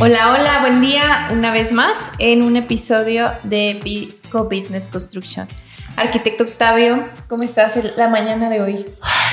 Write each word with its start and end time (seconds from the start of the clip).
Hola, 0.00 0.32
hola, 0.32 0.60
buen 0.60 0.80
día 0.80 1.28
una 1.32 1.50
vez 1.50 1.72
más 1.72 2.12
en 2.20 2.42
un 2.42 2.56
episodio 2.56 3.32
de 3.42 3.80
Pico 3.82 4.44
Business 4.44 4.86
Construction. 4.86 5.48
Arquitecto 5.96 6.44
Octavio, 6.44 7.08
¿cómo 7.28 7.42
estás 7.42 7.82
la 7.96 8.08
mañana 8.08 8.48
de 8.48 8.60
hoy? 8.62 8.86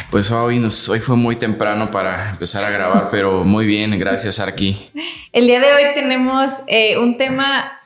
pues 0.10 0.32
hoy, 0.32 0.58
nos, 0.58 0.90
hoy 0.90 1.00
fue 1.00 1.16
muy 1.18 1.36
temprano 1.36 1.92
para 1.92 2.32
empezar 2.32 2.64
a 2.64 2.72
grabar, 2.72 3.10
pero 3.12 3.44
muy 3.44 3.68
bien, 3.68 3.98
gracias 4.00 4.40
Arqui. 4.40 4.90
El 5.32 5.46
día 5.46 5.60
de 5.60 5.72
hoy 5.72 5.84
tenemos 5.94 6.64
eh, 6.66 6.98
un 6.98 7.18
tema 7.18 7.80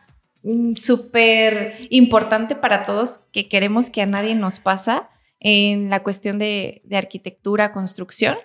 mm, 0.44 0.76
súper 0.76 1.86
importante 1.90 2.56
para 2.56 2.86
todos 2.86 3.20
que 3.34 3.50
queremos 3.50 3.90
que 3.90 4.04
a 4.04 4.06
nadie 4.06 4.36
nos 4.36 4.62
pasa 4.62 5.10
en 5.42 5.90
la 5.90 6.02
cuestión 6.02 6.40
de, 6.40 6.82
de 6.86 6.96
arquitectura, 6.96 7.74
construcción, 7.74 8.38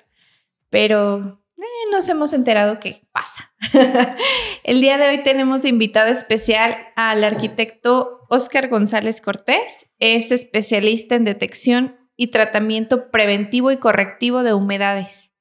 pero 0.71 1.44
nos 1.91 2.09
hemos 2.09 2.33
enterado 2.33 2.81
qué 2.81 3.07
pasa. 3.13 3.53
El 4.65 4.81
día 4.81 4.99
de 4.99 5.09
hoy 5.09 5.23
tenemos 5.23 5.65
invitado 5.65 6.11
especial 6.11 6.77
al 6.97 7.25
arquitecto 7.25 8.21
Oscar 8.29 8.69
González 8.69 9.21
Cortés. 9.21 9.87
Es 9.99 10.31
especialista 10.31 11.15
en 11.15 11.25
detección 11.25 11.97
y 12.17 12.29
tratamiento 12.29 13.11
preventivo 13.11 13.71
y 13.71 13.79
correctivo 13.79 14.43
de 14.43 14.55
humedades. 14.55 15.33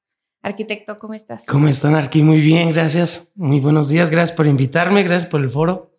Arquitecto, 0.42 0.98
¿cómo 0.98 1.14
estás? 1.14 1.46
¿Cómo 1.46 1.68
están, 1.68 1.94
Arqui? 1.94 2.22
Muy 2.22 2.40
bien, 2.40 2.72
gracias. 2.72 3.32
Muy 3.34 3.60
buenos 3.60 3.88
días, 3.88 4.10
gracias 4.10 4.36
por 4.36 4.46
invitarme, 4.46 5.02
gracias 5.02 5.30
por 5.30 5.40
el 5.40 5.50
foro. 5.50 5.92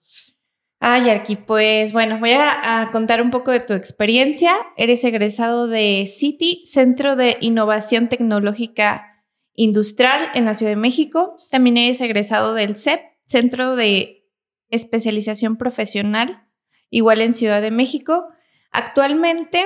Ay, 0.80 1.10
Arqui, 1.10 1.36
pues 1.36 1.94
bueno, 1.94 2.20
voy 2.20 2.34
a, 2.34 2.82
a, 2.82 2.92
contar 2.92 3.22
un 3.22 3.32
poco 3.32 3.50
de 3.50 3.62
tu 3.62 3.74
experiencia. 3.74 4.54
Eres 4.78 5.04
egresado 5.04 5.68
de 5.68 6.08
City, 6.08 6.62
Centro 6.66 7.16
de 7.16 7.38
Innovación 7.42 8.08
Tecnológica 8.08 9.15
industrial 9.56 10.30
en 10.34 10.46
la 10.46 10.54
Ciudad 10.54 10.72
de 10.72 10.78
México. 10.78 11.38
También 11.50 11.78
es 11.78 12.02
egresado 12.02 12.54
del 12.54 12.78
CEP, 12.78 13.02
Centro 13.26 13.76
de 13.76 14.28
Especialización 14.70 15.58
Profesional, 15.58 16.48
igual 16.90 17.22
en 17.22 17.34
Ciudad 17.34 17.62
de 17.62 17.72
México. 17.72 18.28
Actualmente, 18.72 19.66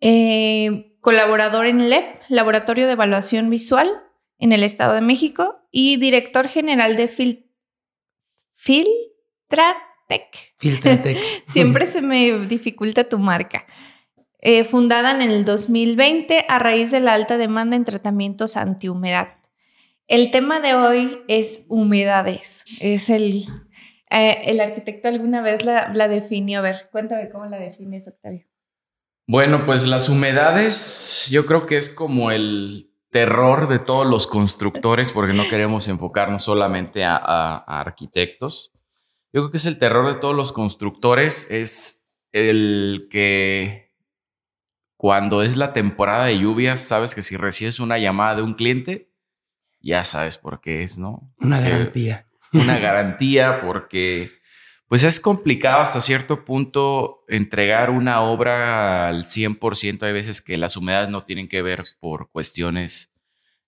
eh, 0.00 0.96
colaborador 1.00 1.66
en 1.66 1.88
LEP, 1.88 2.22
Laboratorio 2.28 2.86
de 2.86 2.92
Evaluación 2.92 3.50
Visual 3.50 3.90
en 4.38 4.52
el 4.52 4.64
Estado 4.64 4.94
de 4.94 5.02
México, 5.02 5.60
y 5.70 5.96
director 5.96 6.48
general 6.48 6.96
de 6.96 7.08
Fil 7.08 7.50
Filtratec. 8.54 10.54
Filtratec. 10.58 11.18
Siempre 11.46 11.86
se 11.86 12.02
me 12.02 12.46
dificulta 12.46 13.08
tu 13.08 13.18
marca. 13.18 13.66
Eh, 14.44 14.64
fundada 14.64 15.12
en 15.12 15.22
el 15.22 15.44
2020 15.44 16.46
a 16.48 16.58
raíz 16.58 16.90
de 16.90 16.98
la 16.98 17.14
alta 17.14 17.36
demanda 17.36 17.76
en 17.76 17.84
tratamientos 17.84 18.56
antihumedad. 18.56 19.36
El 20.08 20.32
tema 20.32 20.58
de 20.58 20.74
hoy 20.74 21.22
es 21.28 21.62
humedades. 21.68 22.64
Es 22.80 23.08
el, 23.08 23.44
eh, 24.10 24.42
el 24.46 24.58
arquitecto 24.58 25.06
alguna 25.06 25.42
vez 25.42 25.64
la, 25.64 25.94
la, 25.94 26.08
definió. 26.08 26.58
A 26.58 26.62
ver, 26.62 26.88
cuéntame 26.90 27.30
cómo 27.30 27.46
la 27.46 27.58
defines, 27.58 28.08
Octavio. 28.08 28.44
Bueno, 29.28 29.64
pues 29.64 29.86
las 29.86 30.08
humedades 30.08 31.28
yo 31.30 31.46
creo 31.46 31.66
que 31.66 31.76
es 31.76 31.88
como 31.88 32.32
el 32.32 32.90
terror 33.10 33.68
de 33.68 33.78
todos 33.78 34.08
los 34.08 34.26
constructores 34.26 35.12
porque 35.12 35.34
no 35.34 35.48
queremos 35.48 35.86
enfocarnos 35.86 36.42
solamente 36.42 37.04
a, 37.04 37.16
a, 37.16 37.58
a 37.58 37.80
arquitectos. 37.80 38.72
Yo 39.32 39.42
creo 39.42 39.50
que 39.52 39.58
es 39.58 39.66
el 39.66 39.78
terror 39.78 40.12
de 40.12 40.18
todos 40.18 40.34
los 40.34 40.52
constructores, 40.52 41.48
es 41.48 42.12
el 42.32 43.06
que 43.08 43.91
cuando 45.02 45.42
es 45.42 45.56
la 45.56 45.72
temporada 45.72 46.26
de 46.26 46.38
lluvias, 46.38 46.80
sabes 46.80 47.16
que 47.16 47.22
si 47.22 47.36
recibes 47.36 47.80
una 47.80 47.98
llamada 47.98 48.36
de 48.36 48.42
un 48.42 48.54
cliente, 48.54 49.10
ya 49.80 50.04
sabes 50.04 50.38
por 50.38 50.60
qué 50.60 50.84
es, 50.84 50.96
¿no? 50.96 51.28
Una 51.40 51.60
garantía. 51.60 52.28
Una 52.52 52.78
garantía 52.78 53.62
porque 53.62 54.30
pues 54.86 55.02
es 55.02 55.18
complicado 55.18 55.80
hasta 55.80 56.00
cierto 56.00 56.44
punto 56.44 57.24
entregar 57.26 57.90
una 57.90 58.20
obra 58.20 59.08
al 59.08 59.24
100%. 59.24 60.04
Hay 60.04 60.12
veces 60.12 60.40
que 60.40 60.56
las 60.56 60.76
humedades 60.76 61.08
no 61.08 61.24
tienen 61.24 61.48
que 61.48 61.62
ver 61.62 61.82
por 61.98 62.30
cuestiones 62.30 63.12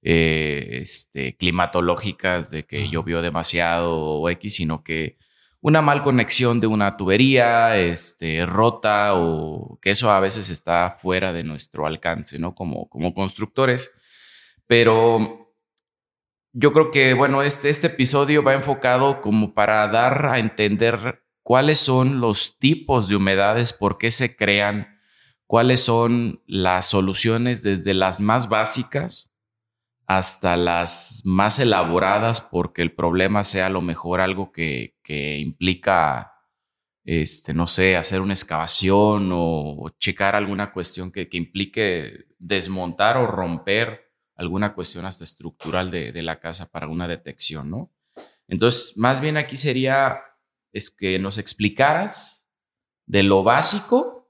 eh, 0.03 0.79
este, 0.83 1.37
climatológicas 1.37 2.53
de 2.53 2.65
que 2.65 2.89
llovió 2.89 3.23
demasiado 3.23 3.97
o 3.97 4.31
X, 4.31 4.55
sino 4.55 4.85
que 4.85 5.19
una 5.65 5.81
mal 5.81 6.03
conexión 6.03 6.61
de 6.61 6.67
una 6.67 6.99
tubería 6.99 7.79
este, 7.79 8.45
rota 8.45 9.15
o 9.15 9.79
que 9.81 9.93
eso 9.93 10.11
a 10.11 10.21
veces 10.21 10.51
está 10.51 10.91
fuera 10.91 11.33
de 11.33 11.43
nuestro 11.43 11.87
alcance, 11.87 12.39
¿no? 12.39 12.55
Como, 12.55 12.87
como 12.91 13.15
constructores. 13.15 13.91
Pero 14.67 15.57
yo 16.53 16.71
creo 16.71 16.91
que, 16.91 17.15
bueno, 17.15 17.41
este, 17.41 17.71
este 17.71 17.87
episodio 17.87 18.43
va 18.43 18.53
enfocado 18.53 19.23
como 19.23 19.55
para 19.55 19.89
dar 19.89 20.27
a 20.27 20.39
entender 20.39 21.25
cuáles 21.43 21.79
son 21.79 22.21
los 22.21 22.59
tipos 22.59 23.09
de 23.09 23.17
humedades, 23.17 23.73
por 23.73 23.97
qué 23.97 24.11
se 24.11 24.37
crean, 24.37 24.99
cuáles 25.47 25.81
son 25.81 26.43
las 26.47 26.85
soluciones 26.85 27.63
desde 27.63 27.95
las 27.95 28.21
más 28.21 28.51
básicas 28.51 29.34
hasta 30.07 30.57
las 30.57 31.23
más 31.25 31.59
elaboradas 31.59 32.41
porque 32.41 32.83
el 32.83 32.93
problema 32.93 33.45
sea 33.45 33.67
a 33.67 33.71
lo 33.71 33.81
mejor 33.81 34.21
algo 34.21 34.53
que, 34.53 34.97
que 35.03 35.39
implica, 35.39 36.35
este, 37.05 37.55
no 37.55 37.67
sé, 37.67 37.97
hacer 37.97 38.21
una 38.21 38.35
excavación 38.35 39.31
o, 39.33 39.91
checar 39.99 40.37
alguna 40.37 40.73
cuestión 40.73 41.11
que, 41.11 41.29
que, 41.29 41.39
implique 41.39 42.27
desmontar 42.39 43.17
o 43.17 43.27
romper 43.27 44.13
alguna 44.37 44.75
cuestión 44.75 45.07
hasta 45.07 45.25
estructural 45.25 45.91
de, 45.91 46.13
de, 46.13 46.23
la 46.23 46.39
casa 46.39 46.71
para 46.71 46.89
una 46.89 47.09
detección, 47.09 47.71
¿no? 47.71 47.93
Entonces, 48.47 48.97
más 48.97 49.21
bien 49.21 49.37
aquí 49.37 49.57
sería 49.57 50.19
es 50.73 50.91
que 50.91 51.19
nos 51.19 51.39
explicaras 51.39 52.49
de 53.07 53.23
lo 53.23 53.43
básico, 53.43 54.29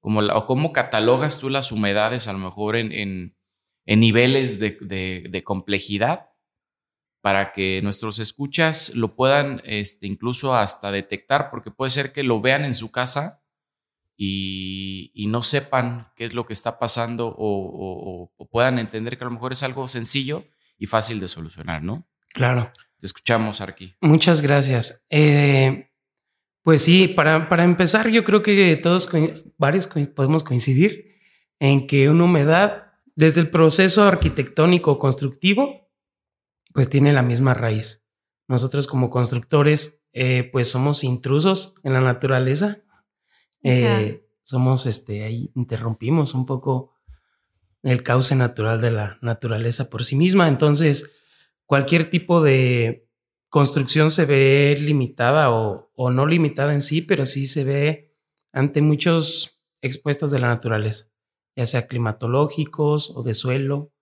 como 0.00 0.20
o 0.20 0.46
cómo 0.46 0.72
catalogas 0.72 1.38
tú 1.38 1.48
las 1.48 1.70
humedades 1.70 2.26
a 2.26 2.32
lo 2.32 2.38
mejor 2.38 2.76
en 2.76 3.36
en 3.86 4.00
niveles 4.00 4.58
de, 4.58 4.78
de, 4.80 5.26
de, 5.28 5.44
complejidad 5.44 6.30
para 7.20 7.52
que 7.52 7.80
nuestros 7.82 8.18
escuchas 8.18 8.94
lo 8.94 9.14
puedan 9.14 9.62
este, 9.64 10.06
incluso 10.06 10.54
hasta 10.54 10.90
detectar, 10.90 11.50
porque 11.50 11.70
puede 11.70 11.90
ser 11.90 12.12
que 12.12 12.22
lo 12.22 12.40
vean 12.40 12.64
en 12.64 12.74
su 12.74 12.90
casa 12.90 13.42
y, 14.16 15.10
y 15.14 15.26
no 15.28 15.42
sepan 15.42 16.12
qué 16.16 16.24
es 16.24 16.34
lo 16.34 16.46
que 16.46 16.52
está 16.52 16.78
pasando 16.78 17.28
o, 17.28 17.34
o, 17.36 18.32
o, 18.36 18.48
puedan 18.48 18.78
entender 18.78 19.16
que 19.16 19.24
a 19.24 19.28
lo 19.28 19.32
mejor 19.32 19.52
es 19.52 19.62
algo 19.62 19.88
sencillo 19.88 20.44
y 20.78 20.86
fácil 20.86 21.20
de 21.20 21.28
solucionar, 21.28 21.82
¿no? 21.82 22.06
Claro. 22.34 22.70
Te 22.98 23.06
escuchamos, 23.06 23.60
Arqui. 23.60 23.94
Muchas 24.00 24.42
gracias. 24.42 25.06
Eh, 25.10 25.90
pues 26.62 26.82
sí, 26.82 27.08
para, 27.08 27.48
para 27.48 27.64
empezar, 27.64 28.08
yo 28.08 28.22
creo 28.24 28.42
que 28.42 28.76
todos, 28.76 29.08
varios 29.58 29.88
podemos 29.88 30.44
coincidir 30.44 31.12
en 31.58 31.86
que 31.86 32.08
una 32.08 32.24
humedad 32.24 32.81
desde 33.14 33.40
el 33.40 33.50
proceso 33.50 34.04
arquitectónico 34.04 34.98
constructivo, 34.98 35.90
pues 36.72 36.88
tiene 36.88 37.12
la 37.12 37.22
misma 37.22 37.54
raíz. 37.54 38.06
Nosotros 38.48 38.86
como 38.86 39.10
constructores, 39.10 40.02
eh, 40.12 40.48
pues 40.50 40.68
somos 40.68 41.04
intrusos 41.04 41.74
en 41.82 41.92
la 41.92 42.00
naturaleza. 42.00 42.82
Eh, 43.62 44.26
somos, 44.42 44.86
este, 44.86 45.24
ahí 45.24 45.52
interrumpimos 45.54 46.34
un 46.34 46.46
poco 46.46 46.92
el 47.82 48.02
cauce 48.02 48.34
natural 48.34 48.80
de 48.80 48.90
la 48.90 49.18
naturaleza 49.22 49.90
por 49.90 50.04
sí 50.04 50.16
misma. 50.16 50.48
Entonces, 50.48 51.12
cualquier 51.66 52.10
tipo 52.10 52.42
de 52.42 53.08
construcción 53.48 54.10
se 54.10 54.24
ve 54.24 54.76
limitada 54.80 55.50
o, 55.50 55.90
o 55.94 56.10
no 56.10 56.26
limitada 56.26 56.72
en 56.72 56.80
sí, 56.80 57.02
pero 57.02 57.26
sí 57.26 57.46
se 57.46 57.64
ve 57.64 58.14
ante 58.52 58.80
muchos 58.82 59.62
expuestos 59.82 60.30
de 60.30 60.38
la 60.38 60.48
naturaleza 60.48 61.11
ya 61.56 61.66
sea 61.66 61.86
climatológicos 61.86 63.10
o 63.10 63.22
de 63.22 63.34
suelo 63.34 63.92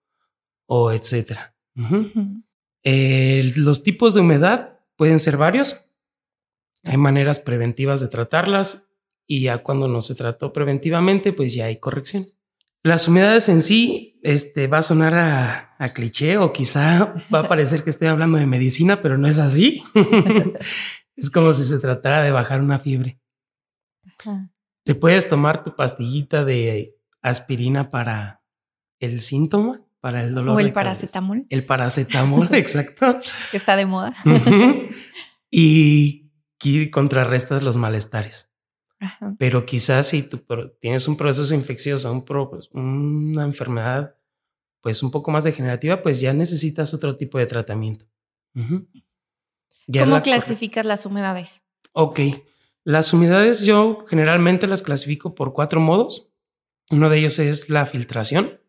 o 0.67 0.91
etcétera. 0.91 1.55
Uh 1.75 1.81
-huh. 1.81 2.43
eh, 2.83 3.51
los 3.57 3.83
tipos 3.83 4.13
de 4.13 4.21
humedad 4.21 4.79
pueden 4.95 5.19
ser 5.19 5.37
varios. 5.37 5.83
Hay 6.83 6.97
maneras 6.97 7.39
preventivas 7.39 8.01
de 8.01 8.07
tratarlas 8.07 8.91
y 9.27 9.41
ya 9.41 9.59
cuando 9.59 9.87
no 9.87 10.01
se 10.01 10.15
trató 10.15 10.51
preventivamente, 10.51 11.33
pues 11.33 11.53
ya 11.53 11.65
hay 11.65 11.79
correcciones. 11.79 12.37
Las 12.83 13.07
humedades 13.07 13.47
en 13.49 13.61
sí, 13.61 14.19
este, 14.23 14.67
va 14.67 14.79
a 14.79 14.81
sonar 14.81 15.13
a, 15.15 15.75
a 15.77 15.93
cliché 15.93 16.37
o 16.37 16.51
quizá 16.51 17.13
va 17.33 17.39
a 17.39 17.47
parecer 17.47 17.83
que 17.83 17.91
estoy 17.91 18.07
hablando 18.07 18.39
de 18.39 18.47
medicina, 18.47 19.01
pero 19.01 19.17
no 19.17 19.27
es 19.27 19.37
así. 19.37 19.83
es 21.15 21.29
como 21.29 21.53
si 21.53 21.63
se 21.63 21.79
tratara 21.79 22.23
de 22.23 22.31
bajar 22.31 22.61
una 22.61 22.79
fiebre. 22.79 23.19
Ajá. 24.03 24.51
Te 24.83 24.95
puedes 24.95 25.29
tomar 25.29 25.61
tu 25.61 25.75
pastillita 25.75 26.43
de 26.43 26.97
aspirina 27.21 27.89
para 27.89 28.43
el 28.99 29.21
síntoma, 29.21 29.81
para 29.99 30.23
el 30.23 30.33
dolor. 30.33 30.57
O 30.57 30.59
el 30.59 30.73
paracetamol. 30.73 31.45
El 31.49 31.63
paracetamol, 31.63 32.49
exacto. 32.55 33.19
Que 33.51 33.57
está 33.57 33.75
de 33.75 33.85
moda. 33.85 34.15
Uh 34.25 34.29
-huh. 34.29 34.95
Y 35.49 36.89
contrarrestas 36.91 37.63
los 37.63 37.77
malestares. 37.77 38.49
Ajá. 38.99 39.35
Pero 39.39 39.65
quizás 39.65 40.07
si 40.07 40.21
tú 40.23 40.43
tienes 40.79 41.07
un 41.07 41.17
proceso 41.17 41.55
infeccioso, 41.55 42.11
un 42.11 42.23
pro, 42.23 42.51
una 42.71 43.43
enfermedad 43.43 44.15
pues 44.81 45.03
un 45.03 45.11
poco 45.11 45.31
más 45.31 45.43
degenerativa, 45.43 46.01
pues 46.01 46.19
ya 46.19 46.33
necesitas 46.33 46.93
otro 46.93 47.15
tipo 47.15 47.37
de 47.37 47.45
tratamiento. 47.45 48.05
Uh 48.55 48.61
-huh. 48.61 49.03
¿Cómo 49.99 50.21
clasificas 50.21 50.85
las 50.85 51.05
humedades? 51.05 51.61
Ok. 51.93 52.19
Las 52.83 53.13
humedades 53.13 53.61
yo 53.61 53.99
generalmente 54.07 54.67
las 54.67 54.81
clasifico 54.81 55.35
por 55.35 55.53
cuatro 55.53 55.79
modos. 55.79 56.30
Uno 56.91 57.09
de 57.09 57.17
ellos 57.17 57.39
es 57.39 57.69
la 57.69 57.85
filtración. 57.85 58.59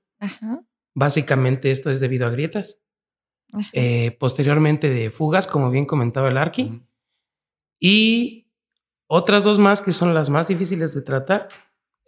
Básicamente 0.95 1.71
esto 1.71 1.91
es 1.91 2.01
debido 2.01 2.27
a 2.27 2.31
grietas. 2.31 2.83
Eh, 3.73 4.17
posteriormente 4.19 4.89
de 4.89 5.11
fugas, 5.11 5.47
como 5.47 5.71
bien 5.71 5.85
comentaba 5.85 6.29
el 6.29 6.39
Arqui. 6.39 6.83
Y 7.79 8.51
otras 9.07 9.45
dos 9.45 9.59
más 9.59 9.83
que 9.83 9.93
son 9.93 10.15
las 10.15 10.31
más 10.31 10.49
difíciles 10.49 10.95
de 10.95 11.03
tratar 11.03 11.49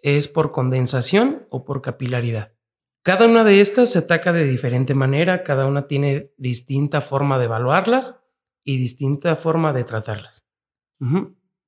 es 0.02 0.28
por 0.28 0.52
condensación 0.52 1.46
o 1.50 1.64
por 1.64 1.82
capilaridad. 1.82 2.54
Cada 3.02 3.26
una 3.26 3.44
de 3.44 3.60
estas 3.60 3.90
se 3.90 3.98
ataca 3.98 4.32
de 4.32 4.44
diferente 4.44 4.94
manera, 4.94 5.42
cada 5.42 5.66
una 5.66 5.86
tiene 5.86 6.32
distinta 6.38 7.02
forma 7.02 7.38
de 7.38 7.44
evaluarlas 7.44 8.22
y 8.64 8.78
distinta 8.78 9.36
forma 9.36 9.74
de 9.74 9.84
tratarlas. 9.84 10.46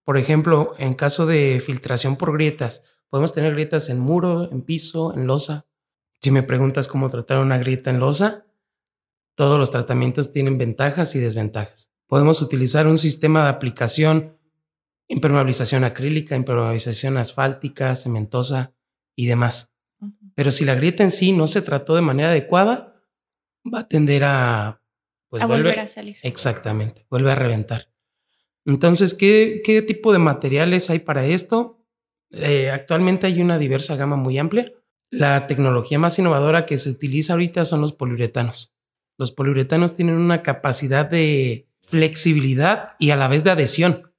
Por 0.04 0.16
ejemplo, 0.16 0.72
en 0.78 0.94
caso 0.94 1.26
de 1.26 1.60
filtración 1.64 2.16
por 2.16 2.32
grietas, 2.32 2.82
podemos 3.10 3.32
tener 3.32 3.52
grietas 3.52 3.88
en 3.88 4.00
muro, 4.00 4.50
en 4.50 4.62
piso, 4.62 5.14
en 5.14 5.26
losa. 5.26 5.66
Si 6.20 6.30
me 6.30 6.42
preguntas 6.42 6.88
cómo 6.88 7.08
tratar 7.08 7.38
una 7.38 7.58
grieta 7.58 7.90
en 7.90 8.00
losa, 8.00 8.46
todos 9.34 9.58
los 9.58 9.70
tratamientos 9.70 10.32
tienen 10.32 10.58
ventajas 10.58 11.14
y 11.14 11.20
desventajas. 11.20 11.92
Podemos 12.06 12.40
utilizar 12.40 12.86
un 12.86 12.98
sistema 12.98 13.44
de 13.44 13.50
aplicación, 13.50 14.38
impermeabilización 15.08 15.84
acrílica, 15.84 16.36
impermeabilización 16.36 17.16
asfáltica, 17.16 17.94
cementosa 17.94 18.74
y 19.14 19.26
demás. 19.26 19.74
Pero 20.34 20.50
si 20.50 20.64
la 20.64 20.74
grieta 20.74 21.02
en 21.02 21.10
sí 21.10 21.32
no 21.32 21.48
se 21.48 21.62
trató 21.62 21.94
de 21.94 22.02
manera 22.02 22.30
adecuada, 22.30 23.02
va 23.72 23.80
a 23.80 23.88
tender 23.88 24.24
a... 24.24 24.82
Pues 25.28 25.42
a 25.42 25.46
volver 25.46 25.80
a 25.80 25.86
salir. 25.86 26.16
Exactamente, 26.22 27.06
vuelve 27.10 27.30
a 27.30 27.34
reventar. 27.34 27.90
Entonces, 28.64 29.14
¿qué, 29.14 29.60
qué 29.64 29.82
tipo 29.82 30.12
de 30.12 30.18
materiales 30.18 30.88
hay 30.88 31.00
para 31.00 31.26
esto? 31.26 31.85
Eh, 32.30 32.70
actualmente 32.70 33.26
hay 33.26 33.40
una 33.40 33.58
diversa 33.58 33.96
gama 33.96 34.16
muy 34.16 34.38
amplia. 34.38 34.72
La 35.10 35.46
tecnología 35.46 35.98
más 35.98 36.18
innovadora 36.18 36.66
que 36.66 36.78
se 36.78 36.90
utiliza 36.90 37.34
ahorita 37.34 37.64
son 37.64 37.80
los 37.80 37.92
poliuretanos. 37.92 38.74
Los 39.18 39.32
poliuretanos 39.32 39.94
tienen 39.94 40.16
una 40.16 40.42
capacidad 40.42 41.08
de 41.08 41.68
flexibilidad 41.80 42.96
y 42.98 43.10
a 43.10 43.16
la 43.16 43.28
vez 43.28 43.44
de 43.44 43.50
adhesión. 43.50 44.12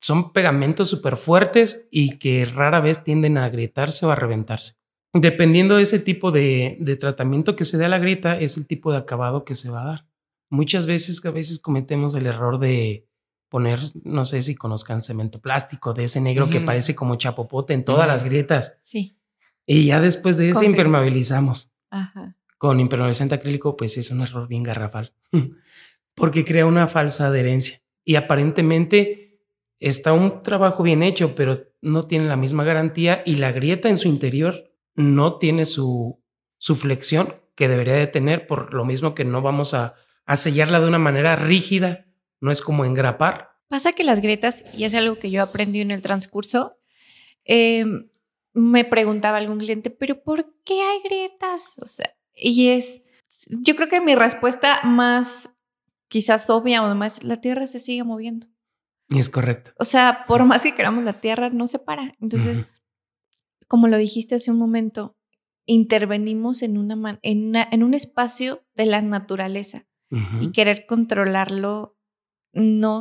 Son 0.00 0.32
pegamentos 0.32 0.88
súper 0.88 1.16
fuertes 1.16 1.86
y 1.90 2.18
que 2.18 2.44
rara 2.44 2.80
vez 2.80 3.04
tienden 3.04 3.38
a 3.38 3.44
agrietarse 3.44 4.04
o 4.06 4.10
a 4.10 4.16
reventarse. 4.16 4.82
Dependiendo 5.14 5.76
de 5.76 5.82
ese 5.82 5.98
tipo 5.98 6.32
de, 6.32 6.78
tratamiento 6.98 7.54
que 7.54 7.66
se 7.66 7.76
dé 7.76 7.84
a 7.84 7.88
la 7.88 7.98
grieta, 7.98 8.40
es 8.40 8.56
el 8.56 8.66
tipo 8.66 8.90
de 8.90 8.98
acabado 8.98 9.44
que 9.44 9.54
se 9.54 9.68
va 9.68 9.82
a 9.82 9.86
dar. 9.86 10.08
Muchas 10.50 10.86
veces, 10.86 11.24
a 11.24 11.30
veces 11.30 11.60
cometemos 11.60 12.14
el 12.14 12.26
error 12.26 12.58
de 12.58 13.06
poner, 13.52 13.80
no 14.02 14.24
sé 14.24 14.40
si 14.40 14.54
conozcan 14.54 15.02
cemento 15.02 15.38
plástico, 15.38 15.92
de 15.92 16.04
ese 16.04 16.22
negro 16.22 16.48
que 16.48 16.60
parece 16.60 16.94
como 16.94 17.16
chapopote 17.16 17.74
en 17.74 17.84
todas 17.84 18.08
las 18.08 18.24
grietas. 18.24 18.78
Sí. 18.82 19.18
Y 19.66 19.84
ya 19.84 20.00
después 20.00 20.38
de 20.38 20.48
ese 20.48 20.64
impermeabilizamos. 20.64 21.70
Ajá. 21.90 22.34
Con 22.56 22.80
impermeabilizante 22.80 23.34
acrílico, 23.34 23.76
pues 23.76 23.98
es 23.98 24.10
un 24.10 24.22
error 24.22 24.48
bien 24.48 24.62
garrafal, 24.62 25.12
porque 26.14 26.46
crea 26.46 26.64
una 26.64 26.88
falsa 26.88 27.26
adherencia. 27.26 27.82
Y 28.06 28.14
aparentemente 28.14 29.44
está 29.80 30.14
un 30.14 30.42
trabajo 30.42 30.82
bien 30.82 31.02
hecho, 31.02 31.34
pero 31.34 31.62
no 31.82 32.04
tiene 32.04 32.24
la 32.24 32.36
misma 32.36 32.64
garantía 32.64 33.22
y 33.26 33.34
la 33.34 33.52
grieta 33.52 33.90
en 33.90 33.98
su 33.98 34.08
interior 34.08 34.72
no 34.94 35.36
tiene 35.36 35.66
su, 35.66 36.24
su 36.56 36.74
flexión 36.74 37.34
que 37.54 37.68
debería 37.68 37.96
de 37.96 38.06
tener, 38.06 38.46
por 38.46 38.72
lo 38.72 38.86
mismo 38.86 39.14
que 39.14 39.26
no 39.26 39.42
vamos 39.42 39.74
a, 39.74 39.94
a 40.24 40.36
sellarla 40.36 40.80
de 40.80 40.88
una 40.88 40.98
manera 40.98 41.36
rígida, 41.36 42.06
no 42.42 42.50
es 42.50 42.60
como 42.60 42.84
engrapar. 42.84 43.52
Pasa 43.68 43.92
que 43.92 44.04
las 44.04 44.20
grietas, 44.20 44.64
y 44.76 44.84
es 44.84 44.94
algo 44.94 45.18
que 45.18 45.30
yo 45.30 45.42
aprendí 45.42 45.80
en 45.80 45.92
el 45.92 46.02
transcurso, 46.02 46.76
em, 47.44 48.10
me 48.52 48.84
preguntaba 48.84 49.38
algún 49.38 49.58
cliente, 49.58 49.88
pero 49.88 50.18
¿por 50.18 50.52
qué 50.64 50.82
hay 50.82 51.00
grietas? 51.02 51.72
O 51.80 51.86
sea, 51.86 52.14
y 52.34 52.68
es, 52.68 53.02
yo 53.46 53.76
creo 53.76 53.88
que 53.88 54.00
mi 54.00 54.14
respuesta 54.14 54.80
más 54.82 55.50
quizás 56.08 56.50
obvia 56.50 56.82
o 56.84 56.94
más, 56.94 57.22
la 57.22 57.36
Tierra 57.36 57.66
se 57.66 57.80
sigue 57.80 58.04
moviendo. 58.04 58.48
Y 59.08 59.20
es 59.20 59.30
correcto. 59.30 59.70
O 59.78 59.84
sea, 59.84 60.24
por 60.26 60.44
más 60.44 60.64
que 60.64 60.74
queramos, 60.74 61.04
la 61.04 61.20
Tierra 61.20 61.48
no 61.48 61.66
se 61.66 61.78
para. 61.78 62.14
Entonces, 62.20 62.66
como 63.68 63.86
lo 63.86 63.96
dijiste 63.98 64.34
hace 64.34 64.50
un 64.50 64.58
momento, 64.58 65.16
intervenimos 65.64 66.62
en, 66.62 66.76
una, 66.76 67.18
en, 67.22 67.54
en 67.54 67.82
un 67.82 67.94
espacio 67.94 68.64
de 68.74 68.86
la 68.86 69.00
naturaleza 69.00 69.86
y 70.40 70.52
querer 70.52 70.84
controlarlo, 70.84 71.96
no, 72.52 73.00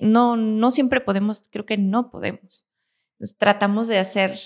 no, 0.00 0.36
no 0.36 0.70
siempre 0.70 1.00
podemos, 1.00 1.42
creo 1.50 1.66
que 1.66 1.76
no 1.76 2.10
podemos. 2.10 2.66
tratamos 3.38 3.88
de 3.88 3.98
hacer 3.98 4.38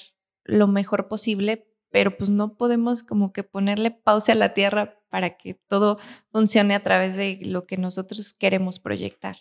lo 0.44 0.66
mejor 0.68 1.08
posible, 1.08 1.68
pero 1.90 2.16
pues 2.16 2.30
no 2.30 2.56
podemos 2.56 3.02
como 3.02 3.32
que 3.32 3.42
ponerle 3.42 3.90
pausa 3.90 4.32
a 4.32 4.36
la 4.36 4.54
tierra 4.54 5.00
para 5.10 5.36
que 5.36 5.54
todo 5.54 5.98
funcione 6.30 6.74
a 6.74 6.82
través 6.82 7.16
de 7.16 7.38
lo 7.42 7.66
que 7.66 7.76
nosotros 7.76 8.32
queremos 8.32 8.78
proyectar. 8.78 9.36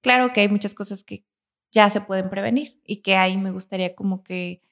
Claro 0.00 0.32
que 0.32 0.42
hay 0.42 0.48
muchas 0.48 0.74
cosas 0.74 1.04
que 1.04 1.26
ya 1.72 1.90
se 1.90 2.00
pueden 2.00 2.30
prevenir 2.30 2.80
y 2.84 3.02
que 3.02 3.16
ahí 3.16 3.36
me 3.36 3.50
gustaría 3.50 3.94
como 3.94 4.22
que 4.22 4.62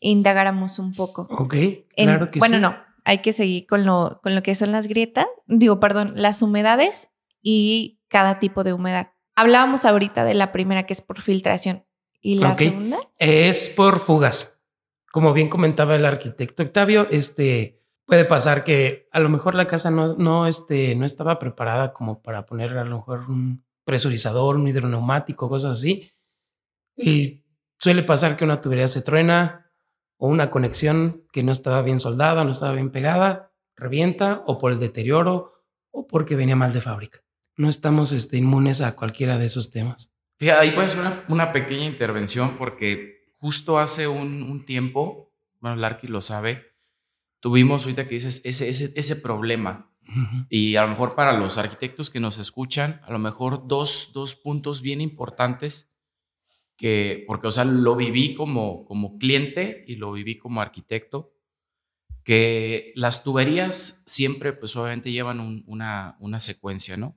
indagáramos 0.00 0.78
un 0.78 0.94
poco. 0.94 1.28
Ok, 1.30 1.54
claro 1.96 2.30
que 2.30 2.38
bueno, 2.38 2.56
sí. 2.56 2.60
Bueno, 2.60 2.60
no, 2.60 2.76
hay 3.04 3.18
que 3.18 3.32
seguir 3.32 3.66
con 3.66 3.84
lo, 3.84 4.20
con 4.22 4.34
lo 4.34 4.42
que 4.42 4.54
son 4.54 4.72
las 4.72 4.86
grietas, 4.86 5.26
digo, 5.46 5.80
perdón, 5.80 6.12
las 6.16 6.42
humedades 6.42 7.08
y 7.40 8.00
cada 8.08 8.38
tipo 8.38 8.64
de 8.64 8.72
humedad. 8.72 9.12
Hablábamos 9.34 9.84
ahorita 9.84 10.24
de 10.24 10.34
la 10.34 10.52
primera 10.52 10.84
que 10.84 10.92
es 10.92 11.00
por 11.00 11.20
filtración. 11.20 11.84
¿Y 12.20 12.38
la 12.38 12.54
segunda? 12.54 12.98
Es 13.18 13.68
por 13.70 13.98
fugas. 13.98 14.62
Como 15.10 15.32
bien 15.32 15.48
comentaba 15.48 15.96
el 15.96 16.06
arquitecto 16.06 16.62
Octavio, 16.62 17.08
este 17.10 17.80
puede 18.06 18.24
pasar 18.24 18.64
que 18.64 19.08
a 19.10 19.20
lo 19.20 19.28
mejor 19.28 19.54
la 19.54 19.66
casa 19.66 19.90
no, 19.90 20.14
no, 20.16 20.46
este, 20.46 20.94
no 20.94 21.06
estaba 21.06 21.38
preparada 21.38 21.92
como 21.92 22.22
para 22.22 22.44
poner 22.44 22.76
a 22.76 22.84
lo 22.84 22.96
mejor 22.96 23.28
un 23.28 23.64
presurizador, 23.84 24.56
un 24.56 24.68
hidroneumático, 24.68 25.48
cosas 25.48 25.78
así. 25.78 26.10
Y 26.96 27.44
suele 27.78 28.02
pasar 28.02 28.36
que 28.36 28.44
una 28.44 28.60
tubería 28.60 28.88
se 28.88 29.02
truena, 29.02 29.62
o 30.24 30.28
una 30.28 30.52
conexión 30.52 31.26
que 31.32 31.42
no 31.42 31.50
estaba 31.50 31.82
bien 31.82 31.98
soldada, 31.98 32.44
no 32.44 32.52
estaba 32.52 32.74
bien 32.74 32.90
pegada, 32.90 33.52
revienta 33.74 34.44
o 34.46 34.56
por 34.56 34.70
el 34.70 34.78
deterioro 34.78 35.64
o 35.90 36.06
porque 36.06 36.36
venía 36.36 36.54
mal 36.54 36.72
de 36.72 36.80
fábrica. 36.80 37.24
No 37.56 37.68
estamos 37.68 38.12
este, 38.12 38.38
inmunes 38.38 38.80
a 38.80 38.96
cualquiera 38.96 39.38
de 39.38 39.46
esos 39.46 39.70
temas. 39.70 40.12
Fíjate, 40.38 40.60
ahí 40.60 40.70
puede 40.72 40.88
ser 40.88 41.04
una, 41.28 41.52
pequeña 41.52 41.84
intervención 41.84 42.56
porque 42.58 43.32
justo 43.38 43.78
hace 43.78 44.08
un, 44.08 44.64
tiempo, 44.64 45.32
bueno, 45.60 45.76
Larky 45.76 46.08
lo 46.08 46.20
sabe, 46.20 46.74
tuvimos 47.40 47.82
ahorita 47.84 48.08
que 48.08 48.14
dices 48.14 48.42
ese, 48.44 48.68
ese, 48.68 48.92
ese 48.96 49.16
problema. 49.16 49.88
Y 50.50 50.76
a 50.76 50.82
lo 50.82 50.88
mejor 50.88 51.14
para 51.14 51.32
los 51.32 51.56
arquitectos 51.56 52.10
que 52.10 52.20
nos 52.20 52.38
escuchan, 52.38 53.00
a 53.04 53.12
lo 53.12 53.18
mejor 53.18 53.66
dos, 53.66 54.10
dos 54.12 54.34
puntos 54.34 54.82
bien 54.82 55.00
importantes 55.00 55.92
porque, 57.26 57.46
o 57.46 57.50
sea, 57.52 57.64
lo 57.64 57.94
viví 57.94 58.34
como, 58.34 58.84
como 58.84 59.16
cliente 59.16 59.84
y 59.86 59.96
lo 59.96 60.12
viví 60.12 60.36
como 60.36 60.60
arquitecto, 60.60 61.32
que 62.24 62.92
las 62.96 63.22
tuberías 63.22 64.02
siempre, 64.06 64.52
pues 64.52 64.74
obviamente 64.74 65.12
llevan 65.12 65.62
una, 65.66 66.16
una 66.18 66.40
secuencia, 66.40 66.96
¿no? 66.96 67.16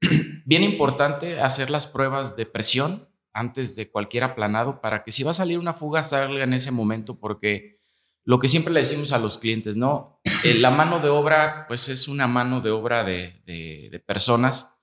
Bien 0.44 0.62
importante 0.62 1.40
hacer 1.40 1.70
las 1.70 1.86
pruebas 1.86 2.36
de 2.36 2.46
presión 2.46 3.08
antes 3.32 3.76
de 3.76 3.90
cualquier 3.90 4.24
aplanado 4.24 4.80
para 4.80 5.02
que 5.02 5.12
si 5.12 5.22
va 5.22 5.32
a 5.32 5.34
salir 5.34 5.58
una 5.58 5.74
fuga 5.74 6.02
salga 6.02 6.44
en 6.44 6.52
ese 6.52 6.70
momento, 6.70 7.18
porque 7.18 7.80
lo 8.24 8.38
que 8.38 8.48
siempre 8.48 8.72
le 8.72 8.80
decimos 8.80 9.12
a 9.12 9.18
los 9.18 9.38
clientes, 9.38 9.76
¿no? 9.76 10.20
Eh, 10.42 10.54
la 10.54 10.70
mano 10.70 11.00
de 11.00 11.08
obra, 11.08 11.66
pues 11.68 11.88
es 11.88 12.08
una 12.08 12.26
mano 12.26 12.60
de 12.60 12.70
obra 12.70 13.04
de, 13.04 13.40
de, 13.44 13.88
de 13.90 14.00
personas 14.00 14.80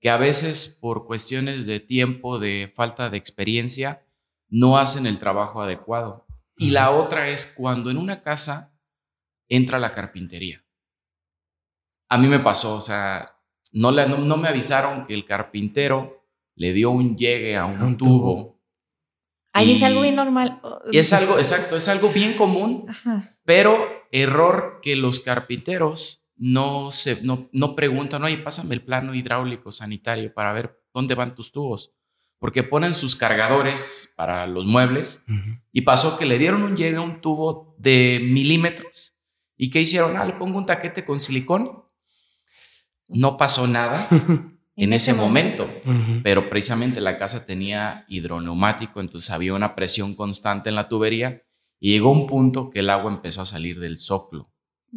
que 0.00 0.08
a 0.08 0.16
veces 0.16 0.78
por 0.80 1.06
cuestiones 1.06 1.66
de 1.66 1.80
tiempo, 1.80 2.38
de 2.38 2.72
falta 2.74 3.10
de 3.10 3.16
experiencia, 3.16 4.06
no 4.48 4.78
hacen 4.78 5.06
el 5.06 5.18
trabajo 5.18 5.60
adecuado. 5.60 6.26
Y 6.56 6.70
la 6.70 6.90
otra 6.90 7.28
es 7.28 7.46
cuando 7.56 7.90
en 7.90 7.98
una 7.98 8.22
casa 8.22 8.78
entra 9.48 9.78
la 9.78 9.92
carpintería. 9.92 10.64
A 12.08 12.18
mí 12.18 12.28
me 12.28 12.38
pasó, 12.38 12.76
o 12.76 12.80
sea, 12.80 13.35
no, 13.76 13.90
le, 13.92 14.08
no, 14.08 14.36
me 14.38 14.48
avisaron 14.48 15.06
que 15.06 15.12
el 15.12 15.26
carpintero 15.26 16.24
le 16.54 16.72
dio 16.72 16.90
un 16.90 17.16
llegue 17.16 17.56
a 17.56 17.66
un, 17.66 17.98
tubo. 17.98 18.58
Ahí 19.52 19.72
es 19.72 19.82
algo 19.82 20.00
bien 20.00 20.16
normal. 20.16 20.62
Y 20.90 20.96
es 20.96 21.12
algo, 21.12 21.38
exacto, 21.38 21.76
es 21.76 21.86
algo 21.88 22.08
bien 22.08 22.32
común, 22.32 22.86
pero 23.44 23.78
error 24.10 24.80
que 24.82 24.96
los 24.96 25.20
carpinteros 25.20 26.24
no, 26.36 26.90
se, 26.90 27.22
no, 27.22 27.50
no 27.52 27.76
preguntan, 27.76 28.24
oye, 28.24 28.38
pásame 28.38 28.74
el 28.74 28.80
plano 28.80 29.14
hidráulico 29.14 29.70
sanitario 29.70 30.32
para 30.32 30.54
ver 30.54 30.80
dónde 30.94 31.14
van 31.14 31.34
tus 31.34 31.52
tubos. 31.52 31.92
Porque 32.38 32.62
ponen 32.62 32.94
sus 32.94 33.14
cargadores 33.14 34.14
para 34.16 34.46
los 34.46 34.66
muebles 34.66 35.24
y 35.72 35.82
pasó 35.82 36.18
que 36.18 36.26
le 36.26 36.38
dieron 36.38 36.62
un 36.62 36.76
llegue 36.76 36.96
a 36.96 37.02
un 37.02 37.20
tubo 37.20 37.74
de 37.78 38.20
milímetros. 38.22 39.14
¿Y 39.56 39.70
qué 39.70 39.82
hicieron? 39.82 40.16
Ah, 40.16 40.24
le 40.24 40.34
pongo 40.34 40.58
un 40.58 40.66
taquete 40.66 41.04
con 41.04 41.18
silicón. 41.18 41.85
No 43.08 43.36
pasó 43.36 43.66
nada. 43.66 44.08
en, 44.76 44.92
ese 44.92 45.14
momento. 45.14 45.68
Pero 46.22 46.48
precisamente 46.48 47.00
la 47.00 47.18
casa 47.18 47.46
tenía 47.46 48.04
hidroneumático, 48.08 49.00
entonces 49.00 49.30
había 49.30 49.54
una 49.54 49.74
presión 49.74 50.14
constante 50.14 50.68
en 50.68 50.74
la 50.74 50.88
tubería 50.88 51.42
y 51.80 51.92
llegó 51.92 52.10
un 52.10 52.26
punto 52.26 52.70
que 52.70 52.80
el 52.80 52.90
agua 52.90 53.12
empezó 53.12 53.42
a 53.42 53.46
salir 53.46 53.80
del 53.80 53.98
soclo. 53.98 54.50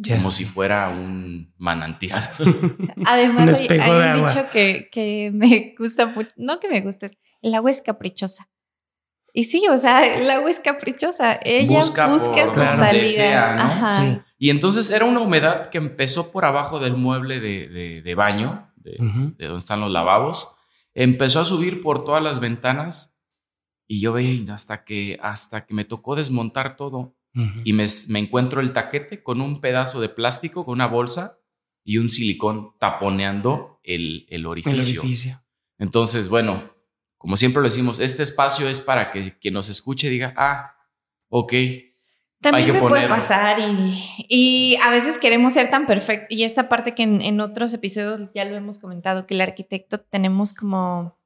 Como 0.08 0.30
si 0.30 0.44
fuera 0.44 0.88
un 0.88 1.52
manantial. 1.58 2.26
Además, 3.04 3.60
hay, 3.68 4.20
dicho 4.20 4.46
que, 4.50 4.88
que, 4.90 5.30
me 5.32 5.74
gusta 5.78 6.06
mucho, 6.06 6.30
no 6.36 6.58
que 6.58 6.70
me 6.70 6.80
guste, 6.80 7.10
el 7.42 7.54
agua 7.54 7.70
es 7.70 7.82
caprichosa. 7.82 8.48
Y 9.32 9.44
sí, 9.44 9.66
o 9.68 9.78
sea, 9.78 10.06
el 10.16 10.30
agua 10.30 10.50
es 10.50 10.60
caprichosa. 10.60 11.38
Ella 11.42 11.78
busca, 11.78 12.08
busca 12.08 12.48
su 12.48 12.54
salida. 12.54 14.24
Y 14.38 14.50
entonces 14.50 14.90
era 14.90 15.04
una 15.04 15.20
humedad 15.20 15.70
que 15.70 15.78
empezó 15.78 16.32
por 16.32 16.44
abajo 16.44 16.80
del 16.80 16.96
mueble 16.96 17.40
de, 17.40 18.02
de, 18.02 18.14
baño, 18.14 18.72
de, 18.76 18.92
de, 19.36 19.46
donde 19.46 19.58
están 19.58 19.80
los 19.80 19.90
lavabos. 19.90 20.56
Empezó 20.94 21.40
a 21.40 21.44
subir 21.44 21.82
por 21.82 22.04
todas 22.04 22.22
las 22.22 22.40
ventanas 22.40 23.20
y 23.86 24.00
yo 24.00 24.12
veía 24.12 24.54
hasta 24.54 24.84
que, 24.84 25.18
hasta 25.20 25.66
que 25.66 25.74
me 25.74 25.84
tocó 25.84 26.16
desmontar 26.16 26.76
todo 26.76 27.16
y 27.64 27.72
me, 27.72 27.86
encuentro 28.14 28.60
el 28.60 28.72
taquete 28.72 29.22
con 29.22 29.40
un 29.40 29.60
pedazo 29.60 30.00
de 30.00 30.08
plástico, 30.08 30.64
con 30.64 30.74
una 30.74 30.86
bolsa 30.86 31.38
y 31.84 31.98
un 31.98 32.08
silicón 32.08 32.72
taponeando 32.78 33.80
el, 33.82 34.26
el, 34.28 34.46
orificio. 34.46 35.02
Entonces, 35.78 36.28
bueno, 36.28 36.72
como 37.20 37.36
siempre 37.36 37.60
lo 37.60 37.68
decimos, 37.68 38.00
este 38.00 38.22
espacio 38.22 38.66
es 38.66 38.80
para 38.80 39.12
que 39.12 39.36
quien 39.38 39.52
nos 39.52 39.68
escuche 39.68 40.08
diga, 40.08 40.32
ah, 40.38 40.78
ok. 41.28 41.52
También 42.40 42.72
me 42.72 42.80
puede 42.80 43.06
pasar 43.08 43.58
y, 43.60 44.26
y, 44.26 44.76
a 44.76 44.88
veces 44.88 45.18
queremos 45.18 45.52
ser 45.52 45.68
tan 45.68 45.84
perfectos. 45.84 46.28
Y 46.30 46.44
esta 46.44 46.70
parte 46.70 46.94
que 46.94 47.02
en, 47.02 47.20
en 47.20 47.42
otros 47.42 47.74
episodios 47.74 48.30
ya 48.34 48.46
lo 48.46 48.56
hemos 48.56 48.78
comentado, 48.78 49.26
que 49.26 49.34
el 49.34 49.42
arquitecto 49.42 50.00
tenemos 50.00 50.54
como 50.54 51.18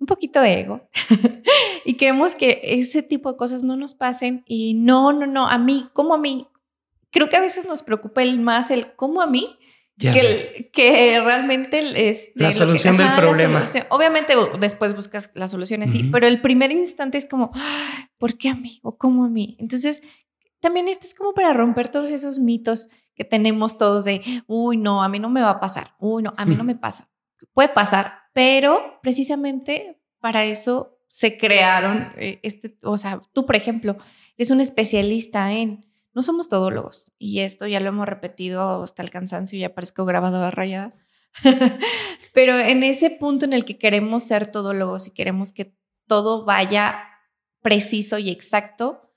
un 0.00 0.06
poquito 0.08 0.40
de 0.40 0.62
ego 0.62 0.88
y 1.84 1.94
queremos 1.94 2.34
que 2.34 2.60
ese 2.64 3.04
tipo 3.04 3.30
de 3.30 3.38
cosas 3.38 3.62
no 3.62 3.76
nos 3.76 3.94
pasen 3.94 4.42
y 4.46 4.74
no, 4.74 5.12
no, 5.12 5.28
no, 5.28 5.46
a 5.46 5.58
mí, 5.58 5.86
como 5.92 6.14
a 6.14 6.18
mí, 6.18 6.48
creo 7.12 7.28
que 7.28 7.36
a 7.36 7.40
veces 7.40 7.66
nos 7.66 7.84
preocupa 7.84 8.24
el 8.24 8.40
más 8.40 8.72
el 8.72 8.96
cómo 8.96 9.22
a 9.22 9.28
mí 9.28 9.60
que, 9.98 10.70
que, 10.72 11.20
realmente 11.20 12.08
es 12.10 12.30
la 12.34 12.52
solución 12.52 12.96
del 12.96 13.12
problema. 13.14 13.66
Obviamente 13.88 14.34
después 14.58 14.94
buscas 14.94 15.30
las 15.34 15.50
soluciones, 15.50 15.92
sí, 15.92 16.08
pero 16.12 16.26
el 16.26 16.40
primer 16.40 16.70
instante 16.70 17.18
es 17.18 17.26
como, 17.26 17.50
¿por 18.18 18.36
qué 18.36 18.50
a 18.50 18.54
mí? 18.54 18.80
¿O 18.82 18.96
cómo 18.98 19.24
a 19.24 19.28
mí? 19.28 19.56
Entonces, 19.58 20.02
también 20.60 20.88
este 20.88 21.06
es 21.06 21.14
como 21.14 21.32
para 21.32 21.52
romper 21.52 21.88
todos 21.88 22.10
esos 22.10 22.38
mitos 22.38 22.88
que 23.14 23.24
tenemos 23.24 23.78
todos 23.78 24.04
de, 24.04 24.22
uy, 24.46 24.76
no, 24.76 25.02
a 25.02 25.08
mí 25.08 25.18
no 25.18 25.30
me 25.30 25.40
va 25.40 25.50
a 25.50 25.60
pasar, 25.60 25.94
uy, 25.98 26.22
no, 26.22 26.32
a 26.36 26.44
mí 26.44 26.54
no 26.54 26.64
me 26.64 26.76
pasa. 26.76 27.08
Puede 27.52 27.70
pasar, 27.70 28.24
pero 28.32 28.98
precisamente 29.02 29.98
para 30.20 30.44
eso 30.44 30.98
se 31.08 31.38
crearon, 31.38 32.12
eh, 32.18 32.40
este, 32.42 32.76
o 32.82 32.98
sea, 32.98 33.22
tú, 33.32 33.46
por 33.46 33.56
ejemplo, 33.56 33.96
eres 34.36 34.50
un 34.50 34.60
especialista 34.60 35.52
en, 35.52 35.85
no 36.16 36.22
somos 36.22 36.48
todólogos, 36.48 37.12
y 37.18 37.40
esto 37.40 37.66
ya 37.66 37.78
lo 37.78 37.88
hemos 37.88 38.08
repetido 38.08 38.82
hasta 38.82 39.02
el 39.02 39.10
cansancio, 39.10 39.58
ya 39.58 39.74
parezco 39.74 40.06
grabado 40.06 40.42
a 40.42 40.50
rayada, 40.50 40.94
pero 42.32 42.58
en 42.58 42.82
ese 42.82 43.10
punto 43.10 43.44
en 43.44 43.52
el 43.52 43.66
que 43.66 43.76
queremos 43.76 44.22
ser 44.22 44.50
todólogos 44.50 45.06
y 45.06 45.12
queremos 45.12 45.52
que 45.52 45.76
todo 46.06 46.46
vaya 46.46 47.04
preciso 47.60 48.16
y 48.16 48.30
exacto, 48.30 49.12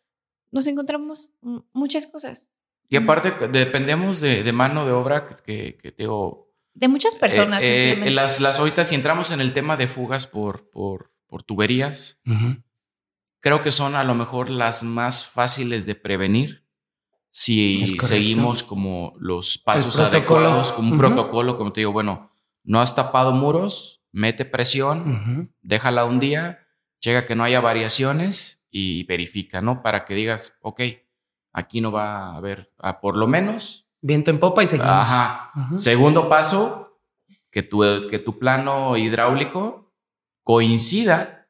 nos 0.51 0.67
encontramos 0.67 1.29
muchas 1.71 2.05
cosas. 2.05 2.51
Y 2.89 2.97
aparte, 2.97 3.47
dependemos 3.47 4.19
de, 4.19 4.51
mano 4.51 4.85
de 4.85 4.91
obra 4.91 5.25
que, 5.25 5.77
que, 5.77 5.93
que 5.95 6.07
de 6.73 6.87
muchas 6.89 7.15
personas. 7.15 7.63
Eh, 7.63 7.93
eh 7.93 8.11
las, 8.11 8.41
las 8.41 8.59
ahorita, 8.59 8.83
si 8.83 8.95
entramos 8.95 9.31
en 9.31 9.39
el 9.39 9.53
tema 9.53 9.77
de 9.77 9.87
fugas 9.87 10.27
por, 10.27 10.69
por, 10.69 11.13
por 11.27 11.43
tuberías, 11.43 12.21
creo 13.39 13.61
que 13.61 13.71
son 13.71 13.95
a 13.95 14.03
lo 14.03 14.15
mejor 14.15 14.49
las 14.49 14.83
más 14.83 15.25
fáciles 15.25 15.85
de 15.85 15.95
prevenir 15.95 16.58
si 17.31 17.85
seguimos 17.99 18.63
como 18.63 19.13
los 19.19 19.57
pasos 19.57 19.99
adecuados, 19.99 20.71
como 20.71 20.91
un 20.91 20.97
protocolo, 20.97 21.57
como 21.57 21.71
te 21.71 21.81
digo, 21.81 21.91
bueno, 21.91 22.31
no 22.63 22.81
has 22.81 22.95
tapado 22.95 23.31
muros, 23.31 24.03
mete 24.11 24.45
presión, 24.45 25.53
déjala 25.61 26.05
un 26.05 26.19
día, 26.19 26.67
llega 26.99 27.25
que 27.25 27.35
no 27.35 27.43
haya 27.43 27.61
variaciones 27.61 28.63
y 28.71 29.03
verifica, 29.05 29.61
¿no? 29.61 29.81
Para 29.81 30.05
que 30.05 30.15
digas, 30.15 30.57
ok, 30.61 30.81
aquí 31.53 31.81
no 31.81 31.91
va 31.91 32.31
a 32.31 32.35
haber, 32.35 32.71
a 32.79 32.99
por 32.99 33.17
lo 33.17 33.27
menos 33.27 33.89
Viento 34.01 34.31
en 34.31 34.39
popa 34.39 34.63
y 34.63 34.67
seguimos. 34.67 34.91
Ajá. 34.91 35.51
Segundo 35.75 36.29
paso, 36.29 37.01
que 37.51 37.63
tu, 37.63 37.81
que 38.09 38.19
tu 38.19 38.39
plano 38.39 38.95
hidráulico 38.95 39.93
coincida 40.43 41.49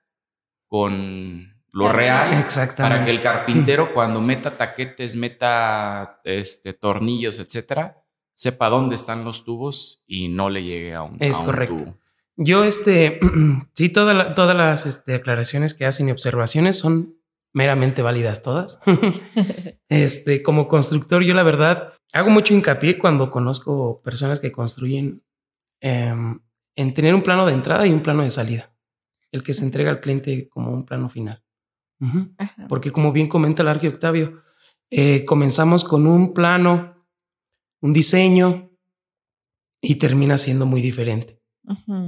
con 0.67 1.58
lo 1.71 1.91
real. 1.91 2.33
Exactamente. 2.33 2.95
Para 2.95 3.05
que 3.05 3.11
el 3.11 3.21
carpintero 3.21 3.93
cuando 3.93 4.21
meta 4.21 4.51
taquetes, 4.51 5.15
meta 5.15 6.19
este, 6.23 6.73
tornillos, 6.73 7.39
etcétera, 7.39 8.03
sepa 8.33 8.69
dónde 8.69 8.95
están 8.95 9.25
los 9.25 9.43
tubos 9.43 10.03
y 10.07 10.29
no 10.29 10.49
le 10.49 10.63
llegue 10.63 10.95
a 10.95 11.03
un, 11.03 11.17
es 11.19 11.39
correcto. 11.39 11.97
Yo, 12.37 12.63
este, 12.63 13.19
sí, 13.75 13.89
todas 13.89 14.55
las 14.55 14.85
este, 14.85 15.15
aclaraciones 15.15 15.73
que 15.73 15.85
hacen 15.85 16.07
y 16.07 16.11
observaciones 16.11 16.77
son 16.77 17.19
meramente 17.51 18.01
válidas 18.01 18.41
todas. 18.41 18.79
este, 19.89 20.41
como 20.41 20.67
constructor, 20.67 21.23
yo 21.23 21.33
la 21.33 21.43
verdad 21.43 21.93
hago 22.13 22.29
mucho 22.29 22.53
hincapié 22.53 22.97
cuando 22.97 23.29
conozco 23.29 24.01
personas 24.03 24.39
que 24.39 24.51
construyen 24.51 25.23
em, 25.81 26.39
en 26.75 26.93
tener 26.93 27.13
un 27.13 27.23
plano 27.23 27.45
de 27.45 27.53
entrada 27.53 27.85
y 27.85 27.91
un 27.91 28.01
plano 28.01 28.23
de 28.23 28.29
salida, 28.29 28.73
el 29.33 29.43
que 29.43 29.53
se 29.53 29.65
entrega 29.65 29.91
al 29.91 29.99
cliente 29.99 30.47
como 30.47 30.71
un 30.71 30.85
plano 30.85 31.09
final. 31.09 31.43
Porque 32.67 32.91
como 32.91 33.11
bien 33.11 33.27
comenta 33.27 33.61
el 33.61 33.67
Arqui 33.67 33.87
Octavio, 33.87 34.43
eh, 34.89 35.25
comenzamos 35.25 35.83
con 35.83 36.07
un 36.07 36.33
plano, 36.33 37.05
un 37.81 37.93
diseño 37.93 38.71
y 39.81 39.95
termina 39.95 40.37
siendo 40.37 40.65
muy 40.65 40.81
diferente 40.81 41.39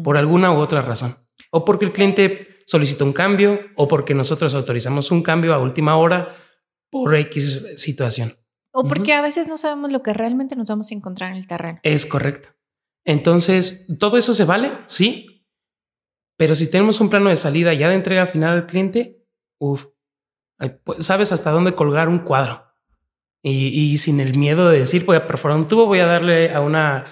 por 0.03 0.17
alguna 0.17 0.51
u 0.51 0.57
otra 0.57 0.81
razón. 0.81 1.17
O 1.51 1.65
porque 1.65 1.85
el 1.85 1.91
cliente 1.91 2.59
solicita 2.65 3.03
un 3.03 3.13
cambio 3.13 3.59
o 3.75 3.87
porque 3.87 4.13
nosotros 4.13 4.53
autorizamos 4.55 5.11
un 5.11 5.21
cambio 5.21 5.53
a 5.53 5.59
última 5.59 5.97
hora 5.97 6.35
por 6.89 7.15
X 7.15 7.67
situación. 7.75 8.33
O 8.73 8.87
porque 8.87 9.13
a 9.13 9.21
veces 9.21 9.47
no 9.47 9.57
sabemos 9.57 9.91
lo 9.91 10.01
que 10.01 10.13
realmente 10.13 10.55
nos 10.55 10.69
vamos 10.69 10.91
a 10.91 10.95
encontrar 10.95 11.31
en 11.31 11.37
el 11.37 11.47
terreno. 11.47 11.79
Es 11.83 12.05
correcto. 12.05 12.49
Entonces, 13.03 13.87
¿todo 13.99 14.17
eso 14.17 14.33
se 14.33 14.45
vale? 14.45 14.71
Sí. 14.85 15.45
Pero 16.37 16.55
si 16.55 16.69
tenemos 16.69 17.01
un 17.01 17.09
plano 17.09 17.29
de 17.29 17.35
salida 17.35 17.73
ya 17.73 17.89
de 17.89 17.95
entrega 17.95 18.27
final 18.27 18.53
al 18.53 18.67
cliente, 18.67 19.20
uff, 19.61 19.85
pues, 20.83 21.05
sabes 21.05 21.31
hasta 21.31 21.51
dónde 21.51 21.73
colgar 21.73 22.09
un 22.09 22.19
cuadro. 22.19 22.65
Y, 23.43 23.97
sin 23.97 24.19
el 24.19 24.37
miedo 24.37 24.69
de 24.69 24.79
decir, 24.79 25.03
voy 25.03 25.17
a 25.17 25.25
perforar 25.25 25.57
un 25.57 25.67
tubo, 25.67 25.87
voy 25.87 25.99
a 25.99 26.05
darle 26.05 26.53
a 26.53 26.61
una, 26.61 27.05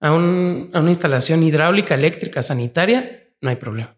a, 0.00 0.08
a 0.08 0.12
una 0.12 0.88
instalación 0.88 1.42
hidráulica, 1.42 1.94
eléctrica, 1.94 2.42
sanitaria, 2.42 3.30
no 3.40 3.48
hay 3.48 3.56
problema. 3.56 3.96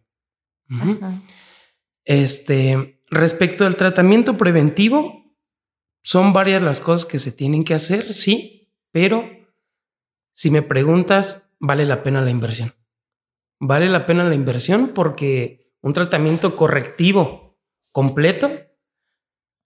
Este, 2.05 3.01
respecto 3.11 3.67
al 3.67 3.75
tratamiento 3.75 4.37
preventivo, 4.37 5.35
son 6.01 6.33
varias 6.33 6.63
las 6.63 6.81
cosas 6.81 7.07
que 7.07 7.19
se 7.19 7.33
tienen 7.33 7.65
que 7.65 7.75
hacer, 7.75 8.13
sí, 8.13 8.73
pero 8.93 9.29
si 10.33 10.51
me 10.51 10.63
preguntas, 10.63 11.51
vale 11.59 11.87
la 11.87 12.05
pena 12.05 12.21
la 12.21 12.31
inversión. 12.31 12.73
Vale 13.59 13.89
la 13.89 14.07
pena 14.07 14.23
la 14.23 14.35
inversión 14.37 14.93
porque 14.95 15.73
un 15.81 15.93
tratamiento 15.93 16.55
correctivo 16.55 17.44
completo, 17.95 18.51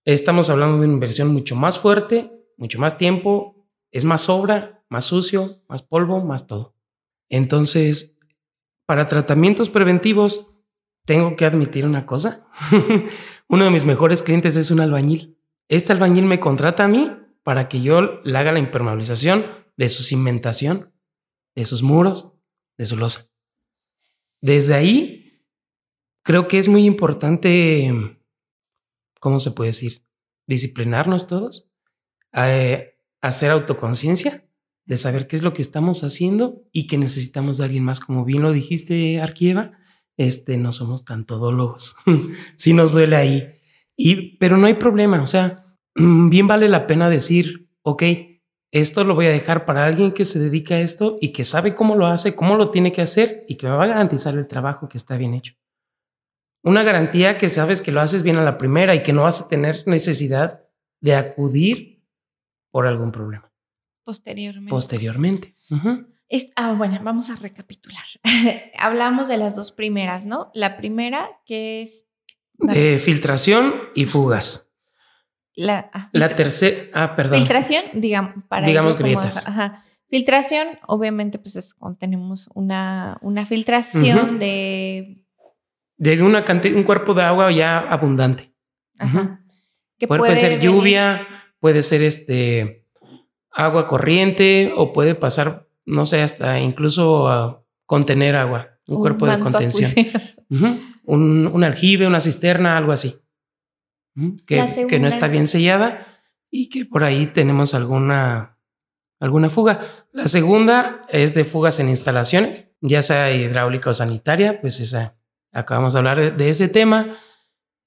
estamos 0.04 0.50
hablando 0.50 0.76
de 0.76 0.84
una 0.84 0.92
inversión 0.92 1.32
mucho 1.32 1.56
más 1.56 1.78
fuerte, 1.78 2.30
mucho 2.58 2.78
más 2.78 2.98
tiempo, 2.98 3.66
es 3.90 4.04
más 4.04 4.28
obra, 4.28 4.84
más 4.90 5.06
sucio, 5.06 5.62
más 5.66 5.82
polvo, 5.82 6.22
más 6.22 6.46
todo. 6.46 6.76
Entonces, 7.30 8.18
para 8.84 9.06
tratamientos 9.06 9.70
preventivos, 9.70 10.46
tengo 11.06 11.36
que 11.36 11.46
admitir 11.46 11.86
una 11.86 12.04
cosa. 12.04 12.46
Uno 13.48 13.64
de 13.64 13.70
mis 13.70 13.84
mejores 13.84 14.22
clientes 14.22 14.56
es 14.56 14.70
un 14.70 14.80
albañil. 14.80 15.38
Este 15.66 15.94
albañil 15.94 16.26
me 16.26 16.38
contrata 16.38 16.84
a 16.84 16.88
mí 16.88 17.10
para 17.42 17.66
que 17.66 17.80
yo 17.80 18.20
le 18.24 18.36
haga 18.36 18.52
la 18.52 18.58
impermeabilización 18.58 19.46
de 19.78 19.88
su 19.88 20.02
cimentación, 20.02 20.92
de 21.54 21.64
sus 21.64 21.82
muros, 21.82 22.30
de 22.76 22.84
su 22.84 22.98
losa. 22.98 23.30
Desde 24.42 24.74
ahí, 24.74 25.42
creo 26.22 26.46
que 26.46 26.58
es 26.58 26.68
muy 26.68 26.84
importante, 26.84 28.17
¿cómo 29.18 29.40
se 29.40 29.50
puede 29.50 29.70
decir? 29.70 30.02
Disciplinarnos 30.46 31.26
todos, 31.26 31.70
eh, 32.34 32.94
hacer 33.20 33.50
autoconciencia 33.50 34.44
de 34.86 34.96
saber 34.96 35.26
qué 35.26 35.36
es 35.36 35.42
lo 35.42 35.52
que 35.52 35.62
estamos 35.62 36.02
haciendo 36.02 36.62
y 36.72 36.86
que 36.86 36.96
necesitamos 36.96 37.58
de 37.58 37.64
alguien 37.64 37.84
más. 37.84 38.00
Como 38.00 38.24
bien 38.24 38.42
lo 38.42 38.52
dijiste, 38.52 39.20
Arquieva, 39.20 39.72
este, 40.16 40.56
no 40.56 40.72
somos 40.72 41.04
tan 41.04 41.26
todólogos. 41.26 41.94
si 42.56 42.72
nos 42.74 42.92
duele 42.92 43.16
ahí. 43.16 43.60
Y, 43.96 44.36
pero 44.38 44.56
no 44.56 44.66
hay 44.66 44.74
problema, 44.74 45.20
o 45.20 45.26
sea, 45.26 45.76
mm, 45.94 46.30
bien 46.30 46.46
vale 46.46 46.68
la 46.68 46.86
pena 46.86 47.10
decir, 47.10 47.68
ok, 47.82 48.02
esto 48.70 49.04
lo 49.04 49.14
voy 49.14 49.26
a 49.26 49.30
dejar 49.30 49.64
para 49.64 49.84
alguien 49.84 50.12
que 50.12 50.24
se 50.24 50.38
dedica 50.38 50.76
a 50.76 50.80
esto 50.80 51.18
y 51.20 51.32
que 51.32 51.44
sabe 51.44 51.74
cómo 51.74 51.96
lo 51.96 52.06
hace, 52.06 52.34
cómo 52.34 52.56
lo 52.56 52.68
tiene 52.68 52.92
que 52.92 53.02
hacer 53.02 53.44
y 53.48 53.56
que 53.56 53.66
me 53.66 53.72
va 53.72 53.84
a 53.84 53.88
garantizar 53.88 54.34
el 54.34 54.46
trabajo 54.46 54.88
que 54.88 54.98
está 54.98 55.16
bien 55.16 55.34
hecho. 55.34 55.54
Una 56.62 56.82
garantía 56.82 57.38
que 57.38 57.48
sabes 57.48 57.80
que 57.80 57.92
lo 57.92 58.00
haces 58.00 58.22
bien 58.22 58.36
a 58.36 58.44
la 58.44 58.58
primera 58.58 58.94
y 58.94 59.02
que 59.02 59.12
no 59.12 59.22
vas 59.22 59.40
a 59.40 59.48
tener 59.48 59.84
necesidad 59.86 60.64
de 61.00 61.14
acudir 61.14 62.04
por 62.70 62.86
algún 62.86 63.12
problema. 63.12 63.52
Posteriormente. 64.04 64.70
Posteriormente. 64.70 65.54
ah, 66.56 66.74
bueno, 66.76 66.98
vamos 67.02 67.30
a 67.30 67.36
recapitular. 67.36 68.04
Hablamos 68.78 69.28
de 69.28 69.36
las 69.36 69.54
dos 69.54 69.72
primeras, 69.72 70.24
¿no? 70.24 70.50
La 70.54 70.76
primera 70.76 71.28
que 71.46 71.82
es... 71.82 72.06
De 72.54 72.98
filtración 72.98 73.74
y 73.94 74.04
fugas. 74.04 74.72
La, 75.54 75.90
ah, 75.92 76.08
la 76.12 76.34
tercera, 76.34 76.88
ah, 76.94 77.16
perdón. 77.16 77.40
Filtración, 77.40 77.84
digamos, 77.94 78.44
para 78.48 78.66
digamos 78.66 78.96
grietas. 78.96 79.46
ajá. 79.46 79.84
Filtración, 80.08 80.66
obviamente, 80.86 81.38
pues 81.38 81.56
es 81.56 81.74
cuando 81.74 81.98
tenemos 81.98 82.48
una, 82.54 83.18
una 83.20 83.44
filtración 83.44 84.38
de... 84.38 85.22
De 85.98 86.22
una 86.22 86.44
un 86.74 86.82
cuerpo 86.84 87.12
de 87.14 87.22
agua 87.22 87.50
ya 87.50 87.78
abundante. 87.78 88.54
Ajá. 88.98 89.44
puede, 90.06 90.36
ser 90.36 90.60
lluvia, 90.60 91.26
puede 91.60 91.82
ser 91.82 92.02
este 92.02 92.86
agua 93.50 93.86
corriente 93.86 94.72
o 94.76 94.92
puede 94.92 95.14
pasar, 95.14 95.68
no 95.84 96.06
sé, 96.06 96.22
hasta 96.22 96.60
incluso 96.60 97.66
contener 97.84 98.36
agua, 98.36 98.78
un, 98.86 99.00
cuerpo 99.00 99.26
de 99.26 99.38
contención. 99.38 99.92
un, 101.04 101.50
un 101.52 101.64
aljibe, 101.64 102.06
una 102.06 102.20
cisterna, 102.20 102.78
algo 102.78 102.92
así 102.92 103.14
que, 104.46 104.98
no 104.98 105.08
está 105.08 105.28
bien 105.28 105.46
sellada 105.46 106.06
y 106.50 106.68
que 106.68 106.84
por 106.84 107.04
ahí 107.04 107.26
tenemos 107.26 107.74
alguna, 107.74 108.58
alguna 109.20 109.50
fuga. 109.50 109.80
La 110.12 110.28
segunda 110.28 111.02
es 111.08 111.34
de 111.34 111.44
fugas 111.44 111.78
en 111.78 111.88
instalaciones, 111.88 112.72
ya 112.80 113.02
sea 113.02 113.32
hidráulica 113.32 113.90
o 113.90 113.94
sanitaria, 113.94 114.60
pues 114.60 114.80
esa, 114.80 115.17
acabamos 115.52 115.92
de 115.92 115.98
hablar 115.98 116.36
de 116.36 116.50
ese 116.50 116.68
tema 116.68 117.16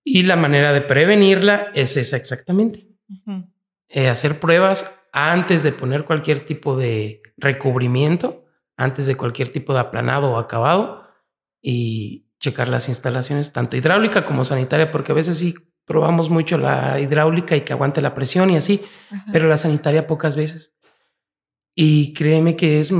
y 0.03 0.23
la 0.23 0.35
manera 0.35 0.73
de 0.73 0.81
prevenirla 0.81 1.67
es 1.73 1.97
esa 1.97 2.17
exactamente. 2.17 2.87
Eh, 3.87 4.07
hacer 4.07 4.39
pruebas 4.39 4.99
antes 5.11 5.63
de 5.63 5.73
poner 5.73 6.05
cualquier 6.05 6.45
tipo 6.45 6.77
de 6.77 7.21
recubrimiento, 7.37 8.45
antes 8.77 9.05
de 9.05 9.15
cualquier 9.15 9.49
tipo 9.49 9.73
de 9.73 9.79
aplanado 9.79 10.31
o 10.31 10.37
acabado 10.37 11.03
y 11.61 12.27
checar 12.39 12.67
las 12.67 12.87
instalaciones, 12.87 13.53
tanto 13.53 13.77
hidráulica 13.77 14.25
como 14.25 14.45
sanitaria, 14.45 14.89
porque 14.89 15.11
a 15.11 15.15
veces 15.15 15.37
sí 15.37 15.53
probamos 15.85 16.29
mucho 16.29 16.57
la 16.57 16.99
hidráulica 16.99 17.55
y 17.55 17.61
que 17.61 17.73
aguante 17.73 18.01
la 18.01 18.13
presión 18.13 18.49
y 18.49 18.55
así, 18.55 18.81
pero 19.31 19.47
la 19.47 19.57
sanitaria 19.57 20.07
pocas 20.07 20.35
veces. 20.35 20.73
Y 21.75 22.13
créeme 22.13 22.55
que 22.55 22.79
es 22.79 22.93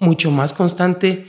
mucho 0.00 0.30
más 0.30 0.52
constante, 0.52 1.26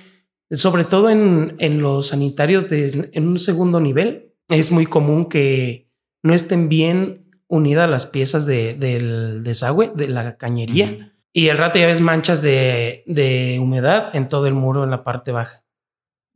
sobre 0.52 0.84
todo 0.84 1.10
en, 1.10 1.56
en 1.60 1.82
los 1.82 2.08
sanitarios 2.08 2.70
de, 2.70 3.10
en 3.14 3.28
un 3.28 3.40
segundo 3.40 3.80
nivel. 3.80 4.34
Es 4.50 4.72
muy 4.72 4.86
común 4.86 5.26
que 5.26 5.90
no 6.24 6.34
estén 6.34 6.70
bien 6.70 7.26
unidas 7.48 7.90
las 7.90 8.06
piezas 8.06 8.46
de, 8.46 8.76
del 8.76 9.44
desagüe, 9.44 9.92
de 9.96 10.08
la 10.08 10.38
cañería. 10.38 11.14
Y 11.34 11.50
al 11.50 11.58
rato 11.58 11.80
ya 11.80 11.88
ves 11.88 12.02
manchas 12.02 12.42
de, 12.42 13.04
de, 13.08 13.60
humedad 13.60 14.16
en 14.16 14.28
todo 14.28 14.48
el 14.48 14.54
muro 14.54 14.84
en 14.84 14.92
la 14.92 15.04
parte 15.04 15.32
baja 15.32 15.66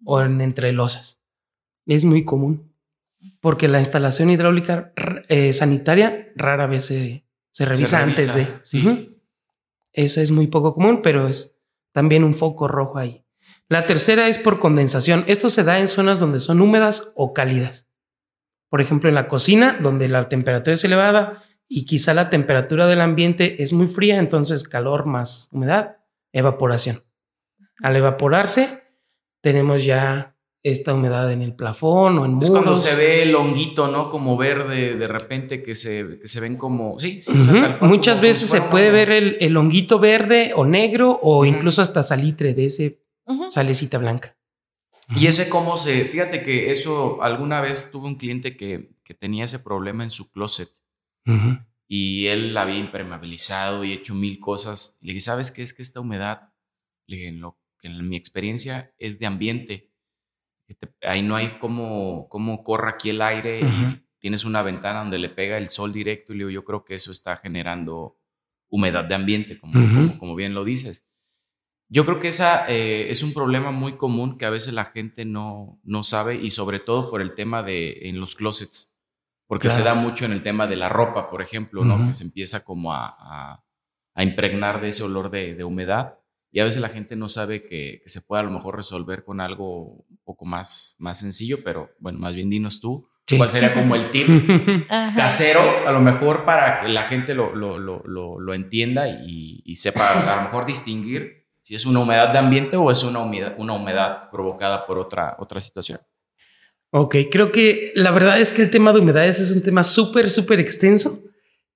o 0.04 0.22
en 0.22 0.42
entre 0.42 0.74
losas. 0.74 1.22
Es 1.86 2.04
muy 2.04 2.26
común 2.26 2.70
porque 3.40 3.68
la 3.68 3.80
instalación 3.80 4.30
hidráulica 4.30 4.94
eh, 5.28 5.54
sanitaria 5.54 6.32
rara 6.36 6.68
vez 6.68 6.86
se, 6.86 7.24
revisa, 7.66 8.04
antes 8.04 8.36
de. 8.36 8.48
Sí. 8.64 9.18
Esa 9.94 10.22
es 10.22 10.32
muy 10.32 10.48
poco 10.48 10.74
común, 10.74 11.02
pero 11.02 11.28
es 11.28 11.62
también 11.92 12.24
un 12.24 12.34
foco 12.34 12.68
rojo 12.68 12.98
ahí. 12.98 13.26
La 13.70 13.86
tercera 13.86 14.28
es 14.28 14.40
por 14.40 14.60
condensación. 14.60 15.24
Esto 15.28 15.52
se 15.52 15.64
da 15.64 15.80
en 15.80 15.88
zonas 15.88 16.20
donde 16.20 16.40
son 16.40 16.60
húmedas 16.60 17.14
o 17.16 17.34
cálidas. 17.34 17.88
Por 18.68 18.82
ejemplo, 18.82 19.10
en 19.10 19.16
la 19.16 19.28
cocina, 19.28 19.78
donde 19.80 20.08
la 20.08 20.28
temperatura 20.28 20.74
es 20.74 20.84
elevada 20.84 21.44
y 21.68 21.86
quizá 21.86 22.16
la 22.16 22.32
temperatura 22.32 22.88
del 22.88 23.00
ambiente 23.00 23.62
es 23.62 23.72
muy 23.72 23.86
fría, 23.86 24.18
entonces 24.18 24.64
calor 24.64 25.06
más 25.06 25.50
humedad, 25.52 25.98
evaporación. 26.34 27.00
Al 27.82 27.96
evaporarse, 27.96 28.68
tenemos 29.42 29.86
ya 29.86 30.36
esta 30.64 30.94
humedad 30.94 31.32
en 31.32 31.44
el 31.44 31.54
plafón 31.54 32.18
o 32.18 32.26
en 32.26 32.34
muros. 32.34 32.50
Es 32.50 32.52
cuando 32.52 32.76
se 32.76 32.96
ve 32.96 33.22
el 33.22 33.36
honguito, 33.36 33.88
¿no? 33.88 34.10
Como 34.10 34.36
verde 34.36 34.96
de 34.96 35.08
repente 35.08 35.62
que 35.62 35.76
se, 35.76 36.20
que 36.20 36.28
se 36.28 36.40
ven 36.40 36.58
como... 36.58 37.00
Sí, 37.00 37.22
sí. 37.22 37.32
Muchas 37.82 38.20
veces 38.20 38.50
se 38.50 38.62
puede 38.62 38.90
ver 38.90 39.12
el, 39.12 39.38
el, 39.40 39.56
honguito 39.56 40.00
verde 40.00 40.54
o 40.56 40.66
negro 40.66 41.20
o 41.22 41.46
incluso 41.46 41.82
hasta 41.82 42.04
salitre 42.04 42.54
de 42.54 42.66
ese 42.66 43.00
salecita 43.50 43.98
blanca. 43.98 44.38
Y 45.16 45.28
ese 45.28 45.50
cómo 45.50 45.78
se... 45.78 46.06
Fíjate 46.06 46.44
que 46.44 46.72
eso, 46.72 47.24
alguna 47.24 47.62
vez 47.62 47.92
tuve 47.92 48.08
un 48.08 48.16
cliente 48.16 48.56
que, 48.56 48.92
que 49.04 49.14
tenía 49.14 49.46
ese 49.46 49.60
problema 49.60 50.04
en 50.04 50.12
su 50.12 50.32
closet. 50.32 50.70
Y 51.88 52.28
él 52.28 52.58
había 52.58 52.78
impermeabilizado 52.78 53.84
y 53.84 53.94
hecho 53.94 54.16
mil 54.16 54.40
cosas. 54.40 54.98
Le 55.02 55.14
dije, 55.14 55.22
¿sabes 55.22 55.52
qué 55.52 55.64
es 55.64 55.74
que 55.74 55.82
esta 55.82 56.00
humedad? 56.00 56.54
Le 57.08 57.18
dije, 57.18 57.30
en, 57.30 57.40
lo, 57.40 57.60
en 57.84 58.08
mi 58.08 58.16
experiencia 58.16 58.94
es 58.98 59.20
de 59.20 59.26
ambiente 59.26 59.90
ahí 61.02 61.22
no 61.22 61.36
hay 61.36 61.58
cómo, 61.60 62.28
cómo 62.30 62.64
corra 62.64 62.92
aquí 62.92 63.10
el 63.10 63.22
aire 63.22 63.62
y 63.62 64.02
tienes 64.20 64.46
una 64.46 64.62
ventana 64.62 65.00
donde 65.00 65.20
le 65.20 65.30
pega 65.30 65.58
el 65.58 65.70
sol 65.70 65.94
directo 65.94 66.34
y 66.34 66.54
yo 66.54 66.64
creo 66.64 66.84
que 66.84 66.96
eso 66.96 67.12
está 67.12 67.38
generando 67.38 68.18
humedad 68.70 69.06
de 69.06 69.16
ambiente, 69.16 69.60
como, 69.60 69.74
como, 70.20 70.36
bien 70.36 70.54
lo 70.54 70.64
dices. 70.64 71.08
Yo 71.90 72.06
creo 72.06 72.20
que 72.20 72.28
esa 72.28 72.70
eh, 72.70 73.10
es 73.10 73.24
un 73.24 73.34
problema 73.34 73.72
muy 73.72 73.94
común 73.94 74.38
que 74.38 74.46
a 74.46 74.52
veces 74.52 74.74
la 74.74 74.86
gente 74.86 75.26
no, 75.26 75.80
no 75.84 76.04
sabe 76.04 76.36
y 76.36 76.52
sobre 76.52 76.80
todo 76.80 77.10
por 77.10 77.22
el 77.22 77.34
tema 77.34 77.64
de 77.64 78.08
en 78.10 78.20
los 78.20 78.36
closets, 78.36 78.96
porque 79.48 79.70
se 79.70 79.82
da 79.82 79.96
mucho 79.96 80.26
en 80.26 80.32
el 80.32 80.44
tema 80.44 80.68
de 80.68 80.76
la 80.76 80.90
ropa, 80.90 81.30
por 81.32 81.42
ejemplo, 81.42 81.84
¿no? 81.84 82.06
Que 82.06 82.14
se 82.14 82.24
empieza 82.24 82.64
como 82.64 82.94
a, 82.94 83.64
a, 84.14 84.24
impregnar 84.24 84.82
de 84.82 84.90
ese 84.90 85.04
olor 85.04 85.32
de, 85.32 85.56
de 85.56 85.64
humedad 85.64 86.20
y 86.52 86.60
a 86.60 86.64
veces 86.64 86.82
la 86.82 86.90
gente 86.90 87.16
no 87.16 87.30
sabe 87.30 87.64
que, 87.64 88.02
se 88.06 88.22
puede 88.22 88.42
a 88.42 88.46
lo 88.46 88.52
mejor 88.52 88.76
resolver 88.76 89.24
con 89.24 89.40
algo 89.40 90.06
un 90.10 90.20
poco 90.24 90.46
más, 90.46 90.96
más 91.00 91.20
sencillo, 91.20 91.60
pero 91.64 91.92
bueno, 92.00 92.20
más 92.20 92.34
bien 92.34 92.50
dinos 92.50 92.80
tú. 92.80 93.08
¿Cuál 93.38 93.52
sería 93.52 93.76
como 93.76 93.94
el 93.94 94.10
tip 94.10 94.28
casero, 94.88 95.62
a 95.86 95.92
lo 95.92 96.00
mejor 96.00 96.46
para 96.46 96.80
que 96.80 96.88
la 96.88 97.04
gente 97.04 97.36
lo, 97.36 97.54
lo, 97.54 97.78
lo, 97.78 98.40
lo 98.40 98.54
entienda 98.56 99.08
y, 99.08 99.62
y, 99.64 99.76
sepa 99.76 100.14
a 100.14 100.38
lo 100.38 100.42
mejor 100.44 100.66
distinguir 100.66 101.39
si 101.70 101.76
es 101.76 101.86
una 101.86 102.00
humedad 102.00 102.34
de 102.34 102.40
ambiente 102.40 102.78
o 102.78 102.90
es 102.90 103.04
una 103.04 103.20
humedad, 103.20 103.54
una 103.60 103.74
humedad 103.74 104.32
provocada 104.32 104.88
por 104.88 104.98
otra, 104.98 105.36
otra 105.38 105.60
situación? 105.60 106.02
Ok, 106.90 107.16
creo 107.30 107.52
que 107.52 107.92
la 107.94 108.10
verdad 108.10 108.42
es 108.42 108.52
que 108.52 108.64
el 108.64 108.72
tema 108.72 108.92
de 108.92 109.02
humedades 109.02 109.40
es 109.40 109.56
un 109.56 109.62
tema 109.62 109.84
súper, 109.84 110.32
súper 110.32 110.60
extenso 110.60 111.22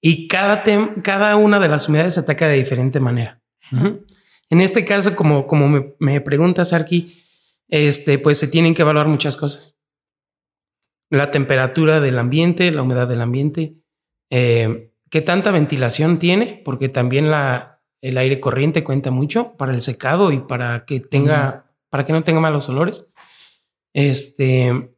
y 0.02 0.28
cada, 0.28 0.64
cada 1.04 1.36
una 1.36 1.60
de 1.60 1.70
las 1.70 1.88
humedades 1.88 2.16
se 2.16 2.22
ataca 2.22 2.48
de 2.48 2.56
diferente 2.56 3.00
manera. 3.00 3.40
En 4.50 4.62
este 4.62 4.84
caso, 4.84 5.16
como, 5.16 5.46
como 5.46 5.70
me, 5.70 5.94
me 6.00 6.22
preguntas, 6.22 6.74
Arki, 6.74 7.24
este, 7.68 8.18
pues 8.18 8.40
se 8.40 8.48
tienen 8.48 8.74
que 8.74 8.82
evaluar 8.82 9.08
muchas 9.08 9.38
cosas. 9.38 9.76
La 11.12 11.30
temperatura 11.30 12.00
del 12.00 12.18
ambiente, 12.18 12.72
la 12.72 12.82
humedad 12.82 13.08
del 13.08 13.22
ambiente, 13.22 13.76
eh, 14.32 14.92
qué 15.12 15.22
tanta 15.22 15.52
ventilación 15.52 16.18
tiene, 16.18 16.64
porque 16.66 16.90
también 16.90 17.30
la, 17.30 17.73
el 18.04 18.18
aire 18.18 18.42
corriente 18.42 18.84
cuenta 18.84 19.12
mucho 19.12 19.56
para 19.56 19.72
el 19.72 19.80
secado 19.80 20.34
y 20.34 20.40
para 20.40 20.84
que 20.84 21.00
tenga, 21.00 21.72
para 21.90 22.04
que 22.04 22.12
no 22.12 22.22
tenga 22.22 22.42
malos 22.42 22.68
olores. 22.68 23.10
Este, 23.94 24.94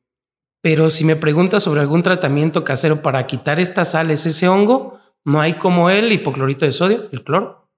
pero 0.60 0.89
si 0.89 1.06
me 1.06 1.15
preguntas 1.15 1.62
sobre 1.62 1.82
algún 1.82 2.02
tratamiento 2.02 2.63
casero 2.63 3.04
para 3.04 3.28
quitar 3.28 3.60
estas 3.60 3.91
sales, 3.91 4.26
ese 4.26 4.48
hongo, 4.48 5.00
no 5.24 5.39
hay 5.39 5.54
como 5.54 5.91
el 5.91 6.12
hipoclorito 6.12 6.65
de 6.65 6.72
sodio, 6.72 7.08
el 7.12 7.24
cloro. 7.24 7.70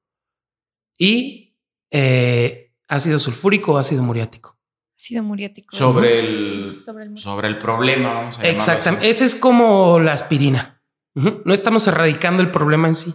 Y 0.97 1.57
eh, 1.91 2.73
ácido 2.87 3.19
sulfúrico 3.19 3.73
o 3.73 3.77
ácido 3.77 4.03
muriático. 4.03 4.57
Ácido 4.97 5.23
muriático. 5.23 5.75
Sobre 5.75 6.19
el, 6.19 6.83
sobre 7.15 7.49
el, 7.49 7.57
problema, 7.57 8.13
vamos 8.13 8.39
a 8.39 8.47
Exactamente. 8.47 9.09
Ese 9.09 9.25
es 9.25 9.35
como 9.35 9.99
la 9.99 10.13
aspirina. 10.13 10.81
No 11.15 11.53
estamos 11.53 11.85
erradicando 11.87 12.41
el 12.41 12.51
problema 12.51 12.87
en 12.87 12.95
sí. 12.95 13.13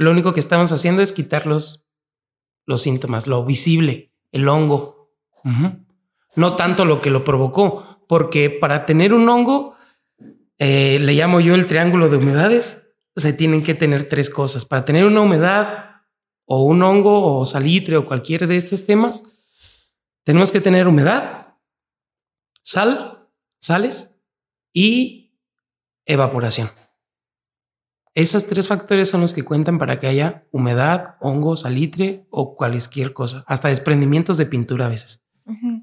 Lo 0.00 0.10
único 0.12 0.32
que 0.32 0.40
estamos 0.40 0.72
haciendo 0.72 1.02
es 1.02 1.12
quitar 1.12 1.46
los, 1.46 1.86
síntomas, 2.78 3.26
lo 3.26 3.44
visible, 3.44 4.14
el 4.32 4.48
hongo. 4.48 5.12
No 6.36 6.56
tanto 6.56 6.86
lo 6.86 7.02
que 7.02 7.10
lo 7.10 7.22
provocó, 7.22 8.02
porque 8.08 8.48
para 8.48 8.86
tener 8.86 9.12
un 9.12 9.28
hongo, 9.28 9.76
eh, 10.56 10.98
le 11.00 11.12
llamo 11.12 11.40
yo 11.40 11.54
el 11.54 11.66
triángulo 11.66 12.08
de 12.08 12.16
humedades, 12.16 12.94
se 13.14 13.34
tienen 13.34 13.62
que 13.62 13.74
tener 13.74 14.08
tres 14.08 14.30
cosas. 14.30 14.64
Para 14.64 14.86
tener 14.86 15.04
una 15.04 15.20
humedad 15.20 15.96
o 16.46 16.64
un 16.64 16.82
hongo 16.82 17.38
o 17.38 17.44
salitre 17.44 17.98
o 17.98 18.06
cualquier 18.06 18.46
de 18.46 18.56
estos 18.56 18.86
temas, 18.86 19.22
tenemos 20.24 20.50
que 20.50 20.62
tener 20.62 20.88
humedad, 20.88 21.56
sal, 22.62 23.28
sales 23.60 24.18
y 24.72 25.36
evaporación. 26.06 26.70
Esos 28.20 28.46
tres 28.46 28.68
factores 28.68 29.08
son 29.08 29.22
los 29.22 29.32
que 29.32 29.44
cuentan 29.44 29.78
para 29.78 29.98
que 29.98 30.06
haya 30.06 30.44
humedad, 30.52 31.14
hongo, 31.20 31.56
salitre 31.56 32.26
o 32.28 32.54
cualquier 32.54 33.14
cosa, 33.14 33.44
hasta 33.46 33.68
desprendimientos 33.68 34.36
de 34.36 34.44
pintura 34.44 34.84
a 34.84 34.88
veces. 34.90 35.24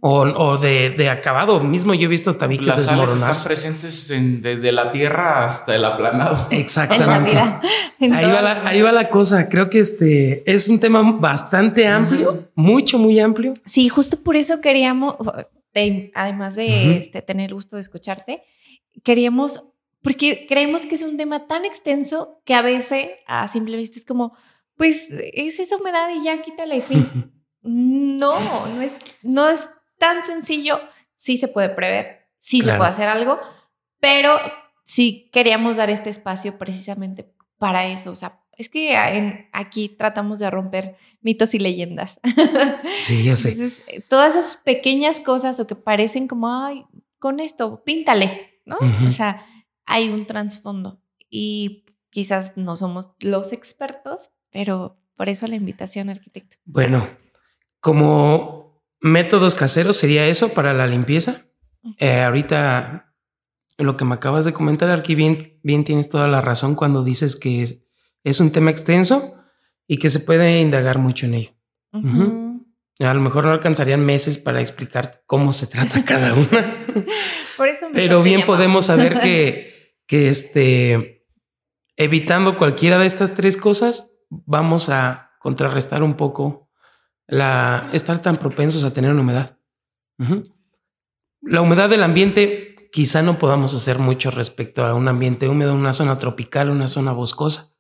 O, 0.01 0.55
de, 0.57 1.09
acabado. 1.09 1.59
Mismo 1.59 1.95
yo 1.95 2.03
he 2.03 2.07
visto 2.07 2.37
tabiques 2.37 2.67
Las 2.67 2.85
sales 2.85 3.15
están 3.15 3.35
presentes 3.43 4.13
desde 4.41 4.71
la 4.71 4.91
tierra 4.91 5.45
hasta 5.45 5.75
el 5.75 5.83
aplanado. 5.83 6.47
Exactamente. 6.51 7.35
ahí, 7.35 8.31
va 8.31 8.41
la, 8.43 8.67
ahí 8.67 8.81
va 8.83 8.91
la 8.91 9.09
cosa. 9.09 9.49
Creo 9.49 9.71
que 9.71 9.79
este 9.79 10.49
es 10.49 10.69
un 10.69 10.79
tema 10.79 11.01
bastante 11.19 11.87
amplio, 11.87 12.51
mucho, 12.53 12.99
muy 12.99 13.19
amplio. 13.19 13.55
Sí, 13.65 13.89
justo 13.89 14.19
por 14.21 14.35
eso 14.35 14.61
queríamos, 14.61 15.15
además 16.13 16.55
de 16.55 16.97
este, 16.97 17.23
tener 17.23 17.49
el 17.49 17.55
gusto 17.55 17.77
de 17.77 17.81
escucharte, 17.81 18.43
queríamos, 19.03 19.73
porque 20.01 20.45
creemos 20.47 20.85
que 20.85 20.95
es 20.95 21.01
un 21.01 21.17
tema 21.17 21.47
tan 21.47 21.65
extenso 21.65 22.41
que 22.45 22.53
a 22.53 22.61
veces 22.61 23.09
a 23.27 23.47
simple 23.47 23.77
vista 23.77 23.99
es 23.99 24.05
como, 24.05 24.37
pues 24.75 25.09
es 25.11 25.59
esa 25.59 25.77
humedad 25.77 26.09
y 26.09 26.23
ya 26.23 26.41
quítala 26.41 26.75
y 26.75 26.81
fin. 26.81 27.33
No, 27.69 28.65
no 28.67 28.81
es, 28.81 28.97
no 29.23 29.49
es 29.49 29.69
tan 29.97 30.23
sencillo. 30.23 30.79
Sí 31.17 31.35
se 31.35 31.49
puede 31.49 31.67
prever, 31.67 32.29
sí 32.39 32.61
se 32.61 32.73
puede 32.75 32.89
hacer 32.89 33.09
algo, 33.09 33.37
pero 33.99 34.39
sí 34.85 35.29
queríamos 35.33 35.75
dar 35.75 35.89
este 35.89 36.09
espacio 36.09 36.57
precisamente 36.57 37.29
para 37.57 37.85
eso. 37.87 38.11
O 38.11 38.15
sea, 38.15 38.39
es 38.57 38.69
que 38.69 38.95
aquí 39.51 39.89
tratamos 39.89 40.39
de 40.39 40.49
romper 40.49 40.95
mitos 41.21 41.53
y 41.53 41.59
leyendas. 41.59 42.19
Sí, 42.97 43.23
ya 43.23 43.35
sé. 43.35 43.73
todas 44.09 44.35
esas 44.35 44.57
pequeñas 44.57 45.19
cosas 45.19 45.59
o 45.59 45.67
que 45.67 45.75
parecen 45.75 46.27
como, 46.27 46.51
ay, 46.51 46.85
con 47.19 47.39
esto, 47.39 47.83
píntale, 47.83 48.61
¿no? 48.65 48.77
O 49.05 49.11
sea, 49.11 49.45
hay 49.87 50.09
un 50.09 50.27
trasfondo 50.27 51.01
y 51.29 51.85
quizás 52.11 52.57
no 52.57 52.77
somos 52.77 53.09
los 53.19 53.53
expertos, 53.53 54.29
pero 54.51 55.01
por 55.15 55.29
eso 55.29 55.47
la 55.47 55.55
invitación, 55.55 56.09
arquitecto. 56.09 56.57
Bueno, 56.65 57.07
como 57.79 58.83
métodos 58.99 59.55
caseros 59.55 59.97
sería 59.97 60.27
eso 60.27 60.49
para 60.49 60.73
la 60.73 60.85
limpieza. 60.85 61.45
Eh, 61.97 62.21
ahorita 62.21 63.15
lo 63.77 63.95
que 63.95 64.05
me 64.05 64.15
acabas 64.15 64.45
de 64.45 64.53
comentar, 64.53 64.89
aquí 64.89 65.15
bien, 65.15 65.59
bien 65.63 65.83
tienes 65.83 66.09
toda 66.09 66.27
la 66.27 66.41
razón 66.41 66.75
cuando 66.75 67.03
dices 67.03 67.35
que 67.35 67.63
es, 68.23 68.39
un 68.39 68.51
tema 68.51 68.71
extenso 68.71 69.35
y 69.87 69.97
que 69.97 70.09
se 70.09 70.19
puede 70.19 70.59
indagar 70.59 70.99
mucho 70.99 71.25
en 71.27 71.33
ello. 71.35 71.51
A 72.99 73.13
lo 73.13 73.21
mejor 73.21 73.45
no 73.45 73.51
alcanzarían 73.51 74.03
meses 74.03 74.37
para 74.37 74.59
explicar 74.59 75.21
cómo 75.27 75.53
se 75.53 75.67
trata 75.67 76.03
cada 76.03 76.33
una. 76.33 76.85
Por 77.57 77.69
eso 77.69 77.87
Pero 77.93 78.23
bien 78.23 78.43
podemos 78.45 78.85
saber 78.85 79.19
que, 79.19 79.76
que 80.07 80.29
este, 80.29 81.27
evitando 81.97 82.57
cualquiera 82.57 82.97
de 82.97 83.05
estas 83.05 83.33
tres 83.33 83.57
cosas, 83.57 84.13
vamos 84.29 84.89
a 84.89 85.31
contrarrestar 85.39 86.01
un 86.01 86.15
poco 86.15 86.69
la, 87.27 87.89
estar 87.93 88.21
tan 88.21 88.37
propensos 88.37 88.83
a 88.83 88.93
tener 88.93 89.11
humedad. 89.11 89.59
La 91.41 91.61
humedad 91.61 91.89
del 91.89 92.03
ambiente, 92.03 92.89
quizá 92.91 93.21
no 93.21 93.37
podamos 93.37 93.75
hacer 93.75 93.99
mucho 93.99 94.31
respecto 94.31 94.85
a 94.85 94.93
un 94.93 95.07
ambiente 95.07 95.47
húmedo, 95.47 95.75
una 95.75 95.93
zona 95.93 96.17
tropical, 96.17 96.69
una 96.69 96.87
zona 96.87 97.11
boscosa. 97.11 97.75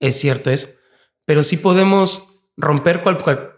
Es 0.00 0.18
cierto 0.18 0.50
eso. 0.50 0.68
Pero 1.24 1.42
sí 1.42 1.56
podemos 1.56 2.26
romper 2.56 3.02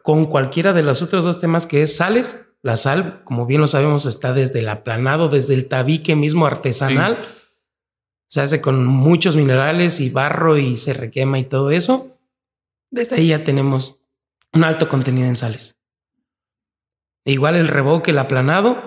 con 0.03 0.25
cualquiera 0.25 0.73
de 0.73 0.83
los 0.83 1.03
otros 1.03 1.25
dos 1.25 1.41
temas 1.41 1.67
que 1.67 1.83
es 1.83 1.97
sales. 1.97 2.53
La 2.63 2.77
sal, 2.77 3.23
como 3.25 3.47
bien 3.47 3.61
lo 3.61 3.67
sabemos, 3.67 4.07
está 4.07 4.33
desde 4.33 4.59
el 4.59 4.69
aplanado, 4.69 5.29
desde 5.29 5.55
el 5.55 5.69
tabique 5.69 6.17
mismo 6.17 6.47
artesanal. 6.47 7.40
Se 8.31 8.41
hace 8.41 8.61
con 8.61 8.87
muchos 8.87 9.35
minerales 9.35 9.99
y 9.99 10.09
barro 10.09 10.57
y 10.57 10.77
se 10.77 10.93
requema 10.93 11.41
y 11.41 11.45
todo 11.45 11.73
eso. 11.73 12.17
Desde 12.89 13.17
ahí 13.17 13.27
ya 13.27 13.43
tenemos 13.43 14.01
un 14.53 14.63
alto 14.63 14.89
contenido 14.89 15.27
en 15.27 15.35
sales. 15.35 15.81
igual 17.25 17.57
el 17.57 17.67
revoque, 17.67 18.13
el 18.13 18.19
aplanado, 18.19 18.81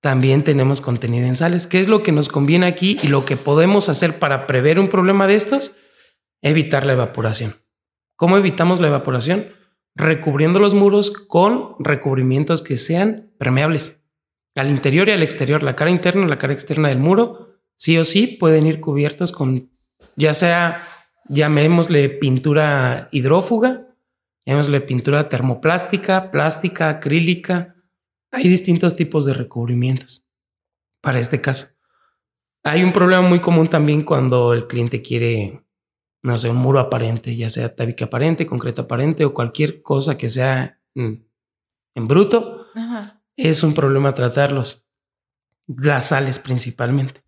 también 0.00 0.44
tenemos 0.44 0.80
contenido 0.80 1.26
en 1.26 1.36
sales. 1.36 1.66
¿Qué 1.66 1.78
es 1.78 1.88
lo 1.88 2.02
que 2.02 2.10
nos 2.10 2.30
conviene 2.30 2.64
aquí 2.66 2.96
y 3.02 3.08
lo 3.08 3.26
que 3.26 3.36
podemos 3.36 3.90
hacer 3.90 4.18
para 4.18 4.46
prever 4.46 4.80
un 4.80 4.88
problema 4.88 5.26
de 5.26 5.34
estos? 5.34 5.76
Evitar 6.40 6.86
la 6.86 6.94
evaporación. 6.94 7.56
¿Cómo 8.16 8.38
evitamos 8.38 8.80
la 8.80 8.88
evaporación? 8.88 9.48
Recubriendo 9.94 10.58
los 10.58 10.72
muros 10.72 11.10
con 11.10 11.74
recubrimientos 11.80 12.62
que 12.62 12.78
sean 12.78 13.30
permeables. 13.36 14.02
Al 14.54 14.70
interior 14.70 15.10
y 15.10 15.12
al 15.12 15.22
exterior, 15.22 15.62
la 15.62 15.76
cara 15.76 15.90
interna 15.90 16.24
y 16.24 16.28
la 16.28 16.38
cara 16.38 16.54
externa 16.54 16.88
del 16.88 16.98
muro, 16.98 17.49
sí 17.80 17.96
o 17.96 18.04
sí 18.04 18.26
pueden 18.26 18.66
ir 18.66 18.80
cubiertos 18.80 19.32
con, 19.32 19.70
ya 20.14 20.34
sea, 20.34 20.84
llamémosle 21.28 22.10
pintura 22.10 23.08
hidrófuga 23.10 23.86
Llamémosle 24.46 24.80
pintura 24.80 25.28
termoplástica, 25.28 26.30
plástica, 26.30 26.88
acrílica. 26.88 27.76
Hay 28.32 28.48
distintos 28.48 28.96
tipos 28.96 29.24
de 29.26 29.34
recubrimientos 29.34 30.26
para 31.00 31.20
este 31.20 31.40
caso. 31.40 31.68
Hay 32.64 32.82
un 32.82 32.92
problema 32.92 33.22
muy 33.22 33.40
común 33.40 33.68
también 33.68 34.02
cuando 34.02 34.52
el 34.52 34.66
cliente 34.66 35.02
quiere, 35.02 35.64
no 36.22 36.36
sé, 36.38 36.50
un 36.50 36.56
muro 36.56 36.80
aparente, 36.80 37.36
ya 37.36 37.48
sea 37.48 37.74
tabique 37.74 38.04
aparente, 38.04 38.46
concreto 38.46 38.82
aparente 38.82 39.24
o 39.24 39.32
cualquier 39.32 39.82
cosa 39.82 40.16
que 40.18 40.28
sea 40.28 40.80
en, 40.94 41.28
bruto. 41.94 42.66
Es 43.36 43.62
un 43.62 43.72
problema 43.72 44.14
tratarlos. 44.14 44.84
Las 45.66 46.08
sales 46.08 46.38
principalmente. 46.38 47.22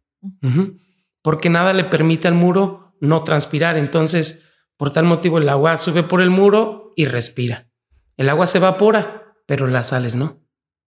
Porque 1.22 1.50
nada 1.50 1.72
le 1.72 1.85
permite 1.85 2.28
al 2.28 2.35
muro 2.35 2.94
no 3.00 3.24
transpirar. 3.24 3.76
Entonces, 3.76 4.44
por 4.76 4.92
tal 4.92 5.04
motivo 5.04 5.38
el 5.38 5.48
agua 5.48 5.76
sube 5.76 6.02
por 6.02 6.22
el 6.22 6.30
muro 6.30 6.92
y 6.96 7.04
respira. 7.04 7.68
El 8.16 8.28
agua 8.28 8.46
se 8.46 8.58
evapora, 8.58 9.35
pero 9.46 9.66
las 9.66 9.88
sales 9.88 10.14
no. 10.14 10.40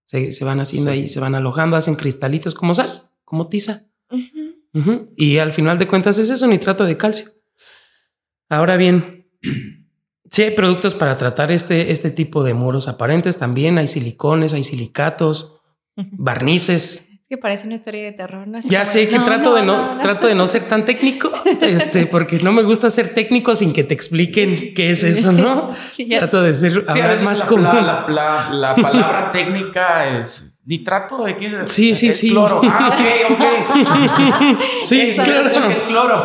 Se, 0.05 0.43
van 0.45 0.59
haciendo 0.59 0.91
ahí, 0.91 1.07
se 1.07 1.19
van 1.19 1.35
alojando, 1.35 1.75
hacen 1.75 1.95
cristalitos 1.95 2.55
como 2.55 2.73
sal, 2.73 3.09
como 3.23 3.47
tiza. 3.49 3.83
Y 5.15 5.37
al 5.37 5.51
final 5.51 5.77
de 5.79 5.87
cuentas 5.87 6.17
es 6.17 6.29
eso, 6.29 6.47
nitrato 6.47 6.83
de 6.83 6.97
calcio. 6.97 7.31
Ahora 8.49 8.77
bien, 8.77 9.31
si 10.29 10.43
hay 10.43 10.51
productos 10.51 10.93
para 10.95 11.17
tratar 11.17 11.51
este, 11.51 11.91
este 11.91 12.11
tipo 12.11 12.43
de 12.43 12.53
muros 12.53 12.87
aparentes, 12.87 13.37
también 13.37 13.77
hay 13.77 13.87
silicones, 13.87 14.53
hay 14.53 14.63
silicatos, 14.63 15.61
barnices, 15.95 17.04
que 17.27 17.37
parece 17.39 17.65
una 17.65 17.75
historia 17.75 18.03
de 18.03 18.11
terror. 18.11 18.47
¿no? 18.47 18.59
ya 18.61 18.85
sé 18.85 19.09
que 19.09 19.17
trato 19.19 19.55
de 19.55 19.63
no, 19.63 19.97
trato 19.99 20.27
de 20.27 20.35
no 20.35 20.45
ser 20.45 20.67
tan 20.67 20.85
técnico, 20.85 21.31
este, 21.61 22.05
porque 22.05 22.37
no 22.39 22.51
me 22.51 22.61
gusta 22.61 22.89
ser 22.89 23.13
técnico 23.13 23.55
sin 23.55 23.73
que 23.73 23.83
te 23.83 23.93
expliquen 23.93 24.73
qué 24.75 24.91
es 24.91 25.03
eso, 25.03 25.31
¿no? 25.31 25.71
trato 26.19 26.41
de 26.41 26.55
ser 26.55 26.85
más 26.85 27.39
la, 27.39 27.45
común. 27.47 27.63
La, 27.63 28.49
la, 28.51 28.75
palabra 28.75 29.31
técnica 29.31 30.19
es 30.19 30.59
nitrato 30.65 31.23
de 31.23 31.35
qué 31.37 31.47
es. 31.47 31.55
Sí, 31.71 31.95
sí, 31.95 32.11
sí. 32.11 32.29
Cloro. 32.29 32.61
Ah, 32.63 32.95
ok, 32.95 33.31
ok. 33.31 34.61
sí, 34.83 35.11
claro. 35.15 35.67
que 35.67 35.73
es 35.73 35.83
cloro. 35.83 36.23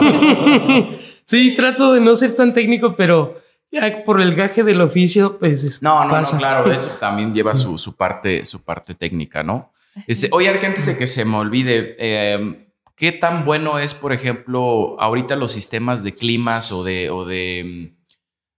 sí, 1.24 1.54
trato 1.56 1.94
de 1.94 2.00
no 2.00 2.14
ser 2.14 2.36
tan 2.36 2.52
técnico, 2.52 2.94
pero 2.94 3.40
ya 3.70 4.02
por 4.04 4.20
el 4.20 4.34
gaje 4.34 4.64
del 4.64 4.82
oficio, 4.82 5.38
pues. 5.38 5.80
No, 5.82 6.04
no, 6.04 6.20
no, 6.20 6.38
claro, 6.38 6.70
eso 6.70 6.90
también 7.00 7.32
lleva 7.32 7.54
su, 7.54 7.78
su 7.78 7.96
parte, 7.96 8.44
su 8.44 8.62
parte 8.62 8.94
técnica, 8.94 9.42
¿no? 9.42 9.69
Este, 10.06 10.28
oye, 10.32 10.48
antes 10.48 10.86
de 10.86 10.96
que 10.96 11.06
se 11.06 11.24
me 11.24 11.36
olvide, 11.36 11.96
em, 11.98 12.66
¿qué 12.96 13.12
tan 13.12 13.44
bueno 13.44 13.78
es, 13.78 13.94
por 13.94 14.12
ejemplo, 14.12 15.00
ahorita 15.00 15.36
los 15.36 15.52
sistemas 15.52 16.02
de 16.02 16.14
climas 16.14 16.72
o 16.72 16.84
de, 16.84 17.10
o 17.10 17.24
de, 17.24 17.94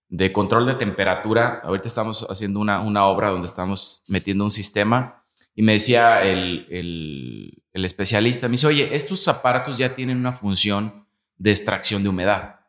de 0.08 0.32
control 0.32 0.66
de 0.66 0.74
temperatura? 0.74 1.60
Ahorita 1.64 1.88
estamos 1.88 2.26
haciendo 2.28 2.60
una, 2.60 2.80
una, 2.80 3.06
obra 3.06 3.30
donde 3.30 3.46
estamos 3.46 4.02
metiendo 4.08 4.44
un 4.44 4.50
sistema 4.50 5.24
y 5.54 5.62
me 5.62 5.72
decía 5.72 6.22
el, 6.24 6.66
el, 6.70 7.62
el 7.72 7.84
especialista, 7.84 8.48
me 8.48 8.52
dice, 8.52 8.66
oye, 8.66 8.94
estos 8.94 9.26
aparatos 9.28 9.78
ya 9.78 9.94
tienen 9.94 10.18
una 10.18 10.32
función 10.32 11.06
de 11.36 11.50
extracción 11.50 12.02
de 12.02 12.08
humedad 12.08 12.62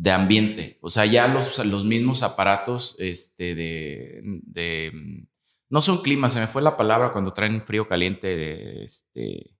de 0.00 0.10
ambiente. 0.10 0.78
O 0.80 0.88
sea, 0.88 1.04
ya 1.04 1.28
los, 1.28 1.62
los 1.66 1.84
mismos 1.84 2.22
aparatos 2.22 2.96
este, 2.98 3.54
de, 3.54 4.22
de, 4.22 5.26
no 5.70 5.80
son 5.80 6.02
climas, 6.02 6.32
se 6.32 6.40
me 6.40 6.48
fue 6.48 6.62
la 6.62 6.76
palabra 6.76 7.12
cuando 7.12 7.32
traen 7.32 7.62
frío 7.62 7.88
caliente. 7.88 8.82
Este, 8.82 9.56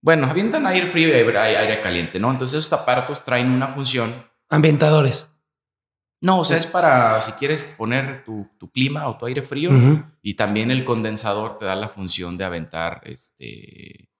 bueno, 0.00 0.26
avientan 0.26 0.66
aire 0.66 0.86
frío 0.86 1.08
y 1.08 1.12
aire, 1.12 1.80
caliente, 1.80 2.18
¿no? 2.18 2.30
Entonces 2.30 2.64
estos 2.64 2.80
aparatos 2.80 3.24
traen 3.24 3.50
una 3.50 3.68
función. 3.68 4.14
Ambientadores. 4.48 5.36
No, 6.22 6.40
o 6.40 6.44
sea, 6.44 6.56
es 6.56 6.66
para 6.66 7.18
si 7.20 7.32
quieres 7.32 7.74
poner 7.76 8.24
tu, 8.24 8.48
clima 8.72 9.08
o 9.08 9.16
tu 9.16 9.26
aire 9.26 9.42
frío 9.42 9.70
y 10.22 10.34
también 10.34 10.70
el 10.70 10.84
condensador 10.84 11.58
te 11.58 11.64
da 11.64 11.74
la 11.74 11.88
función 11.88 12.36
de 12.36 12.44
aventar 12.44 13.00
este 13.04 14.10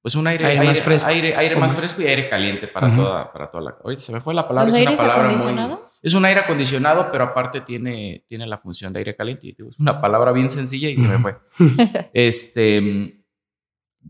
pues 0.00 0.14
un 0.16 0.26
aire, 0.26 0.62
más 0.62 0.80
fresco. 0.80 1.08
Aire, 1.08 1.56
más, 1.56 1.78
fresco 1.78 2.02
y 2.02 2.06
aire 2.06 2.28
caliente 2.28 2.68
para, 2.68 2.94
toda, 2.94 3.32
para 3.32 3.50
toda 3.50 3.64
la. 3.64 3.76
Oye, 3.84 3.96
se 3.96 4.12
me 4.12 4.20
fue 4.20 4.34
la 4.34 4.46
palabra. 4.46 4.70
Es 4.70 4.86
una 4.86 4.96
palabra 4.96 5.30
muy. 5.30 5.78
Es 6.04 6.12
un 6.12 6.24
aire 6.26 6.40
acondicionado, 6.40 7.08
pero 7.10 7.24
aparte 7.24 7.62
tiene, 7.62 8.26
tiene 8.28 8.46
la 8.46 8.58
función 8.58 8.92
de 8.92 8.98
aire 8.98 9.16
caliente. 9.16 9.56
Es 9.58 9.78
una 9.78 10.02
palabra 10.02 10.32
bien 10.32 10.50
sencilla 10.50 10.90
y 10.90 10.98
se 10.98 11.08
me 11.08 11.18
fue. 11.18 11.38
este 12.12 13.24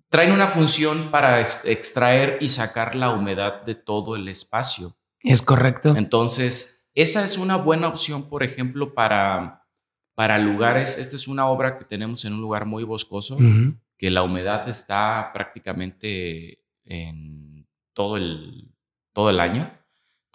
traen 0.08 0.32
una 0.32 0.48
función 0.48 1.10
para 1.12 1.40
extraer 1.40 2.38
y 2.40 2.48
sacar 2.48 2.94
la 2.94 3.10
humedad 3.10 3.62
de 3.62 3.76
todo 3.76 4.16
el 4.16 4.28
espacio. 4.28 4.96
Es 5.20 5.40
correcto. 5.40 5.94
Entonces, 5.96 6.90
esa 6.94 7.24
es 7.24 7.38
una 7.38 7.56
buena 7.56 7.88
opción, 7.88 8.28
por 8.28 8.42
ejemplo, 8.42 8.92
para, 8.92 9.66
para 10.14 10.38
lugares. 10.38 10.98
Esta 10.98 11.16
es 11.16 11.28
una 11.28 11.46
obra 11.46 11.78
que 11.78 11.84
tenemos 11.84 12.24
en 12.24 12.34
un 12.34 12.40
lugar 12.40 12.66
muy 12.66 12.84
boscoso, 12.84 13.38
que 13.96 14.10
la 14.10 14.22
humedad 14.22 14.68
está 14.68 15.30
prácticamente 15.32 16.64
en 16.84 17.68
todo 17.92 18.16
el, 18.16 18.74
todo 19.12 19.30
el 19.30 19.40
año. 19.40 19.72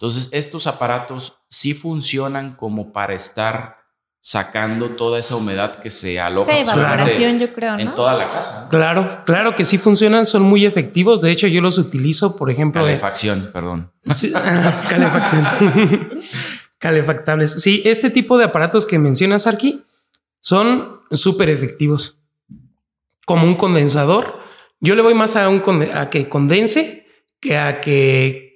Entonces, 0.00 0.30
estos 0.32 0.66
aparatos 0.66 1.34
sí 1.50 1.74
funcionan 1.74 2.54
como 2.54 2.90
para 2.90 3.12
estar 3.12 3.80
sacando 4.18 4.94
toda 4.94 5.18
esa 5.18 5.36
humedad 5.36 5.76
que 5.76 5.90
se 5.90 6.18
aloja 6.18 6.58
evaporación, 6.58 7.38
yo 7.38 7.52
creo, 7.52 7.78
en 7.78 7.94
toda 7.94 8.16
la 8.16 8.28
casa. 8.28 8.66
Claro, 8.70 9.24
claro 9.26 9.54
que 9.54 9.62
sí 9.62 9.76
funcionan, 9.76 10.24
son 10.24 10.40
muy 10.40 10.64
efectivos. 10.64 11.20
De 11.20 11.30
hecho, 11.30 11.48
yo 11.48 11.60
los 11.60 11.76
utilizo, 11.76 12.34
por 12.34 12.50
ejemplo. 12.50 12.80
Calefacción, 12.80 13.50
perdón. 13.52 13.92
calefacción. 14.88 15.46
Calefactables. 16.78 17.60
Sí, 17.60 17.82
este 17.84 18.08
tipo 18.08 18.38
de 18.38 18.44
aparatos 18.44 18.86
que 18.86 18.98
mencionas, 18.98 19.46
Arki, 19.46 19.84
son 20.40 21.02
súper 21.10 21.50
efectivos. 21.50 22.22
Como 23.26 23.46
un 23.46 23.54
condensador. 23.54 24.40
Yo 24.80 24.94
le 24.94 25.02
voy 25.02 25.12
más 25.12 25.36
a, 25.36 25.46
un 25.50 25.62
a 25.92 26.08
que 26.08 26.26
condense 26.30 27.06
que 27.38 27.58
a 27.58 27.82
que 27.82 28.49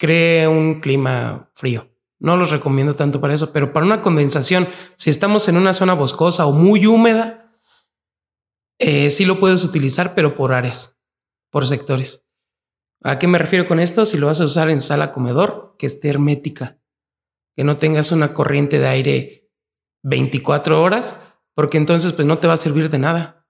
cree 0.00 0.48
un 0.48 0.80
clima 0.80 1.50
frío. 1.54 1.90
No 2.18 2.36
los 2.36 2.50
recomiendo 2.50 2.96
tanto 2.96 3.20
para 3.20 3.34
eso, 3.34 3.52
pero 3.52 3.72
para 3.72 3.84
una 3.84 4.00
condensación, 4.00 4.66
si 4.96 5.10
estamos 5.10 5.46
en 5.48 5.58
una 5.58 5.74
zona 5.74 5.92
boscosa 5.92 6.46
o 6.46 6.52
muy 6.52 6.86
húmeda, 6.86 7.60
eh, 8.78 9.10
sí 9.10 9.26
lo 9.26 9.38
puedes 9.38 9.62
utilizar, 9.62 10.14
pero 10.14 10.34
por 10.34 10.54
áreas, 10.54 10.98
por 11.50 11.66
sectores. 11.66 12.26
¿A 13.02 13.18
qué 13.18 13.26
me 13.26 13.38
refiero 13.38 13.68
con 13.68 13.78
esto? 13.78 14.06
Si 14.06 14.16
lo 14.16 14.26
vas 14.26 14.40
a 14.40 14.46
usar 14.46 14.70
en 14.70 14.80
sala 14.80 15.12
comedor, 15.12 15.76
que 15.78 15.86
esté 15.86 16.08
hermética, 16.08 16.78
que 17.54 17.64
no 17.64 17.76
tengas 17.76 18.10
una 18.10 18.32
corriente 18.32 18.78
de 18.78 18.86
aire 18.86 19.50
24 20.02 20.82
horas, 20.82 21.20
porque 21.54 21.76
entonces 21.76 22.14
pues 22.14 22.26
no 22.26 22.38
te 22.38 22.46
va 22.46 22.54
a 22.54 22.58
servir 22.58 22.88
de 22.88 22.98
nada. 22.98 23.46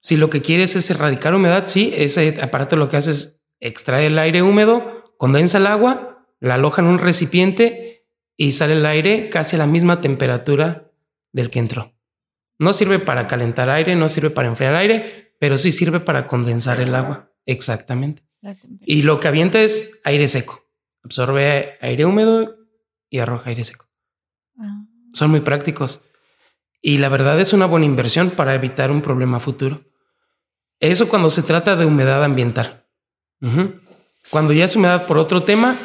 Si 0.00 0.16
lo 0.16 0.30
que 0.30 0.40
quieres 0.40 0.74
es 0.74 0.88
erradicar 0.88 1.34
humedad, 1.34 1.66
sí, 1.66 1.92
ese 1.94 2.40
aparato 2.40 2.76
lo 2.76 2.88
que 2.88 2.96
hace 2.96 3.10
es 3.10 3.35
extrae 3.60 4.06
el 4.06 4.18
aire 4.18 4.42
húmedo, 4.42 5.14
condensa 5.16 5.58
el 5.58 5.66
agua 5.66 6.16
la 6.40 6.54
aloja 6.54 6.82
en 6.82 6.88
un 6.88 6.98
recipiente 6.98 8.06
y 8.36 8.52
sale 8.52 8.74
el 8.74 8.86
aire 8.86 9.28
casi 9.30 9.56
a 9.56 9.58
la 9.60 9.66
misma 9.66 10.00
temperatura 10.00 10.92
del 11.32 11.50
que 11.50 11.58
entró. 11.58 11.94
No 12.58 12.72
sirve 12.72 12.98
para 12.98 13.26
calentar 13.26 13.70
aire, 13.70 13.96
no 13.96 14.08
sirve 14.08 14.30
para 14.30 14.48
enfriar 14.48 14.74
aire, 14.74 15.34
pero 15.38 15.58
sí 15.58 15.72
sirve 15.72 16.00
para 16.00 16.26
condensar 16.26 16.80
el 16.80 16.94
agua. 16.94 17.32
Exactamente. 17.44 18.22
Y 18.84 19.02
lo 19.02 19.20
que 19.20 19.28
avienta 19.28 19.60
es 19.60 20.00
aire 20.04 20.28
seco. 20.28 20.64
Absorbe 21.02 21.76
aire 21.80 22.04
húmedo 22.04 22.56
y 23.10 23.18
arroja 23.18 23.50
aire 23.50 23.64
seco. 23.64 23.88
Ah. 24.58 24.84
Son 25.12 25.30
muy 25.30 25.40
prácticos. 25.40 26.00
Y 26.80 26.98
la 26.98 27.08
verdad 27.08 27.40
es 27.40 27.52
una 27.52 27.66
buena 27.66 27.86
inversión 27.86 28.30
para 28.30 28.54
evitar 28.54 28.90
un 28.90 29.02
problema 29.02 29.40
futuro. 29.40 29.84
Eso 30.78 31.08
cuando 31.08 31.30
se 31.30 31.42
trata 31.42 31.76
de 31.76 31.86
humedad 31.86 32.22
ambiental. 32.22 32.85
Cuando 34.30 34.52
ya 34.52 34.64
es 34.64 34.76
humedad 34.76 35.06
por 35.06 35.18
otro 35.18 35.42
tema, 35.42 35.76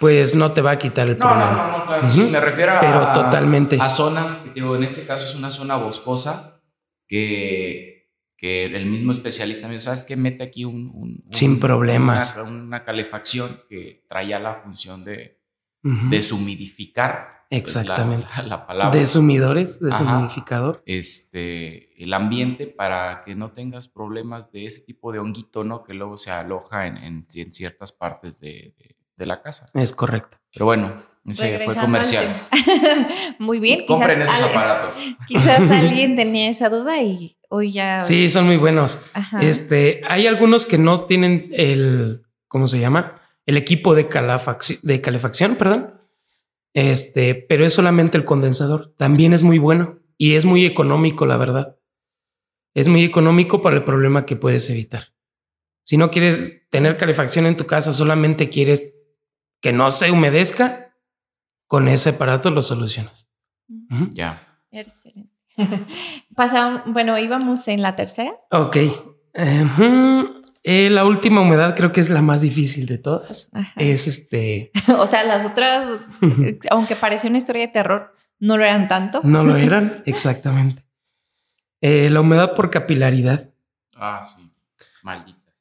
pues 0.00 0.34
no 0.34 0.52
te 0.52 0.60
va 0.60 0.72
a 0.72 0.78
quitar 0.78 1.08
el 1.08 1.16
problema. 1.16 1.52
No, 1.52 1.68
no, 1.70 1.78
no, 1.78 1.86
claro. 1.86 2.30
me 2.30 2.40
refiero 2.40 2.72
a, 2.72 3.12
totalmente. 3.12 3.78
a 3.80 3.88
zonas, 3.88 4.54
digo, 4.54 4.76
en 4.76 4.84
este 4.84 5.06
caso 5.06 5.24
es 5.26 5.34
una 5.34 5.50
zona 5.50 5.76
boscosa 5.76 6.60
que, 7.06 8.10
que 8.36 8.64
el 8.66 8.86
mismo 8.86 9.12
especialista 9.12 9.68
me 9.68 9.74
dijo, 9.74 9.84
¿sabes 9.84 10.04
qué? 10.04 10.16
Mete 10.16 10.42
aquí 10.42 10.64
un... 10.64 11.24
Sin 11.30 11.60
problemas. 11.60 12.36
Una, 12.36 12.84
calefacción 12.84 13.48
que 13.68 14.04
traía 14.08 14.40
la 14.40 14.56
función 14.56 15.04
de 15.04 15.33
deshumidificar. 15.84 17.46
Pues, 17.48 17.62
Exactamente. 17.62 18.26
La, 18.46 18.66
palabra. 18.66 18.98
Desumidores, 18.98 19.78
deshumidificador. 19.78 20.82
este, 20.86 22.02
el 22.02 22.12
ambiente 22.12 22.66
para 22.66 23.22
que 23.22 23.34
no 23.34 23.52
tengas 23.52 23.86
problemas 23.86 24.50
de 24.50 24.66
ese 24.66 24.80
tipo 24.80 25.12
de 25.12 25.20
honguito, 25.20 25.62
¿no? 25.62 25.84
Que 25.84 25.94
luego 25.94 26.16
se 26.16 26.30
aloja 26.30 26.86
en, 26.86 26.96
en, 26.96 27.52
ciertas 27.52 27.92
partes 27.92 28.40
de 28.40 28.74
de 29.16 29.26
la 29.26 29.42
casa. 29.42 29.70
Es 29.74 29.92
correcto. 29.92 30.38
Pero 30.52 30.66
bueno, 30.66 30.92
ese 31.26 31.60
fue 31.60 31.74
comercial. 31.74 32.26
Muy 33.38 33.58
bien. 33.58 33.86
Compren 33.86 34.22
esos 34.22 34.42
aparatos. 34.42 34.94
Quizás 35.26 35.70
alguien 35.70 36.16
tenía 36.16 36.48
esa 36.48 36.68
duda 36.68 37.00
y 37.02 37.36
hoy 37.48 37.72
ya. 37.72 38.00
Sí, 38.00 38.28
son 38.28 38.46
muy 38.46 38.56
buenos. 38.56 38.98
Este, 39.40 40.00
hay 40.08 40.26
algunos 40.26 40.66
que 40.66 40.78
no 40.78 41.02
tienen 41.02 41.50
el, 41.52 42.26
¿cómo 42.48 42.66
se 42.68 42.80
llama? 42.80 43.20
El 43.46 43.56
equipo 43.56 43.94
de, 43.94 44.08
de 44.82 45.00
calefacción, 45.00 45.56
perdón. 45.56 46.00
Este, 46.72 47.34
pero 47.34 47.64
es 47.64 47.72
solamente 47.72 48.18
el 48.18 48.24
condensador. 48.24 48.94
También 48.96 49.32
es 49.32 49.42
muy 49.42 49.58
bueno 49.58 50.00
y 50.18 50.34
es 50.34 50.44
muy 50.44 50.66
económico, 50.66 51.26
la 51.26 51.36
verdad. 51.36 51.78
Es 52.74 52.88
muy 52.88 53.04
económico 53.04 53.60
para 53.60 53.76
el 53.76 53.84
problema 53.84 54.26
que 54.26 54.36
puedes 54.36 54.68
evitar. 54.70 55.14
Si 55.84 55.96
no 55.96 56.10
quieres 56.10 56.68
tener 56.70 56.96
calefacción 56.96 57.46
en 57.46 57.56
tu 57.56 57.66
casa, 57.66 57.92
solamente 57.92 58.48
quieres 58.48 58.94
que 59.60 59.72
no 59.72 59.90
se 59.90 60.10
humedezca, 60.10 60.96
con 61.66 61.88
ese 61.88 62.10
aparato 62.10 62.50
lo 62.50 62.62
solucionas. 62.62 63.28
Ya. 64.12 64.60
Excelente. 64.70 65.32
bueno, 66.86 67.18
íbamos 67.18 67.68
en 67.68 67.82
la 67.82 67.96
tercera. 67.96 68.34
Ok. 68.50 68.76
Eh, 70.66 70.88
la 70.88 71.04
última 71.04 71.42
humedad 71.42 71.76
creo 71.76 71.92
que 71.92 72.00
es 72.00 72.08
la 72.08 72.22
más 72.22 72.40
difícil 72.40 72.86
de 72.86 72.96
todas. 72.96 73.50
Es 73.76 74.06
este. 74.06 74.72
o 74.98 75.06
sea, 75.06 75.22
las 75.22 75.44
otras, 75.44 75.86
aunque 76.70 76.96
pareció 76.96 77.28
una 77.28 77.38
historia 77.38 77.66
de 77.66 77.68
terror, 77.68 78.14
no 78.40 78.56
lo 78.56 78.64
eran 78.64 78.88
tanto. 78.88 79.20
no 79.22 79.44
lo 79.44 79.56
eran, 79.58 80.02
exactamente. 80.06 80.82
Eh, 81.82 82.08
la 82.08 82.22
humedad 82.22 82.54
por 82.54 82.70
capilaridad. 82.70 83.50
Ah, 83.94 84.22
sí. 84.24 84.50
Maldita. 85.02 85.52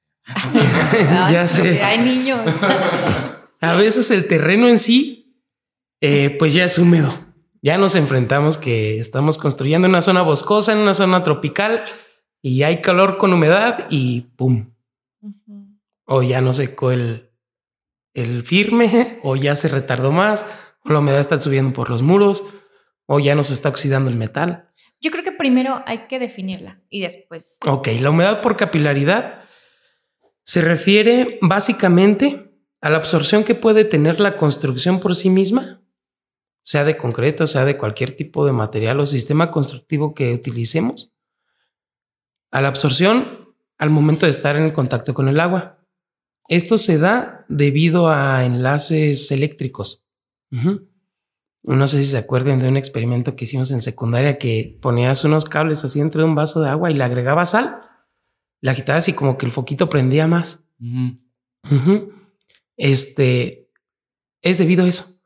ya 1.29 1.47
sé. 1.47 1.83
Hay 1.83 1.99
niños. 1.99 2.39
a 3.59 3.75
veces 3.75 4.09
el 4.09 4.25
terreno 4.25 4.69
en 4.69 4.79
sí, 4.79 5.37
eh, 5.99 6.33
pues 6.39 6.53
ya 6.53 6.63
es 6.63 6.77
húmedo. 6.77 7.13
Ya 7.61 7.77
nos 7.77 7.97
enfrentamos 7.97 8.57
que 8.57 8.99
estamos 8.99 9.37
construyendo 9.37 9.87
una 9.87 10.01
zona 10.01 10.21
boscosa, 10.21 10.71
en 10.71 10.77
una 10.77 10.93
zona 10.93 11.23
tropical, 11.23 11.83
y 12.41 12.63
hay 12.63 12.79
calor 12.81 13.17
con 13.17 13.33
humedad 13.33 13.85
y 13.89 14.21
¡pum! 14.37 14.72
O 16.05 16.21
ya 16.21 16.41
no 16.41 16.53
secó 16.53 16.91
el, 16.91 17.31
el 18.13 18.43
firme, 18.43 19.19
o 19.23 19.35
ya 19.35 19.55
se 19.55 19.67
retardó 19.67 20.11
más, 20.11 20.45
o 20.83 20.91
la 20.91 20.99
humedad 20.99 21.19
está 21.19 21.39
subiendo 21.39 21.73
por 21.73 21.89
los 21.89 22.01
muros, 22.01 22.43
o 23.05 23.19
ya 23.19 23.35
nos 23.35 23.51
está 23.51 23.69
oxidando 23.69 24.09
el 24.09 24.15
metal. 24.15 24.69
Yo 24.99 25.11
creo 25.11 25.23
que 25.23 25.31
primero 25.31 25.83
hay 25.85 26.07
que 26.07 26.19
definirla 26.19 26.81
y 26.89 27.01
después. 27.01 27.57
Ok, 27.65 27.89
la 27.99 28.09
humedad 28.09 28.41
por 28.41 28.55
capilaridad 28.55 29.43
se 30.45 30.61
refiere 30.61 31.39
básicamente 31.41 32.53
a 32.81 32.89
la 32.89 32.97
absorción 32.97 33.43
que 33.43 33.55
puede 33.55 33.85
tener 33.85 34.19
la 34.19 34.35
construcción 34.35 34.99
por 34.99 35.15
sí 35.15 35.29
misma, 35.29 35.81
sea 36.61 36.83
de 36.83 36.97
concreto, 36.97 37.47
sea 37.47 37.65
de 37.65 37.77
cualquier 37.77 38.15
tipo 38.15 38.45
de 38.45 38.53
material 38.53 38.99
o 38.99 39.05
sistema 39.05 39.51
constructivo 39.51 40.13
que 40.13 40.33
utilicemos, 40.33 41.13
a 42.51 42.61
la 42.61 42.69
absorción 42.69 43.42
al 43.83 43.89
momento 43.89 44.25
de 44.25 44.29
estar 44.29 44.55
en 44.55 44.71
contacto 44.71 45.13
con 45.13 45.27
el 45.27 45.41
agua. 45.41 45.85
Esto 46.47 46.77
se 46.77 46.97
da 46.97 47.45
debido 47.49 48.07
a 48.07 48.45
enlaces 48.45 49.29
eléctricos. 49.29 50.07
No 51.63 51.87
sé 51.89 52.01
si 52.01 52.07
se 52.07 52.17
acuerdan 52.17 52.59
de 52.59 52.69
un 52.69 52.77
experimento 52.77 53.35
que 53.35 53.43
hicimos 53.43 53.71
en 53.71 53.81
secundaria 53.81 54.37
que 54.37 54.79
ponías 54.81 55.25
unos 55.25 55.43
cables 55.43 55.83
así 55.83 55.99
dentro 55.99 56.21
de 56.21 56.29
un 56.29 56.35
vaso 56.35 56.61
de 56.61 56.69
agua 56.69 56.91
y 56.91 56.93
le 56.93 57.03
agregabas 57.03 57.49
sal, 57.49 57.81
la 58.61 58.71
agitabas 58.71 59.09
y 59.09 59.13
como 59.13 59.37
que 59.37 59.47
el 59.47 59.51
foquito 59.51 59.89
prendía 59.89 60.27
más 60.27 60.63
este, 62.77 63.69
es 64.41 64.59
debido 64.59 64.85
a 64.85 64.87
eso. 64.87 65.19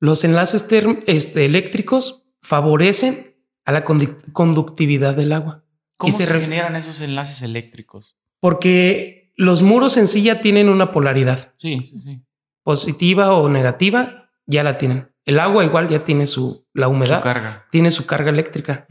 Los 0.00 0.24
enlaces 0.24 0.66
este, 1.06 1.44
eléctricos 1.44 2.26
favorecen 2.42 3.36
a 3.64 3.70
la 3.70 3.84
conductividad 3.84 5.14
del 5.14 5.30
agua. 5.30 5.64
¿Cómo 5.98 6.12
se, 6.12 6.26
generan 6.26 6.76
esos 6.76 7.00
enlaces 7.00 7.42
eléctricos? 7.42 8.16
Porque 8.40 9.32
los 9.36 9.62
muros 9.62 9.96
en 9.96 10.06
sí 10.06 10.22
ya 10.22 10.40
tienen 10.40 10.68
una 10.68 10.92
polaridad. 10.92 11.54
Sí, 11.58 11.84
sí, 11.90 11.98
sí. 11.98 12.22
Positiva 12.62 13.34
o 13.34 13.48
negativa, 13.48 14.30
ya 14.46 14.62
la 14.62 14.78
tienen. 14.78 15.12
El 15.24 15.40
agua 15.40 15.64
igual 15.64 15.88
ya 15.88 16.04
tiene 16.04 16.24
su, 16.26 16.66
la 16.72 16.88
humedad. 16.88 17.18
Su 17.18 17.24
carga. 17.24 17.66
Tiene 17.70 17.90
su 17.90 18.06
carga 18.06 18.30
eléctrica. 18.30 18.86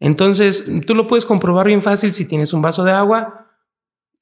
Entonces, 0.00 0.66
tú 0.86 0.94
lo 0.94 1.06
puedes 1.06 1.26
comprobar 1.26 1.66
bien 1.66 1.82
fácil 1.82 2.14
si 2.14 2.26
tienes 2.26 2.52
un 2.52 2.62
vaso 2.62 2.82
de 2.82 2.92
agua, 2.92 3.50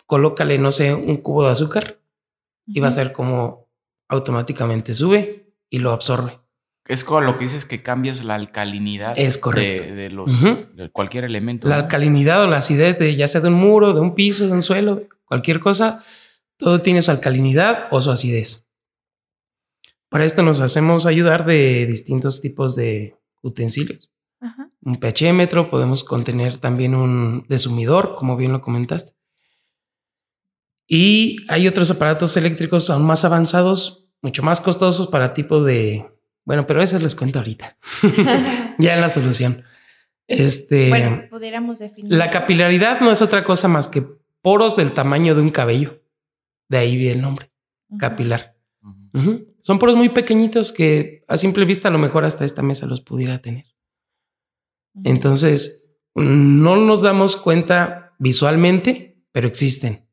colócale, 0.07 0.59
no 0.59 0.72
sé, 0.72 0.92
un 0.92 1.16
cubo 1.18 1.44
de 1.44 1.50
azúcar 1.50 2.00
y 2.66 2.80
va 2.80 2.88
a 2.88 2.92
ser 2.92 3.12
como 3.12 3.68
automáticamente 4.09 4.94
sube 4.94 5.54
y 5.70 5.78
lo 5.78 5.92
absorbe. 5.92 6.40
Es 6.87 7.05
con 7.05 7.25
lo 7.25 7.37
que 7.37 7.44
dices 7.44 7.64
que 7.64 7.83
cambias 7.83 8.25
la 8.25 8.35
alcalinidad 8.35 9.14
Es 9.16 9.38
correcto. 9.38 9.85
De, 9.85 9.94
de 9.94 10.11
los, 10.11 10.31
de 10.77 10.90
cualquier 10.90 11.25
elemento. 11.25 11.68
La 11.68 11.77
¿no? 11.77 11.83
alcalinidad 11.83 12.42
o 12.42 12.47
la 12.47 12.59
acidez 12.59 12.99
de 12.99 13.16
ya 13.16 13.27
sea 13.27 13.40
de 13.40 13.49
un 13.49 13.55
muro, 13.55 13.94
de 13.94 14.01
un 14.01 14.14
piso, 14.14 14.47
de 14.47 14.53
un 14.53 14.62
suelo, 14.62 14.97
de 14.97 15.09
cualquier 15.25 15.61
cosa, 15.61 16.05
todo 16.57 16.81
tiene 16.81 17.03
su 17.03 17.11
alcalinidad 17.11 17.88
o 17.90 18.01
su 18.01 18.11
acidez. 18.11 18.68
Para 20.09 20.25
esto 20.25 20.42
nos 20.42 20.61
hacemos 20.61 21.07
ayudar 21.07 21.44
de 21.44 21.87
distintos 21.87 22.40
tipos 22.40 22.77
de 22.77 23.16
utensilios. 23.42 24.11
Ajá. 24.40 24.70
Un 24.83 24.97
pHémetro, 24.97 25.68
podemos 25.70 26.05
contener 26.05 26.59
también 26.59 26.94
un 26.94 27.47
desumidor, 27.49 28.14
como 28.14 28.37
bien 28.37 28.53
lo 28.53 28.61
comentaste. 28.61 29.14
Y 30.87 31.38
hay 31.49 31.66
otros 31.66 31.90
aparatos 31.90 32.37
eléctricos 32.37 32.90
aún 32.90 33.07
más 33.07 33.25
avanzados, 33.25 34.11
mucho 34.23 34.42
más 34.42 34.61
costosos 34.61 35.09
para 35.09 35.35
tipo 35.35 35.62
de... 35.62 36.13
Bueno, 36.44 36.66
pero 36.66 36.83
eso 36.83 36.98
les 36.98 37.16
cuento 37.16 37.38
ahorita, 37.38 37.76
ya 38.78 38.94
en 38.94 39.00
la 39.00 39.11
solución. 39.11 39.64
Este, 40.26 40.88
bueno, 40.88 41.22
pudiéramos 41.30 41.78
definir. 41.78 42.12
la 42.12 42.30
capilaridad 42.30 43.00
no 43.00 43.11
es 43.11 43.20
otra 43.22 43.44
cosa 43.44 43.68
más 43.68 43.88
que 43.88 44.07
poros 44.42 44.76
del 44.76 44.92
tamaño 44.92 45.35
de 45.35 45.42
un 45.42 45.50
cabello. 45.50 46.02
De 46.68 46.78
ahí 46.78 46.96
viene 46.96 47.14
el 47.16 47.22
nombre, 47.22 47.50
capilar. 47.98 48.57
Son 49.61 49.78
poros 49.78 49.96
muy 49.96 50.09
pequeñitos 50.09 50.72
que 50.72 51.24
a 51.28 51.37
simple 51.37 51.64
vista 51.64 51.88
a 51.88 51.90
lo 51.90 51.98
mejor 51.98 52.24
hasta 52.24 52.44
esta 52.44 52.62
mesa 52.62 52.87
los 52.87 53.00
pudiera 53.00 53.40
tener. 53.40 53.64
Entonces, 55.04 55.85
no 56.14 56.76
nos 56.76 57.02
damos 57.02 57.37
cuenta 57.37 58.14
visualmente, 58.18 59.24
pero 59.33 59.48
existen. 59.48 60.09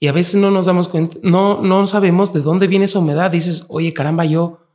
Y 0.00 0.06
a 0.06 0.12
veces 0.12 0.36
no 0.36 0.50
nos 0.50 0.66
damos 0.66 0.86
cuenta, 0.86 1.18
no, 1.22 1.60
no 1.60 1.86
sabemos 1.86 2.32
de 2.32 2.40
dónde 2.40 2.68
viene 2.68 2.84
esa 2.84 3.00
humedad. 3.00 3.30
Dices, 3.30 3.66
oye, 3.68 3.92
caramba, 3.92 4.24
yo, 4.24 4.67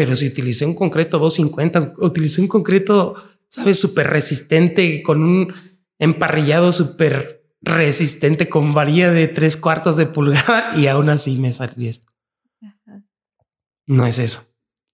pero 0.00 0.16
si 0.16 0.28
utilicé 0.28 0.64
un 0.64 0.74
concreto 0.74 1.18
250, 1.18 1.92
utilicé 1.98 2.40
un 2.40 2.48
concreto, 2.48 3.14
sabes, 3.48 3.78
súper 3.78 4.06
resistente, 4.06 5.02
con 5.02 5.22
un 5.22 5.52
emparrillado 5.98 6.72
súper 6.72 7.44
resistente, 7.60 8.48
con 8.48 8.72
varilla 8.72 9.10
de 9.10 9.28
tres 9.28 9.58
cuartos 9.58 9.98
de 9.98 10.06
pulgada, 10.06 10.72
y 10.78 10.86
aún 10.86 11.10
así 11.10 11.36
me 11.38 11.52
salió 11.52 11.90
esto. 11.90 12.10
Ajá. 12.62 13.02
No 13.86 14.06
es 14.06 14.18
eso. 14.18 14.46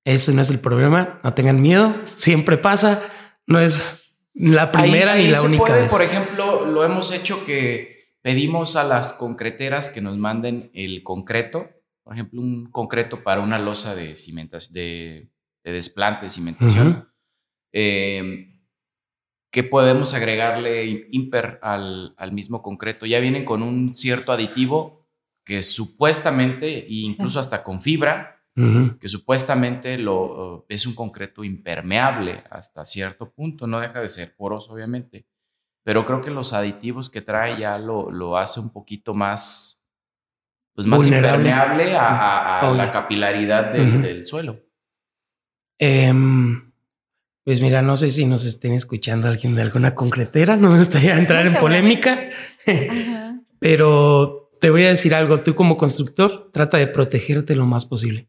Ese 0.05 0.33
no 0.33 0.43
es 0.43 0.51
el 0.51 0.59
problema. 0.59 1.21
No 1.23 1.35
tengan 1.35 1.63
miedo. 1.63 1.95
Siempre 2.07 2.57
pasa. 2.59 3.01
No 3.47 3.61
es 3.61 4.11
la 4.35 4.73
primera 4.73 5.13
Ahí- 5.13 5.21
ni 5.21 5.27
ahí 5.27 5.31
la 5.31 5.39
se 5.39 5.47
única 5.47 5.67
puede, 5.67 5.83
vez. 5.83 5.93
Por 5.93 6.03
ejemplo, 6.03 6.67
lo 6.67 6.83
hemos 6.85 7.13
hecho 7.13 7.45
que 7.45 8.11
pedimos 8.23 8.75
a 8.75 8.83
las 8.83 9.13
concreteras 9.13 9.89
que 9.91 10.01
nos 10.01 10.17
manden 10.17 10.69
el 10.75 11.05
concreto, 11.05 11.69
por 12.07 12.15
ejemplo, 12.15 12.41
un 12.41 12.71
concreto 12.71 13.25
para 13.25 13.41
una 13.41 13.59
losa 13.59 13.97
de 13.97 14.15
cimentación, 14.15 14.73
de, 14.75 15.29
de 15.65 15.73
desplante, 15.73 16.29
cimentación, 16.29 17.09
eh, 17.73 18.61
que 19.51 19.65
podemos 19.65 20.15
agregarle 20.15 21.09
imper 21.11 21.59
al, 21.63 22.15
al 22.17 22.31
mismo 22.31 22.63
concreto. 22.63 23.07
Ya 23.07 23.19
vienen 23.19 23.45
con 23.45 23.61
un 23.61 23.97
cierto 23.97 24.31
aditivo 24.31 25.09
que 25.45 25.65
supuestamente, 25.65 26.87
e 26.87 26.95
incluso 26.95 27.41
hasta 27.41 27.65
con 27.65 27.83
fibra, 27.83 28.41
que 28.55 29.09
supuestamente 29.09 29.99
lo, 29.99 30.65
es 30.69 30.87
un 30.87 30.95
concreto 30.95 31.43
impermeable 31.43 32.45
hasta 32.51 32.85
cierto 32.85 33.33
punto, 33.33 33.67
no 33.67 33.81
deja 33.81 34.01
de 34.01 34.09
ser 34.09 34.35
poroso 34.37 34.73
obviamente, 34.73 35.27
pero 35.85 36.07
creo 36.07 36.21
que 36.21 36.31
los 36.31 36.53
aditivos 36.53 37.11
que 37.11 37.21
trae 37.21 37.59
ya 37.59 37.79
lo, 37.79 38.13
lo 38.13 38.39
hace 38.39 38.61
un 38.61 38.73
poquito 38.73 39.13
más, 39.13 39.76
pues 40.77 40.87
más 40.87 41.03
Vulnerable. 41.03 41.49
impermeable 41.49 41.97
a, 41.97 42.07
a- 42.07 42.61
a 42.61 42.69
Oye. 42.71 42.79
la 42.79 42.91
capilaridad 42.93 43.73
del, 43.73 44.25
suelo. 44.25 44.61
Em, 45.79 46.73
pues 47.45 47.61
mira, 47.61 47.83
no 47.83 47.97
sé 47.97 48.11
si 48.11 48.27
nos 48.27 48.45
estén 48.45 48.73
escuchando 48.73 49.27
alguien 49.29 49.55
de 49.55 49.63
alguna 49.63 49.95
concretera. 49.95 50.57
No 50.57 50.71
me 50.71 50.79
gustaría 50.79 51.19
entrar 51.19 51.47
en 51.47 51.55
polémica, 51.55 52.29
Ajá. 52.67 53.41
pero 53.59 54.51
te 54.61 54.71
voy 54.71 54.85
a 54.85 54.89
decir 54.91 55.15
algo. 55.15 55.41
Tú 55.41 55.55
como 55.55 55.77
constructor, 55.77 56.51
trata 56.53 56.77
de 56.79 56.87
protegerte 56.87 57.57
lo 57.57 57.67
más 57.67 57.87
posible. 57.87 58.29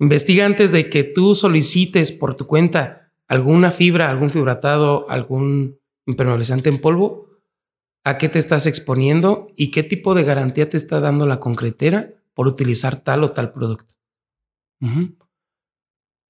Investiga 0.00 0.46
antes 0.46 0.70
de 0.72 0.88
que 0.90 1.02
tú 1.04 1.34
solicites 1.34 2.12
por 2.12 2.34
tu 2.36 2.46
cuenta 2.46 3.12
alguna 3.26 3.70
fibra, 3.70 4.08
algún 4.10 4.30
fibratado, 4.30 5.08
algún 5.10 5.78
impermeabilizante 6.06 6.68
en 6.68 6.78
polvo, 6.80 7.27
a 8.04 8.18
qué 8.18 8.28
te 8.28 8.38
estás 8.38 8.66
exponiendo 8.66 9.48
y 9.56 9.70
qué 9.70 9.82
tipo 9.82 10.14
de 10.14 10.24
garantía 10.24 10.68
te 10.68 10.76
está 10.76 11.00
dando 11.00 11.26
la 11.26 11.40
concretera 11.40 12.14
por 12.34 12.46
utilizar 12.46 13.02
tal 13.02 13.24
o 13.24 13.28
tal 13.28 13.52
producto. 13.52 13.94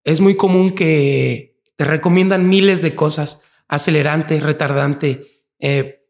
Es 0.04 0.20
muy 0.20 0.36
común 0.36 0.74
que 0.74 1.60
te 1.76 1.84
recomiendan 1.84 2.48
miles 2.48 2.82
de 2.82 2.94
cosas, 2.94 3.42
acelerante, 3.68 4.40
retardante, 4.40 5.44
eh, 5.60 6.06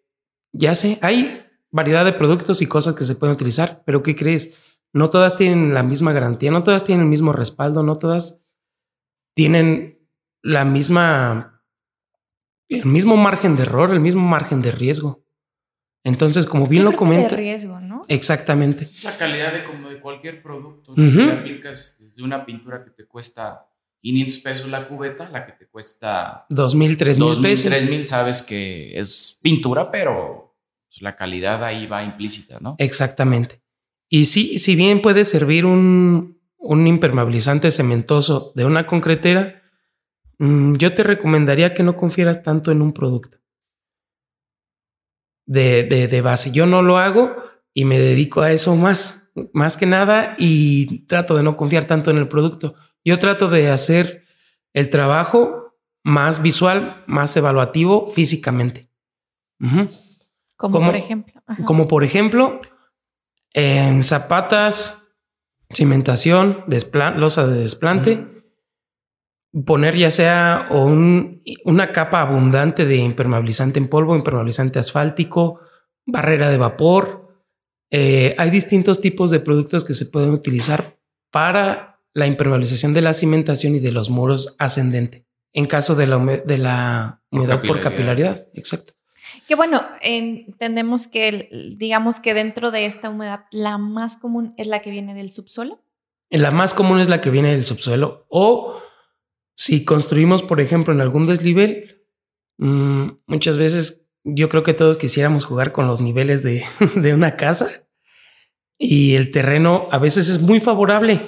ya 0.52 0.74
sé, 0.74 0.98
hay 1.02 1.44
variedad 1.70 2.04
de 2.04 2.12
productos 2.12 2.62
y 2.62 2.66
cosas 2.66 2.94
que 2.94 3.04
se 3.04 3.16
pueden 3.16 3.34
utilizar, 3.34 3.82
pero 3.84 4.02
¿qué 4.02 4.16
crees? 4.16 4.56
No 4.92 5.10
todas 5.10 5.36
tienen 5.36 5.74
la 5.74 5.82
misma 5.82 6.12
garantía, 6.12 6.50
no 6.50 6.62
todas 6.62 6.84
tienen 6.84 7.04
el 7.04 7.10
mismo 7.10 7.32
respaldo, 7.32 7.82
no 7.82 7.96
todas 7.96 8.46
tienen 9.34 10.08
la 10.42 10.64
misma, 10.64 11.62
el 12.68 12.86
mismo 12.86 13.16
margen 13.16 13.56
de 13.56 13.62
error, 13.62 13.92
el 13.92 14.00
mismo 14.00 14.26
margen 14.26 14.62
de 14.62 14.70
riesgo. 14.70 15.24
Entonces, 16.04 16.46
como 16.46 16.66
bien 16.66 16.82
Yo 16.82 16.84
lo 16.86 16.90
que 16.92 16.96
comenta, 16.96 17.36
riesgo, 17.36 17.80
¿no? 17.80 18.04
exactamente. 18.08 18.84
Es 18.84 19.04
la 19.04 19.16
calidad 19.16 19.52
de 19.52 19.64
como 19.64 19.88
de 19.88 20.00
cualquier 20.00 20.42
producto. 20.42 20.94
¿no? 20.96 21.06
Ujú. 21.06 21.18
Le 21.18 21.32
aplicas 21.32 21.96
desde 22.00 22.22
una 22.22 22.46
pintura 22.46 22.84
que 22.84 22.90
te 22.90 23.04
cuesta 23.04 23.66
500 24.00 24.38
pesos 24.38 24.70
la 24.70 24.86
cubeta, 24.86 25.26
a 25.26 25.30
la 25.30 25.44
que 25.44 25.52
te 25.52 25.66
cuesta 25.66 26.46
Dos 26.48 26.74
mil, 26.74 26.96
tres 26.96 27.18
mil 27.18 27.28
2,000, 27.28 27.42
pesos. 27.50 27.66
3,000, 27.66 28.04
sabes 28.04 28.42
que 28.42 28.98
es 28.98 29.38
pintura, 29.42 29.90
pero 29.90 30.56
pues, 30.88 31.02
la 31.02 31.16
calidad 31.16 31.64
ahí 31.64 31.86
va 31.86 32.04
implícita, 32.04 32.58
¿no? 32.60 32.76
Exactamente. 32.78 33.60
Y 34.08 34.26
sí, 34.26 34.58
si 34.58 34.76
bien 34.76 35.02
puede 35.02 35.24
servir 35.24 35.66
un, 35.66 36.40
un 36.58 36.86
impermeabilizante 36.86 37.70
cementoso 37.70 38.52
de 38.54 38.64
una 38.64 38.86
concretera, 38.86 39.62
mm, 40.38 40.74
yo 40.76 40.94
te 40.94 41.02
recomendaría 41.02 41.74
que 41.74 41.82
no 41.82 41.96
confieras 41.96 42.42
tanto 42.42 42.70
en 42.72 42.80
un 42.82 42.92
producto 42.92 43.38
de, 45.48 45.82
de, 45.84 46.06
de 46.06 46.20
base. 46.20 46.52
Yo 46.52 46.66
no 46.66 46.82
lo 46.82 46.98
hago 46.98 47.34
y 47.74 47.84
me 47.84 47.98
dedico 47.98 48.42
a 48.42 48.52
eso 48.52 48.76
más, 48.76 49.32
más 49.52 49.76
que 49.76 49.86
nada 49.86 50.34
y 50.38 51.06
trato 51.06 51.34
de 51.36 51.42
no 51.42 51.56
confiar 51.56 51.86
tanto 51.86 52.10
en 52.10 52.18
el 52.18 52.28
producto. 52.28 52.74
Yo 53.04 53.18
trato 53.18 53.48
de 53.48 53.70
hacer 53.70 54.24
el 54.74 54.90
trabajo 54.90 55.78
más 56.04 56.42
visual, 56.42 57.02
más 57.06 57.36
evaluativo 57.36 58.06
físicamente. 58.06 58.90
Como 60.56 60.80
por 60.80 60.94
ejemplo. 60.94 61.42
Ajá. 61.46 61.64
Como 61.64 61.88
por 61.88 62.04
ejemplo, 62.04 62.60
en 63.54 64.02
zapatas, 64.02 65.14
cimentación, 65.70 66.64
losa 67.16 67.46
de 67.46 67.60
desplante, 67.60 68.37
poner 69.64 69.96
ya 69.96 70.10
sea 70.10 70.66
o 70.70 70.84
un- 70.84 71.42
una 71.64 71.90
capa 71.92 72.20
abundante 72.22 72.84
de 72.86 72.96
impermeabilizante 72.96 73.78
en 73.78 73.88
polvo, 73.88 74.14
impermeabilizante 74.16 74.78
asfáltico, 74.78 75.60
barrera 76.06 76.48
de 76.50 76.58
vapor. 76.58 77.28
Eh, 77.90 78.34
hay 78.38 78.50
distintos 78.50 79.00
tipos 79.00 79.30
de 79.30 79.40
productos 79.40 79.84
que 79.84 79.94
se 79.94 80.06
pueden 80.06 80.30
utilizar 80.30 80.98
para 81.30 82.00
la 82.14 82.26
impermeabilización 82.26 82.92
de 82.94 83.02
la 83.02 83.14
cimentación 83.14 83.74
y 83.74 83.78
de 83.78 83.92
los 83.92 84.10
muros 84.10 84.54
ascendente. 84.58 85.24
En 85.54 85.64
caso 85.66 85.94
de 85.94 86.06
la, 86.06 86.18
hume- 86.18 86.42
de 86.44 86.58
la 86.58 87.22
Por 87.30 87.40
humedad 87.40 87.62
por 87.62 87.80
capilaridad. 87.80 88.32
capilaridad. 88.36 88.46
Exacto. 88.54 88.92
Que 89.46 89.54
bueno, 89.54 89.80
entendemos 90.02 91.06
que 91.08 91.28
el- 91.28 91.78
digamos 91.78 92.20
que 92.20 92.34
dentro 92.34 92.70
de 92.70 92.84
esta 92.86 93.08
humedad 93.08 93.44
la 93.50 93.78
más 93.78 94.16
común 94.16 94.52
es 94.58 94.66
la 94.66 94.80
que 94.82 94.90
viene 94.90 95.14
del 95.14 95.32
subsuelo. 95.32 95.80
La 96.30 96.50
más 96.50 96.74
común 96.74 97.00
es 97.00 97.08
la 97.08 97.20
que 97.22 97.30
viene 97.30 97.50
del 97.52 97.64
subsuelo. 97.64 98.26
O 98.28 98.78
si 99.58 99.84
construimos, 99.84 100.44
por 100.44 100.60
ejemplo, 100.60 100.94
en 100.94 101.00
algún 101.00 101.26
desnivel, 101.26 102.04
mm, 102.58 103.08
muchas 103.26 103.58
veces 103.58 104.08
yo 104.22 104.48
creo 104.48 104.62
que 104.62 104.72
todos 104.72 104.98
quisiéramos 104.98 105.44
jugar 105.44 105.72
con 105.72 105.88
los 105.88 106.00
niveles 106.00 106.44
de, 106.44 106.62
de 106.94 107.12
una 107.12 107.34
casa 107.34 107.68
y 108.78 109.16
el 109.16 109.32
terreno 109.32 109.88
a 109.90 109.98
veces 109.98 110.28
es 110.28 110.40
muy 110.40 110.60
favorable, 110.60 111.20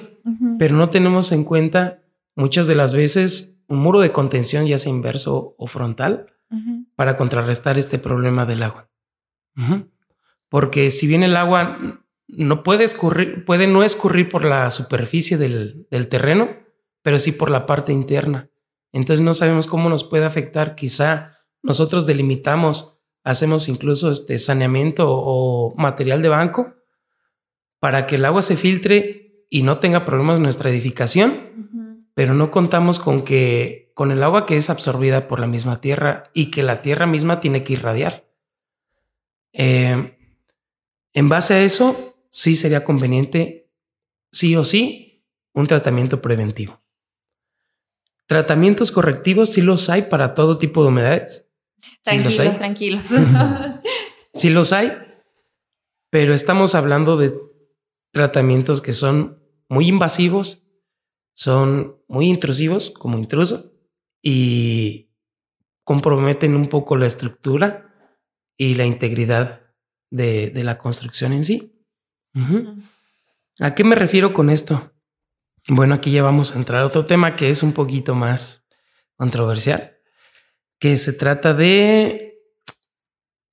pero 0.57 0.77
no 0.77 0.89
tenemos 0.89 1.33
en 1.33 1.43
cuenta 1.43 2.03
muchas 2.35 2.67
de 2.67 2.75
las 2.75 2.93
veces 2.93 3.65
un 3.67 3.79
muro 3.79 3.99
de 3.99 4.13
contención, 4.13 4.65
ya 4.65 4.79
sea 4.79 4.91
inverso 4.93 5.53
o 5.57 5.67
frontal, 5.67 6.27
para 6.95 7.17
contrarrestar 7.17 7.77
este 7.77 7.99
problema 7.99 8.45
del 8.45 8.63
agua. 8.63 8.89
Porque 10.47 10.89
si 10.89 11.05
bien 11.05 11.23
el 11.23 11.35
agua 11.35 12.05
no 12.27 12.63
puede 12.63 12.85
escurrir, 12.85 13.43
puede 13.43 13.67
no 13.67 13.83
escurrir 13.83 14.29
por 14.29 14.45
la 14.45 14.71
superficie 14.71 15.37
del, 15.37 15.87
del 15.91 16.07
terreno, 16.07 16.60
pero 17.01 17.19
sí 17.19 17.31
por 17.31 17.49
la 17.49 17.65
parte 17.65 17.93
interna. 17.93 18.49
Entonces 18.91 19.23
no 19.23 19.33
sabemos 19.33 19.67
cómo 19.67 19.89
nos 19.89 20.03
puede 20.03 20.25
afectar. 20.25 20.75
Quizá 20.75 21.37
nosotros 21.63 22.05
delimitamos, 22.05 22.99
hacemos 23.23 23.67
incluso 23.67 24.11
este 24.11 24.37
saneamiento 24.37 25.05
o 25.09 25.73
material 25.77 26.21
de 26.21 26.29
banco 26.29 26.75
para 27.79 28.05
que 28.05 28.15
el 28.15 28.25
agua 28.25 28.41
se 28.41 28.57
filtre 28.57 29.45
y 29.49 29.63
no 29.63 29.79
tenga 29.79 30.05
problemas 30.05 30.37
en 30.37 30.43
nuestra 30.43 30.69
edificación, 30.69 32.09
pero 32.13 32.33
no 32.33 32.51
contamos 32.51 32.99
con 32.99 33.23
que 33.23 33.91
con 33.93 34.11
el 34.11 34.23
agua 34.23 34.45
que 34.45 34.57
es 34.57 34.69
absorbida 34.69 35.27
por 35.27 35.39
la 35.39 35.47
misma 35.47 35.81
tierra 35.81 36.23
y 36.33 36.49
que 36.49 36.63
la 36.63 36.81
tierra 36.81 37.05
misma 37.05 37.39
tiene 37.39 37.63
que 37.63 37.73
irradiar. 37.73 38.25
Eh, 39.53 40.17
en 41.13 41.29
base 41.29 41.53
a 41.53 41.61
eso, 41.61 42.15
sí 42.29 42.55
sería 42.55 42.85
conveniente, 42.85 43.69
sí 44.31 44.55
o 44.55 44.63
sí, 44.63 45.25
un 45.53 45.67
tratamiento 45.67 46.21
preventivo. 46.21 46.81
Tratamientos 48.31 48.93
correctivos 48.93 49.49
sí 49.49 49.61
los 49.61 49.89
hay 49.89 50.03
para 50.03 50.33
todo 50.33 50.57
tipo 50.57 50.83
de 50.83 50.87
humedades. 50.87 51.51
Tranquilos, 52.01 52.33
sí 52.33 52.39
los 52.43 52.53
hay. 52.53 52.57
tranquilos. 52.57 53.03
Sí 54.33 54.49
los 54.49 54.71
hay, 54.71 54.93
pero 56.09 56.33
estamos 56.33 56.73
hablando 56.73 57.17
de 57.17 57.37
tratamientos 58.13 58.79
que 58.79 58.93
son 58.93 59.43
muy 59.67 59.89
invasivos, 59.89 60.65
son 61.35 61.97
muy 62.07 62.29
intrusivos 62.29 62.91
como 62.91 63.17
intruso 63.17 63.73
y 64.21 65.09
comprometen 65.83 66.55
un 66.55 66.69
poco 66.69 66.95
la 66.95 67.07
estructura 67.07 67.93
y 68.55 68.75
la 68.75 68.85
integridad 68.85 69.73
de, 70.09 70.51
de 70.51 70.63
la 70.63 70.77
construcción 70.77 71.33
en 71.33 71.43
sí. 71.43 71.83
¿A 73.59 73.75
qué 73.75 73.83
me 73.83 73.95
refiero 73.95 74.31
con 74.31 74.49
esto? 74.49 74.90
Bueno, 75.67 75.95
aquí 75.95 76.11
ya 76.11 76.23
vamos 76.23 76.53
a 76.53 76.57
entrar 76.57 76.81
a 76.81 76.85
otro 76.85 77.05
tema 77.05 77.35
que 77.35 77.49
es 77.49 77.63
un 77.63 77.73
poquito 77.73 78.15
más 78.15 78.65
controversial, 79.15 79.97
que 80.79 80.97
se 80.97 81.13
trata 81.13 81.53
de 81.53 82.31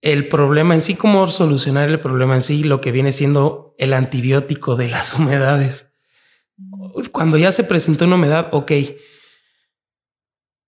el 0.00 0.28
problema 0.28 0.74
en 0.74 0.80
sí, 0.80 0.94
cómo 0.94 1.26
solucionar 1.26 1.88
el 1.88 2.00
problema 2.00 2.34
en 2.36 2.42
sí, 2.42 2.62
lo 2.64 2.80
que 2.80 2.92
viene 2.92 3.12
siendo 3.12 3.74
el 3.78 3.92
antibiótico 3.92 4.76
de 4.76 4.88
las 4.88 5.14
humedades. 5.18 5.90
Cuando 7.12 7.36
ya 7.36 7.52
se 7.52 7.64
presentó 7.64 8.04
una 8.04 8.16
humedad, 8.16 8.48
ok. 8.52 8.72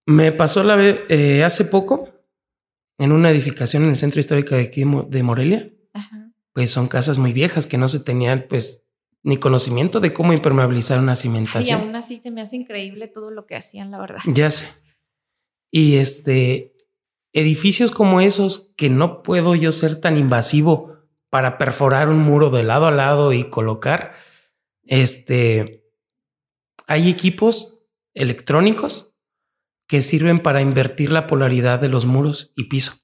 Me 0.06 0.32
pasó 0.32 0.62
la 0.62 0.76
vez 0.76 1.00
eh, 1.08 1.44
hace 1.44 1.64
poco 1.64 2.08
en 2.98 3.12
una 3.12 3.30
edificación 3.30 3.84
en 3.84 3.90
el 3.90 3.96
centro 3.96 4.20
histórico 4.20 4.54
de 4.54 4.62
aquí 4.62 4.84
de 5.08 5.22
Morelia. 5.22 5.70
Ajá. 5.94 6.32
Pues 6.52 6.70
son 6.70 6.88
casas 6.88 7.18
muy 7.18 7.32
viejas 7.32 7.66
que 7.66 7.78
no 7.78 7.88
se 7.88 8.00
tenían, 8.00 8.46
pues, 8.48 8.89
ni 9.22 9.36
conocimiento 9.36 10.00
de 10.00 10.12
cómo 10.12 10.32
impermeabilizar 10.32 10.98
una 10.98 11.12
Y 11.12 11.16
cimentación. 11.16 11.80
aún 11.80 11.96
así 11.96 12.18
se 12.18 12.30
me 12.30 12.40
hace 12.40 12.56
increíble 12.56 13.08
todo 13.08 13.30
lo 13.30 13.46
que 13.46 13.56
hacían, 13.56 13.90
la 13.90 13.98
verdad. 13.98 14.20
Ya 14.26 14.50
sé. 14.50 14.68
Y 15.70 15.96
este, 15.96 16.74
edificios 17.32 17.90
como 17.92 18.20
esos 18.20 18.72
que 18.76 18.88
no 18.90 19.22
puedo 19.22 19.54
yo 19.54 19.72
ser 19.72 20.00
tan 20.00 20.16
invasivo 20.16 20.96
para 21.28 21.58
perforar 21.58 22.08
un 22.08 22.20
muro 22.20 22.50
de 22.50 22.64
lado 22.64 22.86
a 22.86 22.90
lado 22.90 23.32
y 23.32 23.48
colocar, 23.50 24.14
este, 24.84 25.84
hay 26.86 27.08
equipos 27.08 27.84
electrónicos 28.14 29.14
que 29.86 30.02
sirven 30.02 30.40
para 30.40 30.60
invertir 30.62 31.12
la 31.12 31.26
polaridad 31.26 31.80
de 31.80 31.88
los 31.88 32.04
muros 32.06 32.52
y 32.56 32.64
piso, 32.64 32.94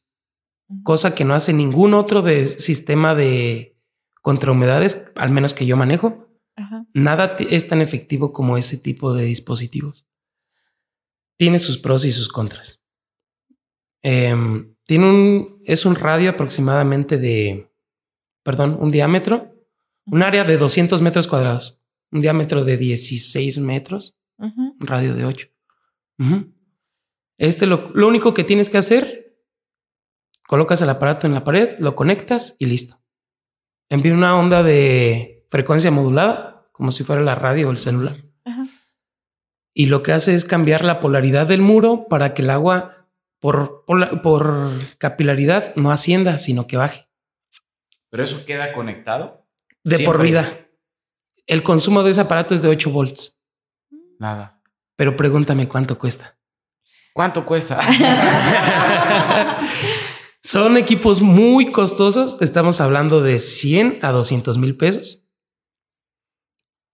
cosa 0.82 1.14
que 1.14 1.24
no 1.24 1.34
hace 1.34 1.52
ningún 1.52 1.94
otro 1.94 2.22
de 2.22 2.46
sistema 2.46 3.14
de 3.14 3.76
contrahumedades, 4.22 5.05
al 5.16 5.30
menos 5.30 5.54
que 5.54 5.66
yo 5.66 5.76
manejo. 5.76 6.28
Ajá. 6.56 6.86
Nada 6.94 7.36
es 7.38 7.68
tan 7.68 7.82
efectivo 7.82 8.32
como 8.32 8.56
ese 8.56 8.78
tipo 8.78 9.12
de 9.14 9.24
dispositivos. 9.24 10.08
Tiene 11.36 11.58
sus 11.58 11.78
pros 11.78 12.04
y 12.04 12.12
sus 12.12 12.28
contras. 12.28 12.82
Em, 14.02 14.74
tiene 14.84 15.10
un, 15.10 15.62
es 15.64 15.84
un 15.84 15.96
radio 15.96 16.30
aproximadamente 16.30 17.18
de, 17.18 17.72
perdón, 18.42 18.78
un 18.80 18.90
diámetro, 18.90 19.52
un 20.06 20.22
área 20.22 20.44
de 20.44 20.56
200 20.56 21.02
metros 21.02 21.26
cuadrados, 21.26 21.82
un 22.12 22.20
diámetro 22.20 22.64
de 22.64 22.76
16 22.76 23.58
metros, 23.58 24.16
un 24.38 24.76
radio 24.78 25.14
de 25.14 25.24
8. 25.24 25.48
Ujú. 26.18 26.54
Este 27.38 27.66
lo, 27.66 27.90
lo 27.94 28.06
único 28.06 28.32
que 28.32 28.44
tienes 28.44 28.70
que 28.70 28.78
hacer, 28.78 29.36
colocas 30.46 30.80
el 30.82 30.88
aparato 30.88 31.26
en 31.26 31.34
la 31.34 31.44
pared, 31.44 31.76
lo 31.78 31.94
conectas 31.94 32.54
y 32.58 32.66
listo. 32.66 33.02
Envía 33.88 34.14
una 34.14 34.36
onda 34.36 34.62
de 34.62 35.46
frecuencia 35.50 35.90
modulada, 35.90 36.68
como 36.72 36.90
si 36.90 37.04
fuera 37.04 37.22
la 37.22 37.34
radio 37.34 37.68
o 37.68 37.70
el 37.70 37.78
celular. 37.78 38.16
Ajá. 38.44 38.66
Y 39.74 39.86
lo 39.86 40.02
que 40.02 40.12
hace 40.12 40.34
es 40.34 40.44
cambiar 40.44 40.84
la 40.84 41.00
polaridad 41.00 41.46
del 41.46 41.62
muro 41.62 42.06
para 42.08 42.34
que 42.34 42.42
el 42.42 42.50
agua 42.50 43.08
por, 43.40 43.84
por 43.84 44.70
capilaridad 44.98 45.74
no 45.76 45.92
ascienda, 45.92 46.38
sino 46.38 46.66
que 46.66 46.76
baje. 46.76 47.08
Pero 48.10 48.24
eso 48.24 48.44
queda 48.44 48.72
conectado. 48.72 49.46
De 49.84 50.00
por 50.00 50.20
vida. 50.20 50.66
El 51.46 51.62
consumo 51.62 52.02
de 52.02 52.10
ese 52.10 52.22
aparato 52.22 52.54
es 52.54 52.62
de 52.62 52.68
8 52.68 52.90
volts. 52.90 53.40
Nada. 54.18 54.60
Pero 54.96 55.14
pregúntame 55.14 55.68
cuánto 55.68 55.98
cuesta. 55.98 56.36
¿Cuánto 57.12 57.46
cuesta? 57.46 57.80
Son 60.46 60.76
equipos 60.76 61.22
muy 61.22 61.72
costosos. 61.72 62.36
Estamos 62.40 62.80
hablando 62.80 63.20
de 63.20 63.40
100 63.40 63.98
a 64.02 64.12
200 64.12 64.58
mil 64.58 64.76
pesos. 64.76 65.24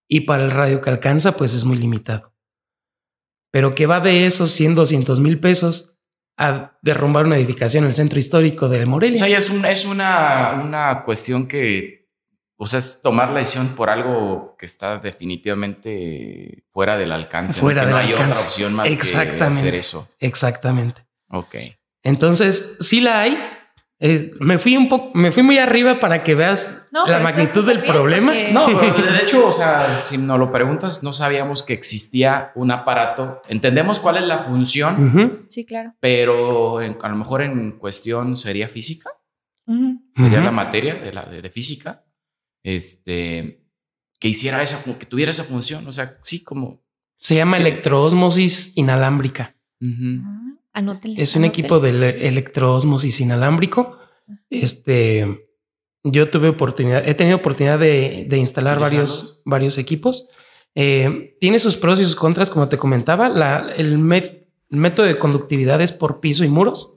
Y 0.08 0.20
para 0.20 0.44
el 0.44 0.50
radio 0.50 0.80
que 0.80 0.88
alcanza, 0.88 1.32
pues 1.36 1.52
es 1.52 1.64
muy 1.64 1.76
limitado. 1.76 2.34
Pero 3.50 3.74
que 3.74 3.84
va 3.86 4.00
de 4.00 4.24
esos 4.24 4.52
100, 4.52 4.74
200 4.74 5.20
mil 5.20 5.38
pesos 5.38 5.98
a 6.38 6.78
derrumbar 6.80 7.26
una 7.26 7.36
edificación 7.36 7.84
en 7.84 7.88
el 7.88 7.94
centro 7.94 8.18
histórico 8.18 8.70
de 8.70 8.84
O 8.84 8.86
Morelia. 8.86 9.18
sea, 9.18 9.28
ya 9.28 9.36
es, 9.36 9.50
un- 9.50 9.66
es 9.66 9.84
una, 9.84 10.58
una 10.64 11.04
cuestión 11.04 11.46
que, 11.46 12.08
o 12.56 12.66
sea, 12.66 12.78
es 12.78 13.02
tomar 13.02 13.32
la 13.32 13.40
decisión 13.40 13.68
por 13.76 13.90
algo 13.90 14.56
que 14.58 14.64
está 14.64 14.96
definitivamente 14.96 16.64
fuera 16.72 16.96
del 16.96 17.12
alcance. 17.12 17.58
¿no? 17.58 17.64
Fuera 17.64 17.82
Que 17.82 17.86
del 17.88 17.94
no 17.96 18.00
hay 18.00 18.12
alcance. 18.12 18.32
otra 18.32 18.44
opción 18.48 18.72
más 18.72 18.88
que 18.88 18.94
Exactamente. 18.94 19.44
hacer 19.60 19.74
eso. 19.74 20.08
Exactamente. 20.20 21.06
Ok. 21.28 21.54
Entonces, 22.02 22.76
sí 22.80 23.00
la 23.00 23.20
hay. 23.20 23.38
Eh, 24.04 24.32
me 24.40 24.58
fui 24.58 24.76
un 24.76 24.88
poco, 24.88 25.12
me 25.16 25.30
fui 25.30 25.44
muy 25.44 25.58
arriba 25.58 26.00
para 26.00 26.24
que 26.24 26.34
veas 26.34 26.88
No, 26.90 27.06
la 27.06 27.20
magnitud 27.20 27.64
del 27.64 27.84
problema. 27.84 28.32
porque- 28.32 28.52
No, 28.52 28.66
pero 28.66 28.94
de 29.12 29.18
hecho, 29.22 29.46
o 29.46 29.52
sea, 29.52 30.02
si 30.02 30.18
nos 30.18 30.40
lo 30.40 30.50
preguntas, 30.50 31.04
no 31.04 31.12
sabíamos 31.12 31.62
que 31.62 31.72
existía 31.72 32.50
un 32.56 32.72
aparato. 32.72 33.42
Entendemos 33.48 34.00
cuál 34.00 34.16
es 34.16 34.24
la 34.24 34.38
función. 34.40 35.44
Sí, 35.48 35.64
claro. 35.64 35.94
pero 36.00 36.82
en- 36.82 36.98
a 37.00 37.08
lo 37.08 37.16
mejor 37.16 37.42
en 37.42 37.72
cuestión 37.78 38.36
sería 38.36 38.68
física, 38.68 39.10
sería 40.16 40.40
la 40.40 40.50
materia 40.50 40.96
de, 40.96 41.12
la, 41.12 41.22
de, 41.24 41.40
de 41.40 41.50
física, 41.50 42.04
este, 42.64 43.62
que 44.18 44.28
hiciera 44.28 44.62
esa, 44.62 44.82
que 44.98 45.06
tuviera 45.06 45.30
esa 45.30 45.44
función. 45.44 45.86
O 45.86 45.92
sea, 45.92 46.18
sí, 46.24 46.42
como. 46.42 46.82
Se 47.18 47.36
llama 47.36 47.56
¿Qué? 47.58 47.62
electroosmosis 47.62 48.72
inalámbrica. 48.76 49.54
Anótenle. 50.72 51.22
Es 51.22 51.34
un 51.36 51.44
anótenle. 51.44 51.60
equipo 51.60 51.80
de 51.80 51.90
ele- 51.90 52.28
electroosmosis 52.28 53.20
inalámbrico. 53.20 53.98
Este, 54.50 55.48
yo 56.04 56.28
tuve 56.30 56.48
oportunidad, 56.48 57.06
he 57.06 57.14
tenido 57.14 57.36
oportunidad 57.36 57.78
de, 57.78 58.24
de 58.28 58.38
instalar 58.38 58.80
varios, 58.80 59.40
varios 59.44 59.78
equipos. 59.78 60.28
Eh, 60.74 61.36
tiene 61.40 61.58
sus 61.58 61.76
pros 61.76 62.00
y 62.00 62.04
sus 62.04 62.16
contras, 62.16 62.48
como 62.50 62.68
te 62.68 62.78
comentaba. 62.78 63.28
La, 63.28 63.70
el, 63.76 63.98
met- 63.98 64.48
el 64.70 64.78
método 64.78 65.06
de 65.06 65.18
conductividad 65.18 65.80
es 65.82 65.92
por 65.92 66.20
piso 66.20 66.44
y 66.44 66.48
muros. 66.48 66.90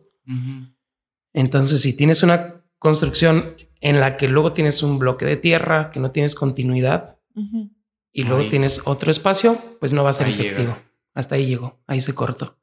Entonces, 1.33 1.81
si 1.81 1.95
tienes 1.95 2.23
una 2.23 2.63
construcción 2.79 3.55
en 3.81 3.99
la 3.99 4.17
que 4.17 4.27
luego 4.27 4.53
tienes 4.53 4.81
un 4.83 4.97
bloque 4.99 5.25
de 5.25 5.35
tierra, 5.37 5.91
que 5.91 5.99
no 5.99 6.11
tienes 6.11 6.35
continuidad, 6.35 7.17
y 8.13 8.23
luego 8.23 8.43
Ahí. 8.43 8.47
tienes 8.49 8.81
otro 8.85 9.11
espacio, 9.11 9.57
pues 9.79 9.91
no 9.91 10.03
va 10.03 10.11
a 10.11 10.13
ser 10.13 10.27
Ahí 10.27 10.33
efectivo. 10.33 10.57
llega. 10.69 10.83
Hasta 11.13 11.35
ahí 11.35 11.45
llegó, 11.47 11.81
ahí 11.87 11.99
se 12.01 12.13
cortó. 12.15 12.57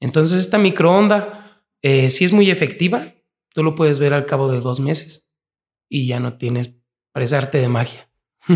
Entonces, 0.00 0.38
esta 0.38 0.58
microonda 0.58 1.62
eh, 1.82 2.10
sí 2.10 2.24
es 2.24 2.32
muy 2.32 2.50
efectiva. 2.50 3.14
Tú 3.54 3.62
lo 3.62 3.74
puedes 3.74 3.98
ver 3.98 4.12
al 4.14 4.26
cabo 4.26 4.50
de 4.50 4.60
dos 4.60 4.80
meses 4.80 5.30
y 5.88 6.06
ya 6.06 6.20
no 6.20 6.36
tienes, 6.36 6.74
parece 7.12 7.36
arte 7.36 7.58
de 7.58 7.68
magia. 7.68 8.10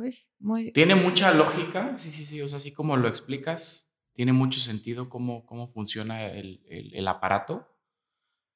Uy, 0.00 0.16
muy 0.40 0.72
Tiene 0.72 0.94
mucha 0.96 1.32
lógica, 1.32 1.96
sí, 1.98 2.10
sí, 2.10 2.24
sí, 2.24 2.40
o 2.42 2.48
sea, 2.48 2.58
así 2.58 2.72
como 2.72 2.96
lo 2.96 3.06
explicas, 3.08 3.92
tiene 4.12 4.32
mucho 4.32 4.58
sentido 4.60 5.08
cómo, 5.08 5.46
cómo 5.46 5.68
funciona 5.68 6.26
el, 6.26 6.62
el- 6.68 6.94
el 6.94 7.06
aparato, 7.08 7.68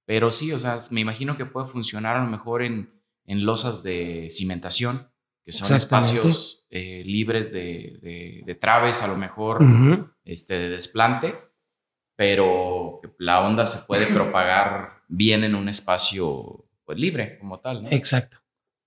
pero 0.04 0.32
sí, 0.32 0.52
o 0.52 0.58
sea, 0.58 0.80
me 0.90 1.00
imagino 1.00 1.36
que 1.36 1.46
puede 1.46 1.68
funcionar 1.68 2.16
a 2.16 2.24
lo 2.24 2.30
mejor 2.30 2.62
en, 2.62 3.00
en 3.24 3.44
losas 3.46 3.84
de 3.84 4.28
cimentación, 4.30 5.00
que 5.44 5.52
son 5.52 5.68
espacios 5.76 6.66
eh, 6.70 7.04
libres 7.06 7.52
de, 7.52 7.98
de- 8.02 8.42
de 8.44 8.54
traves, 8.56 9.02
a 9.02 9.06
lo 9.08 9.16
mejor 9.16 9.62
este, 10.24 10.54
de 10.54 10.68
desplante, 10.70 11.36
pero 12.22 13.00
la 13.18 13.40
onda 13.40 13.64
se 13.64 13.84
puede 13.84 14.06
propagar 14.14 15.02
bien 15.08 15.42
en 15.42 15.56
un 15.56 15.68
espacio 15.68 16.64
pues, 16.84 16.96
libre 16.96 17.36
como 17.40 17.58
tal, 17.58 17.82
¿no? 17.82 17.88
Exacto. 17.90 18.36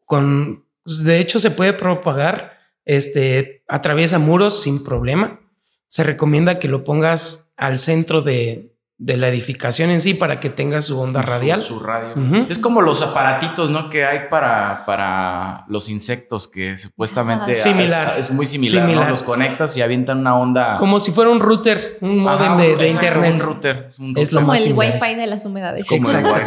Con, 0.06 0.66
pues, 0.84 1.04
de 1.04 1.20
hecho, 1.20 1.42
se 1.42 1.52
puede 1.52 1.74
propagar, 1.74 2.58
este, 2.86 3.66
atraviesa 3.68 4.20
muros 4.20 4.64
sin 4.64 4.86
problema. 4.86 5.42
Se 5.88 6.06
recomienda 6.06 6.60
que 6.60 6.70
lo 6.70 6.86
pongas 6.86 7.54
al 7.58 7.78
centro 7.78 8.22
de, 8.22 8.75
de 8.98 9.18
la 9.18 9.28
edificación 9.28 9.90
en 9.90 10.00
sí 10.00 10.14
para 10.14 10.40
que 10.40 10.50
tenga 10.50 10.82
su 10.82 10.98
onda 10.98 11.22
radial. 11.22 11.62
Su, 11.62 11.80
radio. 11.80 12.16
Es 12.48 12.60
como 12.60 12.82
los 12.82 13.02
aparatitos, 13.02 13.70
¿no? 13.70 13.90
Que 13.90 14.06
hay 14.06 14.30
para, 14.30 14.84
para 14.86 15.66
los 15.68 15.90
insectos, 15.90 16.48
que 16.48 16.78
supuestamente 16.78 17.54
similar. 17.54 18.16
Es, 18.18 18.32
muy 18.32 18.46
similar, 18.46 18.88
¿no? 18.88 19.10
Los 19.10 19.24
conectas 19.24 19.76
y 19.76 19.82
avientan 19.82 20.20
una 20.20 20.38
onda. 20.38 20.76
Como 20.76 21.02
si 21.02 21.12
fuera 21.12 21.30
un 21.30 21.42
router, 21.42 21.98
un 22.00 22.20
modem 22.20 22.56
de, 22.58 22.88
internet. 22.88 23.34
Un 23.34 23.40
router. 23.40 23.90
Es, 24.16 24.32
como 24.32 24.54
el 24.54 24.74
wifi 24.74 25.16
de 25.16 25.28
las 25.28 25.46
humedades. 25.46 25.82
Es 25.82 25.88
como 25.88 26.10
el 26.10 26.26
wifi. 26.26 26.42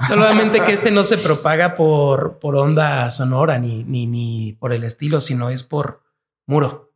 Solamente 0.06 0.62
que 0.62 0.74
este 0.74 0.92
no 0.92 1.02
se 1.02 1.18
propaga 1.18 1.74
por, 1.74 2.38
por 2.38 2.54
onda 2.54 3.10
sonora 3.10 3.58
ni, 3.58 3.82
ni, 3.82 4.06
ni 4.06 4.52
por 4.52 4.72
el 4.72 4.84
estilo, 4.84 5.20
sino 5.20 5.50
es 5.50 5.64
por 5.64 6.02
muro. 6.46 6.92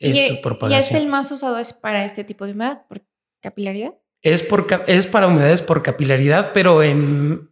Es 0.00 0.28
su 0.28 0.42
propagación. 0.42 0.80
¿Y 0.80 0.82
este 0.82 0.96
el 0.96 1.06
más 1.06 1.30
usado 1.30 1.58
es 1.58 1.72
para 1.72 2.04
este 2.04 2.24
tipo 2.24 2.44
de 2.44 2.52
humedad? 2.52 2.82
Porque 2.88 3.13
¿Capilaridad? 3.44 3.92
Es, 4.22 4.42
por, 4.42 4.66
es 4.86 5.06
para 5.06 5.26
humedades 5.26 5.60
por 5.60 5.82
capilaridad, 5.82 6.52
pero 6.54 6.82
en 6.82 7.50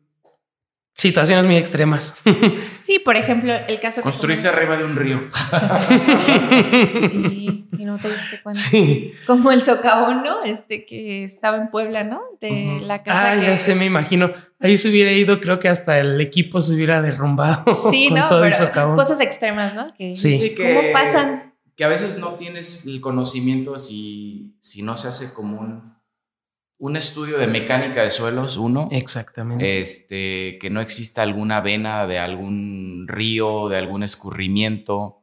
situaciones 0.95 1.45
muy 1.45 1.57
extremas. 1.57 2.17
Sí, 2.83 2.99
por 2.99 3.17
ejemplo, 3.17 3.55
el 3.69 3.79
caso 3.79 4.03
Construiste 4.03 4.49
arriba 4.49 4.77
de 4.77 4.85
un 4.85 4.97
río. 4.97 5.21
sí, 7.09 7.69
y 7.79 7.85
no 7.85 7.97
te 7.97 8.09
diste 8.09 8.43
cuenta. 8.43 8.61
Sí. 8.61 9.15
Como 9.25 9.53
el 9.53 9.63
socavón, 9.63 10.25
¿no? 10.25 10.43
Este 10.43 10.85
que 10.85 11.23
estaba 11.23 11.59
en 11.59 11.71
Puebla, 11.71 12.03
¿no? 12.03 12.23
De 12.41 12.81
la 12.83 13.05
casa. 13.05 13.31
Ah, 13.31 13.37
ya 13.37 13.57
se 13.57 13.77
me 13.77 13.87
imagino. 13.87 14.33
Ahí 14.59 14.77
se 14.79 14.89
hubiera 14.89 15.13
ido, 15.13 15.41
creo 15.41 15.61
que 15.61 15.69
hasta 15.69 16.01
el 16.01 16.21
equipo 16.21 16.61
se 16.61 16.75
hubiera 16.75 17.01
derrumbado. 17.01 17.93
Sí, 17.93 18.09
con 18.11 18.19
¿no? 18.19 18.27
Todo 18.27 18.45
el 18.45 18.53
socavón. 18.53 18.97
Cosas 18.97 19.21
extremas, 19.21 19.75
¿no? 19.77 19.95
Que, 19.95 20.17
sí. 20.17 20.57
¿Cómo 20.57 20.93
pasan? 20.93 21.52
Que 21.77 21.85
a 21.85 21.89
veces 21.89 22.19
no 22.19 22.35
tienes 22.35 22.87
el 22.87 23.01
conocimiento 23.01 23.79
si, 23.79 24.57
si 24.61 24.83
no 24.83 24.97
se 24.97 25.09
hace 25.09 25.33
como 25.33 25.61
un, 25.61 25.95
un 26.79 26.97
estudio 26.97 27.39
de 27.39 27.47
mecánica 27.47 28.03
de 28.03 28.11
suelos, 28.11 28.57
uno. 28.57 28.89
Exactamente. 28.91 29.81
Este, 29.81 30.59
que 30.61 30.69
no 30.69 30.81
exista 30.81 31.23
alguna 31.23 31.61
vena 31.61 32.07
de 32.09 32.19
algún 32.19 33.07
río, 33.07 33.69
de 33.69 33.79
algún 33.79 34.03
escurrimiento 34.03 35.21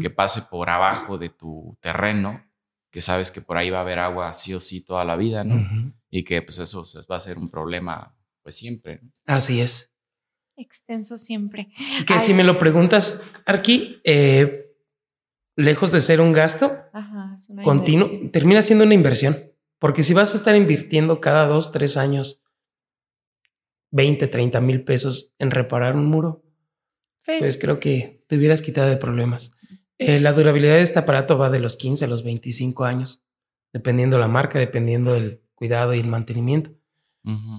que 0.00 0.08
pase 0.08 0.42
por 0.50 0.70
abajo 0.70 1.18
de 1.18 1.28
tu 1.28 1.76
terreno, 1.80 2.42
que 2.90 3.02
sabes 3.02 3.30
que 3.30 3.42
por 3.42 3.58
ahí 3.58 3.68
va 3.68 3.78
a 3.78 3.82
haber 3.82 3.98
agua 3.98 4.32
sí 4.32 4.54
o 4.54 4.60
sí 4.60 4.80
toda 4.80 5.04
la 5.04 5.16
vida, 5.16 5.44
¿no? 5.44 5.92
Y 6.10 6.24
que 6.24 6.40
pues 6.42 6.58
eso 6.58 6.84
va 7.10 7.16
a 7.16 7.20
ser 7.20 7.38
un 7.38 7.50
problema 7.50 8.16
pues 8.42 8.56
siempre. 8.56 9.00
Así 9.26 9.60
es. 9.60 9.92
Extenso 10.56 11.18
siempre. 11.18 11.68
Que 12.06 12.18
si 12.18 12.34
me 12.34 12.44
lo 12.44 12.58
preguntas, 12.58 13.30
Arqui, 13.46 14.00
eh, 14.04 14.69
lejos 15.56 15.90
de 15.90 16.00
ser 16.00 16.20
un 16.20 16.32
gasto 16.32 16.70
continuo, 17.64 18.08
termina 18.32 18.62
siendo 18.62 18.84
una 18.84 18.94
inversión. 18.94 19.36
Porque 19.78 20.02
si 20.02 20.12
vas 20.12 20.34
a 20.34 20.36
estar 20.36 20.54
invirtiendo 20.54 21.20
cada 21.20 21.46
dos, 21.46 21.72
tres 21.72 21.96
años 21.96 22.42
20, 23.92 24.26
30 24.26 24.60
mil 24.60 24.84
pesos 24.84 25.34
en 25.38 25.50
reparar 25.50 25.96
un 25.96 26.06
muro, 26.06 26.44
pues, 27.24 27.38
pues 27.38 27.58
creo 27.58 27.80
que 27.80 28.22
te 28.26 28.36
hubieras 28.36 28.62
quitado 28.62 28.88
de 28.88 28.96
problemas. 28.96 29.52
Eh, 29.98 30.20
la 30.20 30.32
durabilidad 30.32 30.74
de 30.74 30.82
este 30.82 30.98
aparato 30.98 31.36
va 31.36 31.50
de 31.50 31.60
los 31.60 31.76
15 31.76 32.04
a 32.04 32.08
los 32.08 32.24
25 32.24 32.84
años, 32.84 33.22
dependiendo 33.72 34.18
la 34.18 34.28
marca, 34.28 34.58
dependiendo 34.58 35.14
del 35.14 35.42
cuidado 35.54 35.94
y 35.94 36.00
el 36.00 36.08
mantenimiento. 36.08 36.72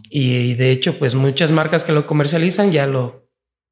y, 0.10 0.56
de 0.56 0.72
hecho, 0.72 0.98
pues 0.98 1.14
muchas 1.14 1.52
marcas 1.52 1.84
que 1.86 1.92
lo 1.92 2.08
comercializan 2.08 2.72
ya 2.72 2.88
lo, 2.88 3.30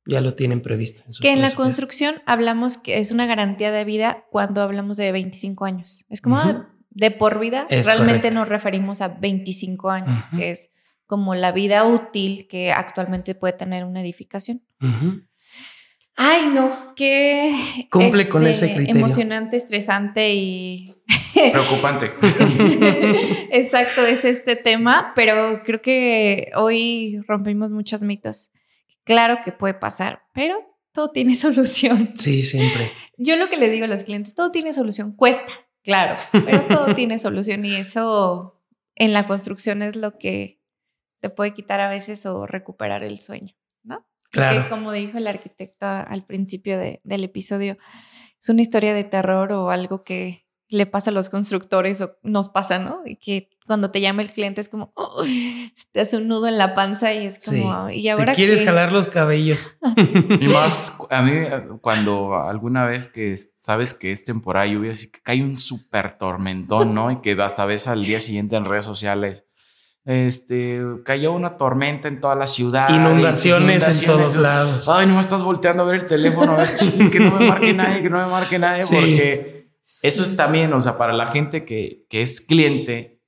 ya 0.09 0.21
lo 0.21 0.33
tienen 0.33 0.61
previsto. 0.61 1.03
En 1.05 1.11
que 1.21 1.31
en 1.31 1.41
la 1.41 1.51
construcción 1.51 2.15
hablamos 2.25 2.77
que 2.77 2.99
es 2.99 3.11
una 3.11 3.25
garantía 3.25 3.71
de 3.71 3.85
vida 3.85 4.25
cuando 4.29 4.61
hablamos 4.61 4.97
de 4.97 5.11
25 5.11 5.65
años. 5.65 6.05
Es 6.09 6.21
como 6.21 6.41
de, 6.89 7.11
por 7.11 7.39
vida. 7.39 7.67
Realmente 7.69 8.31
nos 8.31 8.49
referimos 8.49 9.01
a 9.01 9.07
25 9.07 9.89
años, 9.89 10.21
que 10.35 10.51
es 10.51 10.71
como 11.05 11.35
la 11.35 11.51
vida 11.51 11.85
útil 11.85 12.47
que 12.47 12.71
actualmente 12.71 13.35
puede 13.35 13.53
tener 13.53 13.85
una 13.85 14.01
edificación. 14.01 14.61
Ay, 16.21 16.47
no, 16.53 16.93
qué 16.97 17.87
cumple 17.89 18.27
con 18.27 18.45
ese 18.45 18.65
este, 18.65 18.77
criterio. 18.77 19.05
Emocionante, 19.05 19.55
estresante 19.55 20.33
y 20.33 20.93
preocupante. 21.53 22.11
Exacto, 23.51 24.05
es 24.05 24.25
este 24.25 24.57
tema, 24.57 25.13
pero 25.15 25.63
creo 25.63 25.81
que 25.81 26.51
hoy 26.55 27.21
rompimos 27.25 27.71
muchas 27.71 28.03
mitas. 28.03 28.51
Claro 29.09 29.39
que 29.43 29.51
puede 29.51 29.73
pasar, 29.73 30.21
pero 30.35 30.77
todo 30.91 31.09
tiene 31.09 31.33
solución. 31.47 32.11
Sí, 32.15 32.43
siempre. 32.43 32.91
Yo 33.17 33.37
lo 33.37 33.49
que 33.49 33.57
le 33.57 33.71
digo 33.71 33.85
a 33.85 33.87
los 33.87 34.03
clientes, 34.03 34.35
todo 34.35 34.51
tiene 34.51 34.71
solución, 34.71 35.15
cuesta, 35.15 35.51
claro, 35.83 36.15
pero 36.31 36.67
todo 36.67 36.93
tiene 36.95 37.17
solución 37.17 37.65
y 37.65 37.75
eso 37.75 38.61
en 38.93 39.11
la 39.11 39.25
construcción 39.25 39.81
es 39.81 39.95
lo 39.95 40.19
que 40.19 40.61
te 41.21 41.31
puede 41.31 41.55
quitar 41.55 41.81
a 41.81 41.89
veces 41.89 42.27
o 42.27 42.45
recuperar 42.45 43.03
el 43.03 43.17
sueño, 43.17 43.55
¿no? 43.81 44.07
Claro. 44.29 44.57
Porque 44.57 44.69
como 44.69 44.91
dijo 44.91 45.17
el 45.17 45.25
arquitecto 45.25 45.87
al 45.87 46.23
principio 46.27 46.77
del 46.77 47.23
episodio, 47.23 47.79
es 48.39 48.49
una 48.49 48.61
historia 48.61 48.93
de 48.93 49.05
terror 49.05 49.51
o 49.53 49.71
algo 49.71 50.03
que 50.03 50.45
le 50.67 50.85
pasa 50.85 51.09
a 51.09 51.13
los 51.13 51.31
constructores 51.31 51.99
o 52.01 52.15
nos 52.21 52.49
pasa, 52.49 52.77
¿no? 52.77 53.01
Y 53.05 53.15
que 53.15 53.49
cuando 53.69 53.91
te 53.91 54.01
llama 54.01 54.23
el 54.23 54.31
cliente 54.31 54.61
es 54.61 54.67
como, 54.67 54.91
te 55.91 56.01
hace 56.01 56.17
un 56.17 56.27
nudo 56.27 56.47
en 56.47 56.57
la 56.57 56.73
panza 56.73 57.13
y 57.13 57.27
es 57.27 57.37
como, 57.45 57.91
¿y 57.91 58.09
ahora 58.09 58.31
te 58.31 58.35
quieres 58.35 58.65
jalar 58.65 58.91
los 58.91 59.09
cabellos. 59.09 59.77
y 60.39 60.47
más, 60.47 60.97
a 61.11 61.21
mí 61.21 61.33
cuando 61.79 62.33
alguna 62.35 62.85
vez 62.85 63.09
que 63.09 63.37
sabes 63.37 63.93
que 63.93 64.11
es 64.11 64.25
temporada 64.25 64.65
de 64.65 64.71
lluvia, 64.71 64.91
así 64.93 65.11
que 65.11 65.21
cae 65.21 65.43
un 65.43 65.55
súper 65.55 66.17
tormentón, 66.17 66.95
¿no? 66.95 67.11
Y 67.11 67.21
que 67.21 67.33
hasta 67.39 67.67
ves 67.67 67.87
al 67.87 68.03
día 68.03 68.19
siguiente 68.19 68.55
en 68.55 68.65
redes 68.65 68.85
sociales. 68.85 69.45
Este, 70.03 70.81
cayó 71.05 71.33
una 71.33 71.55
tormenta 71.55 72.07
en 72.07 72.19
toda 72.19 72.33
la 72.33 72.47
ciudad. 72.47 72.89
Inundaciones, 72.89 74.01
en 74.01 74.07
todos 74.07 74.35
lados. 74.35 74.89
Ay, 74.89 75.05
no 75.05 75.13
me 75.13 75.21
estás 75.21 75.43
volteando 75.43 75.83
a 75.83 75.85
ver 75.85 76.01
el 76.01 76.07
teléfono, 76.07 76.53
a 76.53 76.57
ver, 76.57 76.69
que 77.11 77.19
no 77.19 77.37
me 77.37 77.47
marque 77.47 77.71
nadie, 77.75 78.01
que 78.01 78.09
no 78.09 78.17
me 78.17 78.31
marque 78.31 78.57
nadie, 78.57 78.83
porque 78.89 79.59
eso 80.01 80.23
es 80.23 80.35
también, 80.35 80.71
o 80.73 80.81
sea, 80.81 80.97
para 80.97 81.13
la 81.13 81.27
gente 81.27 81.65
que, 81.65 82.07
es 82.09 82.41
cliente, 82.41 83.18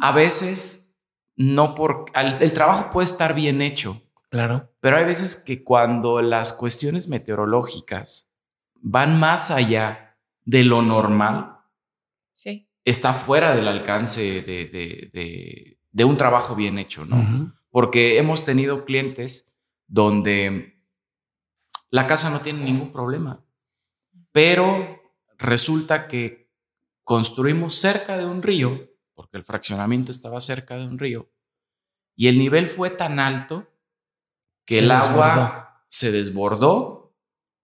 a 0.00 0.12
veces 0.12 1.00
no 1.36 1.74
por... 1.74 2.06
El, 2.14 2.52
trabajo 2.52 2.90
puede 2.90 3.06
estar 3.06 3.34
bien 3.34 3.62
hecho. 3.62 4.02
Claro. 4.30 4.70
Pero 4.80 4.96
hay 4.96 5.04
veces 5.04 5.36
que 5.36 5.64
cuando 5.64 6.22
las 6.22 6.52
cuestiones 6.52 7.08
meteorológicas 7.08 8.32
van 8.74 9.18
más 9.18 9.50
allá 9.50 10.16
de 10.44 10.64
lo 10.64 10.82
normal, 10.82 11.56
está 12.84 13.12
fuera 13.12 13.54
del 13.54 13.68
alcance 13.68 14.42
de, 14.42 16.04
un 16.04 16.16
trabajo 16.16 16.54
bien 16.54 16.78
hecho, 16.78 17.04
¿no? 17.04 17.52
Porque 17.70 18.18
hemos 18.18 18.44
tenido 18.44 18.84
clientes 18.84 19.52
donde 19.86 20.82
la 21.90 22.06
casa 22.06 22.30
no 22.30 22.40
tiene 22.40 22.64
ningún 22.64 22.92
problema, 22.92 23.44
pero 24.32 25.00
resulta 25.38 26.08
que 26.08 26.50
construimos 27.04 27.74
cerca 27.74 28.16
de 28.16 28.26
un 28.26 28.42
río, 28.42 28.89
porque 29.20 29.36
el 29.36 29.44
fraccionamiento 29.44 30.10
estaba 30.10 30.40
cerca 30.40 30.78
de 30.78 30.86
un 30.86 30.98
río, 30.98 31.30
y 32.16 32.28
el 32.28 32.38
nivel 32.38 32.66
fue 32.66 32.88
tan 32.88 33.18
alto 33.18 33.68
que 34.64 34.78
el 34.78 34.90
agua 34.90 35.84
se 35.90 36.10
desbordó, 36.10 37.14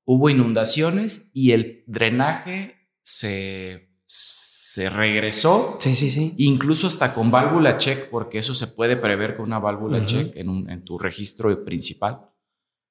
hubo 0.04 0.28
inundaciones 0.28 1.30
y 1.32 1.52
el 1.52 1.82
drenaje 1.86 2.90
se, 3.02 3.96
se 4.04 4.90
regresó. 4.90 5.78
Sí, 5.80 5.94
sí, 5.94 6.10
sí. 6.10 6.34
Incluso 6.36 6.88
hasta 6.88 7.14
con 7.14 7.30
válvula 7.30 7.78
check, 7.78 8.10
porque 8.10 8.36
eso 8.36 8.54
se 8.54 8.66
puede 8.66 8.98
prever 8.98 9.34
con 9.34 9.46
una 9.46 9.58
válvula 9.58 10.04
check 10.04 10.36
en, 10.36 10.68
en 10.68 10.84
tu 10.84 10.98
registro 10.98 11.64
principal. 11.64 12.28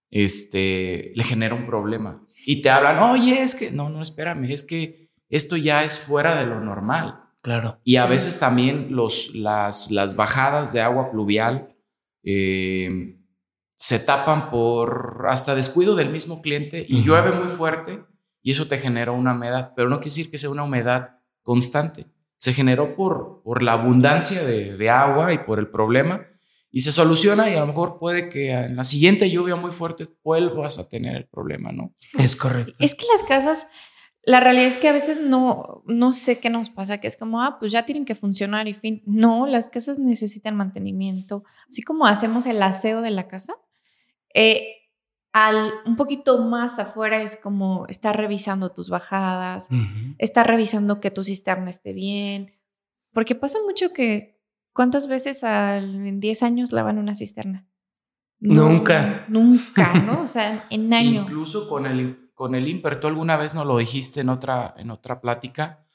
Este, 0.10 1.12
le 1.14 1.24
genera 1.24 1.54
un 1.54 1.68
problema 1.68 2.26
y 2.48 2.64
te 2.64 2.72
hablan, 2.72 2.98
oye, 2.98 3.44
es 3.44 3.54
que, 3.54 3.70
no, 3.70 3.90
no, 3.90 4.02
espérame, 4.02 4.46
es 4.46 4.64
que 4.64 5.12
esto 5.30 5.56
ya 5.56 5.84
es 5.84 6.00
fuera 6.00 6.36
de 6.36 6.48
lo 6.48 6.60
normal. 6.62 7.25
Claro. 7.46 7.80
Y 7.84 7.98
a 7.98 8.08
veces 8.08 8.40
también 8.40 8.88
los, 8.90 9.36
las, 9.36 9.92
las 9.92 10.16
bajadas 10.16 10.74
de 10.74 10.82
agua 10.82 11.12
pluvial 11.12 11.78
eh, 12.24 13.20
se 13.76 14.00
tapan 14.00 14.50
por 14.50 15.28
hasta 15.30 15.54
descuido 15.54 15.96
del 15.96 16.10
mismo 16.10 16.42
cliente 16.42 16.84
y 16.90 17.04
llueve 17.04 17.32
muy 17.34 17.50
fuerte 17.50 18.04
y 18.42 18.50
eso 18.50 18.68
te 18.68 18.80
genera 18.80 19.12
una 19.12 19.34
humedad, 19.36 19.74
pero 19.76 19.90
no 19.90 19.98
quiere 19.98 20.10
decir 20.10 20.32
que 20.32 20.40
sea 20.40 20.50
una 20.50 20.64
humedad 20.64 21.20
constante. 21.44 22.08
Se 22.40 22.52
generó 22.52 22.96
por, 22.96 23.44
por 23.44 23.62
la 23.62 23.74
abundancia 23.74 24.44
de, 24.44 24.76
de 24.76 24.90
agua 24.90 25.32
y 25.32 25.38
por 25.38 25.60
el 25.60 25.68
problema 25.68 26.26
y 26.72 26.80
se 26.80 26.92
soluciona 26.92 27.48
y 27.52 27.54
a 27.54 27.60
lo 27.60 27.68
mejor 27.68 28.00
puede 28.00 28.28
que 28.28 28.54
en 28.54 28.76
la 28.76 28.86
siguiente 28.86 29.30
lluvia 29.30 29.56
muy 29.56 29.70
fuerte 29.70 30.08
vuelvas 30.24 30.80
a 30.80 30.90
tener 30.90 31.16
el 31.16 31.28
problema, 31.28 31.72
¿no? 31.72 31.94
Es 32.18 32.36
correcto. 32.36 32.74
Es 32.80 32.96
que 32.96 33.06
las 33.14 33.22
casas, 33.28 33.68
la 34.26 34.40
realidad 34.40 34.68
es 34.68 34.78
que 34.78 34.90
a 34.90 34.94
veces 34.94 35.22
no, 35.22 35.84
no 35.86 36.12
sé 36.12 36.40
qué 36.40 36.50
nos 36.50 36.70
pasa, 36.70 37.00
que 37.00 37.08
es 37.08 37.16
como, 37.18 37.42
ah, 37.42 37.58
pues 37.60 37.72
ya 37.72 37.86
tienen 37.86 38.06
que 38.06 38.16
funcionar 38.16 38.68
y 38.68 38.74
fin. 38.74 39.04
No, 39.06 39.46
las 39.48 39.68
casas 39.68 40.00
necesitan 40.00 40.56
mantenimiento. 40.56 41.44
Así 41.70 41.82
como 41.82 42.08
hacemos 42.08 42.46
el 42.46 42.62
aseo 42.62 43.02
de 43.02 43.12
la 43.12 43.28
casa, 43.28 43.56
eh, 44.34 44.76
al, 45.32 45.72
un 45.86 45.96
poquito 45.96 46.44
más 46.44 46.80
afuera 46.80 47.22
es 47.22 47.36
como 47.36 47.86
estar 47.88 48.16
revisando 48.18 48.72
tus 48.72 48.90
bajadas, 48.90 49.70
estar 50.18 50.48
revisando 50.48 51.00
que 51.02 51.12
tu 51.12 51.24
cisterna 51.24 51.70
esté 51.70 51.94
bien, 51.94 52.54
porque 53.12 53.36
pasa 53.36 53.60
mucho 53.66 53.92
que 53.94 54.36
¿Cuántas 54.76 55.08
veces 55.08 55.46
al, 55.46 56.06
en 56.06 56.20
10 56.20 56.44
años 56.44 56.74
lavan 56.74 56.98
una 56.98 57.16
cisterna? 57.16 57.66
nunca. 58.42 59.26
Nunca, 59.30 59.94
¿no? 59.94 60.24
O 60.24 60.28
sea, 60.28 60.68
en 60.70 60.94
años. 60.94 61.28
Incluso 61.30 61.70
con 61.70 61.86
el, 61.86 62.25
con 62.36 62.54
el 62.54 62.68
IMPER, 62.68 63.00
tú 63.00 63.08
alguna 63.08 63.38
vez 63.38 63.56
nos 63.56 63.66
lo 63.66 63.78
dijiste 63.78 64.22
en 64.22 64.30
otra, 64.30 64.76
en 64.78 64.92
otra 64.92 65.22
plática. 65.22 65.86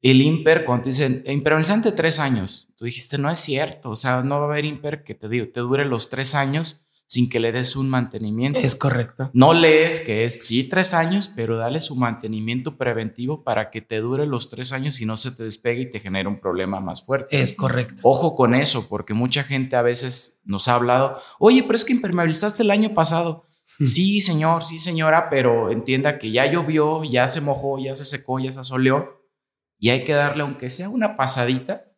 El 0.00 0.22
IMPER, 0.22 0.64
cuando 0.64 0.84
te 0.84 0.90
dicen 0.90 1.22
impermeabilizante 1.26 1.92
tres 1.92 2.18
años, 2.18 2.68
tú 2.76 2.86
dijiste, 2.86 3.18
no 3.18 3.30
es 3.30 3.38
cierto. 3.38 3.90
O 3.90 3.96
sea, 3.96 4.22
no 4.22 4.38
va 4.40 4.46
a 4.46 4.48
haber 4.50 4.64
IMPER 4.64 5.04
que 5.04 5.14
te, 5.14 5.28
digo, 5.28 5.48
te 5.52 5.60
dure 5.60 5.84
los 5.84 6.08
tres 6.08 6.34
años 6.34 6.86
sin 7.12 7.28
que 7.28 7.40
le 7.40 7.52
des 7.52 7.76
un 7.76 7.90
mantenimiento. 7.90 8.58
Es 8.58 8.74
correcto. 8.74 9.30
No 9.34 9.52
lees 9.52 10.00
que 10.00 10.24
es 10.24 10.46
sí 10.46 10.66
tres 10.66 10.94
años, 10.94 11.30
pero 11.36 11.58
dale 11.58 11.78
su 11.80 11.94
mantenimiento 11.94 12.78
preventivo 12.78 13.44
para 13.44 13.68
que 13.68 13.82
te 13.82 13.98
dure 13.98 14.24
los 14.24 14.48
tres 14.48 14.72
años 14.72 14.98
y 14.98 15.04
no 15.04 15.18
se 15.18 15.30
te 15.30 15.44
despegue 15.44 15.82
y 15.82 15.90
te 15.90 16.00
genere 16.00 16.26
un 16.26 16.40
problema 16.40 16.80
más 16.80 17.04
fuerte. 17.04 17.38
Es 17.38 17.52
correcto. 17.52 18.00
Ojo 18.02 18.34
con 18.34 18.54
eso, 18.54 18.88
porque 18.88 19.12
mucha 19.12 19.44
gente 19.44 19.76
a 19.76 19.82
veces 19.82 20.40
nos 20.46 20.68
ha 20.68 20.74
hablado, 20.74 21.18
oye, 21.38 21.62
pero 21.62 21.74
es 21.74 21.84
que 21.84 21.92
impermeabilizaste 21.92 22.62
el 22.62 22.70
año 22.70 22.94
pasado. 22.94 23.46
Sí, 23.80 24.20
señor, 24.20 24.62
sí, 24.64 24.78
señora, 24.78 25.28
pero 25.30 25.70
entienda 25.70 26.18
que 26.18 26.30
ya 26.30 26.46
llovió, 26.46 27.04
ya 27.04 27.28
se 27.28 27.40
mojó, 27.40 27.78
ya 27.78 27.94
se 27.94 28.04
secó, 28.04 28.38
ya 28.38 28.52
se 28.52 28.60
asoleó 28.60 29.22
y 29.78 29.90
hay 29.90 30.04
que 30.04 30.12
darle, 30.12 30.42
aunque 30.42 30.70
sea 30.70 30.88
una 30.88 31.16
pasadita, 31.16 31.92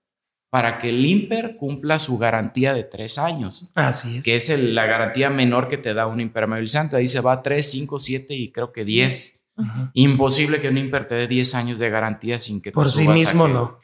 para 0.49 0.79
que 0.79 0.91
el 0.91 1.05
IMPER 1.05 1.57
cumpla 1.57 1.99
su 1.99 2.17
garantía 2.17 2.73
de 2.73 2.85
tres 2.85 3.19
años. 3.19 3.67
Así 3.75 4.19
es. 4.19 4.25
Que 4.25 4.37
es 4.37 4.49
la 4.73 4.87
garantía 4.87 5.29
menor 5.29 5.67
que 5.67 5.79
te 5.79 5.93
da 5.95 6.07
un 6.07 6.21
impermeabilizante. 6.21 6.97
Ahí 6.97 7.09
se 7.09 7.21
va 7.21 7.43
3, 7.43 7.69
5, 7.69 7.99
7 7.99 8.35
y 8.35 8.53
creo 8.53 8.73
que 8.73 8.85
10. 8.85 9.49
Imposible 9.95 10.61
que 10.61 10.69
un 10.69 10.79
IMPER 10.79 11.07
te 11.07 11.15
dé 11.17 11.27
10 11.27 11.55
años 11.57 11.79
de 11.79 11.91
garantía 11.91 12.39
sin 12.39 12.63
que 12.63 12.71
te 12.71 12.75
Por 12.75 12.89
sí 12.89 13.07
mismo 13.09 13.49
no. 13.49 13.81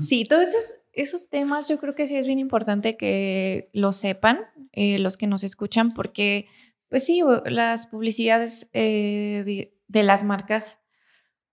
Sí, 0.00 0.24
todos 0.24 0.48
esos, 0.48 0.76
esos, 0.92 1.28
temas 1.28 1.68
yo 1.68 1.78
creo 1.78 1.94
que 1.94 2.06
sí 2.06 2.16
es 2.16 2.26
bien 2.26 2.38
importante 2.38 2.96
que 2.96 3.68
lo 3.72 3.92
sepan 3.92 4.40
eh, 4.72 4.98
los 4.98 5.16
que 5.16 5.26
nos 5.26 5.44
escuchan 5.44 5.92
porque, 5.94 6.48
pues 6.88 7.04
sí, 7.04 7.22
las 7.46 7.86
publicidades 7.86 8.70
eh, 8.72 9.70
de, 9.88 10.02
las 10.02 10.24
marcas, 10.24 10.80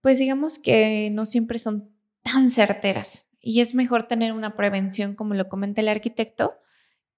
pues 0.01 0.19
digamos 0.19 0.59
que 0.59 1.09
no 1.11 1.25
siempre 1.25 1.59
son 1.59 1.89
tan 2.21 2.49
certeras 2.49 3.27
y 3.39 3.61
es 3.61 3.75
mejor 3.75 4.03
tener 4.03 4.31
una 4.31 4.55
prevención, 4.55 5.15
como 5.15 5.33
lo 5.33 5.49
comenta 5.49 5.81
el 5.81 5.89
arquitecto, 5.89 6.55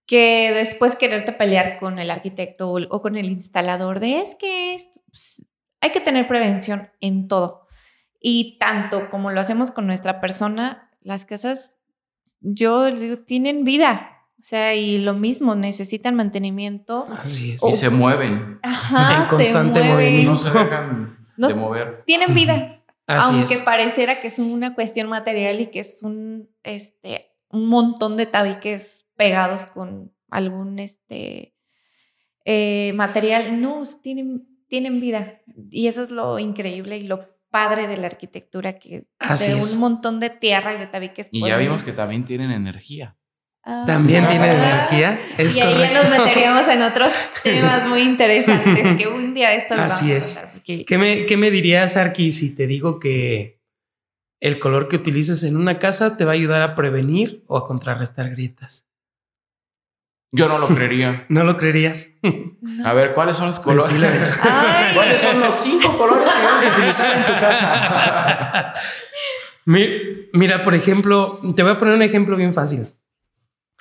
que 0.05 0.51
después 0.53 0.95
quererte 0.95 1.33
pelear 1.33 1.77
con 1.79 1.99
el 1.99 2.11
arquitecto 2.11 2.71
o, 2.71 3.01
con 3.01 3.15
el 3.15 3.29
instalador 3.29 3.99
de 3.99 4.19
es 4.19 4.35
que 4.35 4.77
pues, 5.09 5.45
hay 5.81 5.91
que 5.91 6.01
tener 6.01 6.27
prevención 6.27 6.89
en 7.01 7.27
todo. 7.27 7.67
Y 8.19 8.57
tanto 8.59 9.09
como 9.09 9.31
lo 9.31 9.39
hacemos 9.39 9.71
con 9.71 9.85
nuestra 9.85 10.19
persona, 10.19 10.89
las 11.01 11.25
casas, 11.25 11.77
yo 12.39 12.89
les 12.89 13.01
digo, 13.01 13.17
tienen 13.17 13.63
vida. 13.63 14.14
O 14.45 14.47
sea, 14.47 14.75
y 14.75 14.99
lo 14.99 15.15
mismo, 15.15 15.55
necesitan 15.55 16.13
mantenimiento. 16.13 17.07
Así 17.19 17.53
es. 17.53 17.63
Y 17.63 17.73
se 17.73 17.89
mueven. 17.89 18.59
Ajá, 18.61 19.23
en 19.23 19.27
constante 19.27 19.81
se 19.81 19.89
movimiento. 19.89 20.31
No 20.33 20.37
se 20.37 20.59
dejan 20.59 21.17
de 21.37 21.53
mover. 21.55 22.03
Tienen 22.05 22.35
vida. 22.35 22.79
Así 23.07 23.37
aunque 23.37 23.55
es. 23.55 23.61
pareciera 23.61 24.21
que 24.21 24.27
es 24.27 24.37
una 24.37 24.75
cuestión 24.75 25.09
material 25.09 25.61
y 25.61 25.71
que 25.71 25.79
es 25.79 26.03
un, 26.03 26.47
este, 26.61 27.31
un 27.49 27.65
montón 27.65 28.17
de 28.17 28.27
tabiques 28.27 29.07
pegados 29.15 29.65
con 29.65 30.13
algún 30.29 30.77
este, 30.77 31.55
eh, 32.43 32.93
material, 32.93 33.59
no, 33.59 33.81
tienen, 34.03 34.47
tienen 34.67 35.01
vida. 35.01 35.41
Y 35.71 35.87
eso 35.87 36.03
es 36.03 36.11
lo 36.11 36.37
increíble 36.37 36.97
y 36.97 37.07
lo 37.07 37.19
padre 37.49 37.87
de 37.87 37.97
la 37.97 38.05
arquitectura, 38.05 38.77
que 38.77 39.07
Así 39.17 39.51
de 39.51 39.59
es. 39.59 39.73
un 39.73 39.79
montón 39.79 40.19
de 40.19 40.29
tierra 40.29 40.75
y 40.75 40.77
de 40.77 40.85
tabiques. 40.85 41.29
Y 41.31 41.47
ya 41.47 41.57
vimos 41.57 41.81
que 41.81 41.93
también 41.93 42.25
tienen 42.25 42.51
energía. 42.51 43.17
Ah, 43.67 43.83
También 43.87 44.27
tienen 44.27 44.47
¿verdad? 44.51 44.75
energía. 44.91 45.19
Es 45.39 45.55
y 45.55 45.59
ahí 45.59 45.73
ya 45.79 45.89
correcto. 45.89 46.09
nos 46.09 46.19
meteríamos 46.19 46.67
en 46.67 46.81
otros 46.83 47.11
temas 47.43 47.87
muy 47.87 48.01
interesantes 48.01 48.95
que 48.95 49.07
un 49.07 49.33
día 49.33 49.55
esto 49.55 49.75
lo 49.75 49.81
Así 49.81 50.09
vamos 50.11 50.37
a 50.37 50.41
es. 50.43 50.47
porque- 50.53 50.85
¿Qué 50.85 50.97
me, 50.99 51.25
qué 51.25 51.35
me 51.35 51.49
dirías, 51.49 51.97
Arki, 51.97 52.31
si 52.31 52.55
te 52.55 52.67
digo 52.67 52.99
que 52.99 53.59
el 54.39 54.59
color 54.59 54.87
que 54.87 54.97
utilices 54.97 55.41
en 55.43 55.57
una 55.57 55.79
casa 55.79 56.15
te 56.15 56.25
va 56.25 56.31
a 56.31 56.35
ayudar 56.35 56.61
a 56.61 56.75
prevenir 56.75 57.43
o 57.47 57.57
a 57.57 57.65
contrarrestar 57.65 58.29
grietas? 58.29 58.87
Yo 60.31 60.47
no 60.47 60.59
lo 60.59 60.67
creería. 60.67 61.25
¿No 61.29 61.43
lo 61.43 61.57
creerías? 61.57 62.17
No. 62.21 62.87
A 62.87 62.93
ver, 62.93 63.13
¿cuáles 63.13 63.37
son 63.37 63.47
los 63.47 63.59
Pues 63.61 63.77
colores? 63.79 64.27
sí. 64.27 64.47
¿Cuáles 64.93 65.21
son 65.21 65.39
los 65.39 65.55
cinco 65.55 65.97
colores 65.97 66.29
que 66.31 66.45
vas 66.45 66.65
a 66.65 66.77
utilizar 66.77 67.17
en 67.17 67.25
tu 67.25 67.33
casa? 67.39 68.73
Mi- 69.65 70.27
Mira, 70.33 70.61
por 70.61 70.75
ejemplo, 70.75 71.39
te 71.55 71.63
voy 71.63 71.71
a 71.71 71.77
poner 71.79 71.95
un 71.95 72.01
ejemplo 72.03 72.35
bien 72.35 72.53
fácil. 72.53 72.87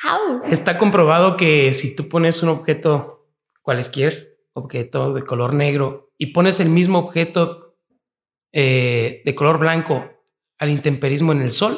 Au. 0.02 0.42
Está 0.44 0.76
comprobado 0.78 1.36
que 1.36 1.72
si 1.72 1.94
tú 1.96 2.08
pones 2.08 2.42
un 2.42 2.48
objeto 2.50 3.28
cualesquier, 3.62 4.38
objeto 4.52 5.12
de 5.14 5.24
color 5.24 5.54
negro, 5.54 6.12
y 6.18 6.26
pones 6.26 6.60
el 6.60 6.68
mismo 6.68 6.98
objeto 6.98 7.76
eh, 8.52 9.22
de 9.24 9.34
color 9.34 9.58
blanco 9.58 10.10
al 10.58 10.70
intemperismo 10.70 11.32
en 11.32 11.42
el 11.42 11.50
sol, 11.50 11.76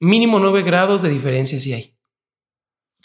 mínimo 0.00 0.38
9 0.38 0.62
grados 0.62 1.02
de 1.02 1.08
diferencia 1.08 1.58
sí 1.60 1.72
hay. 1.72 1.98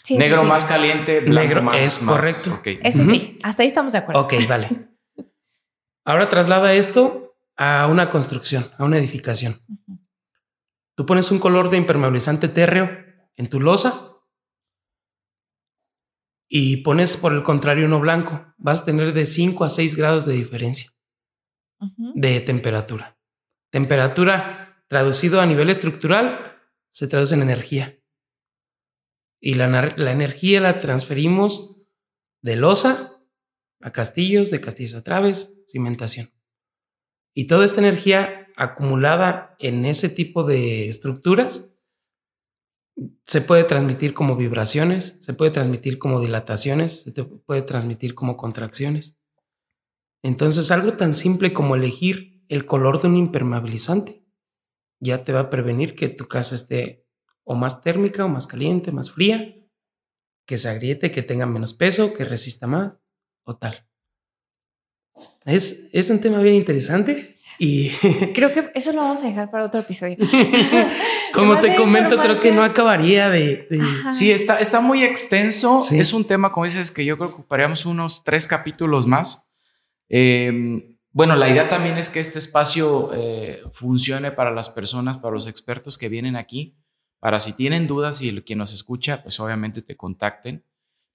Sí, 0.02 0.16
Negro 0.16 0.40
sí. 0.40 0.46
más 0.46 0.64
caliente, 0.64 1.20
blanco 1.20 1.40
Negro, 1.40 1.62
más. 1.62 1.82
es 1.82 2.02
más- 2.02 2.16
correcto. 2.16 2.80
Eso 2.82 3.04
sí, 3.04 3.38
hasta 3.42 3.62
ahí 3.62 3.68
estamos 3.68 3.92
de 3.92 3.98
acuerdo. 3.98 4.20
Ok, 4.22 4.34
vale. 4.48 4.68
Ahora 6.04 6.28
traslada 6.28 6.72
esto 6.74 7.36
a 7.56 7.86
una 7.90 8.08
construcción, 8.08 8.70
a 8.78 8.84
una 8.84 8.98
edificación. 8.98 9.56
Tú 10.96 11.04
pones 11.06 11.30
un 11.30 11.38
color 11.38 11.68
de 11.70 11.76
impermeabilizante 11.76 12.48
térreo 12.48 12.90
en 13.38 13.48
tu 13.48 13.60
losa 13.60 14.18
y 16.48 16.78
pones 16.78 17.16
por 17.16 17.32
el 17.32 17.42
contrario 17.42 17.86
uno 17.86 18.00
blanco. 18.00 18.54
Vas 18.58 18.82
a 18.82 18.84
tener 18.86 19.14
de 19.14 19.24
5 19.24 19.64
a 19.64 19.70
6 19.70 19.96
grados 19.96 20.26
de 20.26 20.34
diferencia 20.34 20.92
de 22.14 22.40
temperatura. 22.40 23.18
Temperatura 23.70 24.82
traducido 24.88 25.40
a 25.40 25.46
nivel 25.46 25.70
estructural 25.70 26.58
se 26.90 27.06
traduce 27.06 27.34
en 27.34 27.42
energía. 27.42 28.02
Y 29.40 29.54
la, 29.54 29.68
la 29.96 30.10
energía 30.10 30.60
la 30.60 30.78
transferimos 30.78 31.80
de 32.42 32.56
losa 32.56 33.22
a 33.80 33.92
castillos, 33.92 34.50
de 34.50 34.60
castillos 34.60 34.94
a 34.94 35.04
traves, 35.04 35.62
cimentación. 35.68 36.32
Y 37.34 37.46
toda 37.46 37.64
esta 37.64 37.80
energía 37.80 38.48
acumulada 38.56 39.54
en 39.60 39.84
ese 39.84 40.08
tipo 40.08 40.42
de 40.42 40.88
estructuras 40.88 41.77
se 43.24 43.40
puede 43.40 43.64
transmitir 43.64 44.14
como 44.14 44.36
vibraciones, 44.36 45.18
se 45.20 45.34
puede 45.34 45.50
transmitir 45.50 45.98
como 45.98 46.20
dilataciones, 46.20 47.02
se 47.02 47.24
puede 47.24 47.62
transmitir 47.62 48.14
como 48.14 48.36
contracciones. 48.36 49.18
Entonces, 50.22 50.70
algo 50.70 50.94
tan 50.94 51.14
simple 51.14 51.52
como 51.52 51.76
elegir 51.76 52.42
el 52.48 52.64
color 52.64 53.00
de 53.00 53.08
un 53.08 53.16
impermeabilizante 53.16 54.24
ya 55.00 55.22
te 55.22 55.32
va 55.32 55.40
a 55.40 55.50
prevenir 55.50 55.94
que 55.94 56.08
tu 56.08 56.26
casa 56.26 56.54
esté 56.54 57.06
o 57.44 57.54
más 57.54 57.82
térmica 57.82 58.24
o 58.24 58.28
más 58.28 58.46
caliente, 58.46 58.90
más 58.90 59.10
fría, 59.10 59.54
que 60.46 60.58
se 60.58 60.68
agriete, 60.68 61.10
que 61.10 61.22
tenga 61.22 61.46
menos 61.46 61.74
peso, 61.74 62.12
que 62.12 62.24
resista 62.24 62.66
más 62.66 62.98
o 63.44 63.56
tal. 63.56 63.86
Es, 65.44 65.88
es 65.92 66.10
un 66.10 66.20
tema 66.20 66.40
bien 66.40 66.56
interesante 66.56 67.37
y 67.58 67.90
Creo 68.34 68.52
que 68.52 68.70
eso 68.74 68.92
lo 68.92 69.02
vamos 69.02 69.22
a 69.22 69.26
dejar 69.26 69.50
para 69.50 69.64
otro 69.64 69.80
episodio. 69.80 70.16
como 71.34 71.58
te 71.58 71.74
comento, 71.74 72.18
creo 72.20 72.38
que 72.38 72.52
no 72.52 72.62
acabaría 72.62 73.30
de... 73.30 73.66
de-. 73.70 74.12
Sí, 74.12 74.30
está, 74.30 74.60
está 74.60 74.80
muy 74.80 75.02
extenso. 75.02 75.78
Sí. 75.78 75.98
Es 75.98 76.12
un 76.12 76.24
tema, 76.24 76.52
como 76.52 76.64
dices, 76.64 76.90
que 76.90 77.04
yo 77.04 77.16
creo 77.16 77.28
que 77.28 77.34
ocuparíamos 77.34 77.86
unos 77.86 78.22
tres 78.24 78.46
capítulos 78.46 79.06
más. 79.06 79.48
Eh, 80.08 80.96
bueno, 81.10 81.34
la 81.34 81.50
idea 81.50 81.68
también 81.68 81.96
es 81.96 82.10
que 82.10 82.20
este 82.20 82.38
espacio 82.38 83.10
eh, 83.14 83.62
funcione 83.72 84.30
para 84.30 84.52
las 84.52 84.68
personas, 84.68 85.18
para 85.18 85.34
los 85.34 85.46
expertos 85.46 85.98
que 85.98 86.08
vienen 86.08 86.36
aquí, 86.36 86.76
para 87.18 87.40
si 87.40 87.54
tienen 87.54 87.86
dudas 87.86 88.22
y 88.22 88.28
el 88.28 88.44
quien 88.44 88.60
nos 88.60 88.72
escucha, 88.72 89.22
pues 89.22 89.40
obviamente 89.40 89.82
te 89.82 89.96
contacten. 89.96 90.64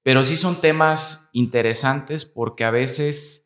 Pero 0.02 0.24
sí 0.26 0.36
son 0.36 0.60
temas 0.60 1.30
interesantes 1.32 2.26
porque 2.26 2.66
a 2.66 2.72
veces 2.72 3.43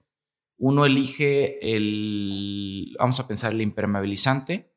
uno 0.58 0.86
elige 0.86 1.76
el, 1.76 2.96
vamos 3.00 3.20
a 3.20 3.28
pensar, 3.28 3.54
el 3.54 3.62
impermeabilizante 3.62 4.74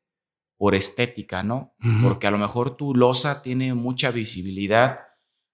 por 0.57 0.75
estética, 0.75 1.43
¿no? 1.43 1.75
Porque 2.03 2.27
a 2.27 2.31
lo 2.31 2.37
mejor 2.37 2.77
tu 2.77 2.95
losa 2.95 3.43
tiene 3.43 3.73
mucha 3.73 4.11
visibilidad. 4.11 4.99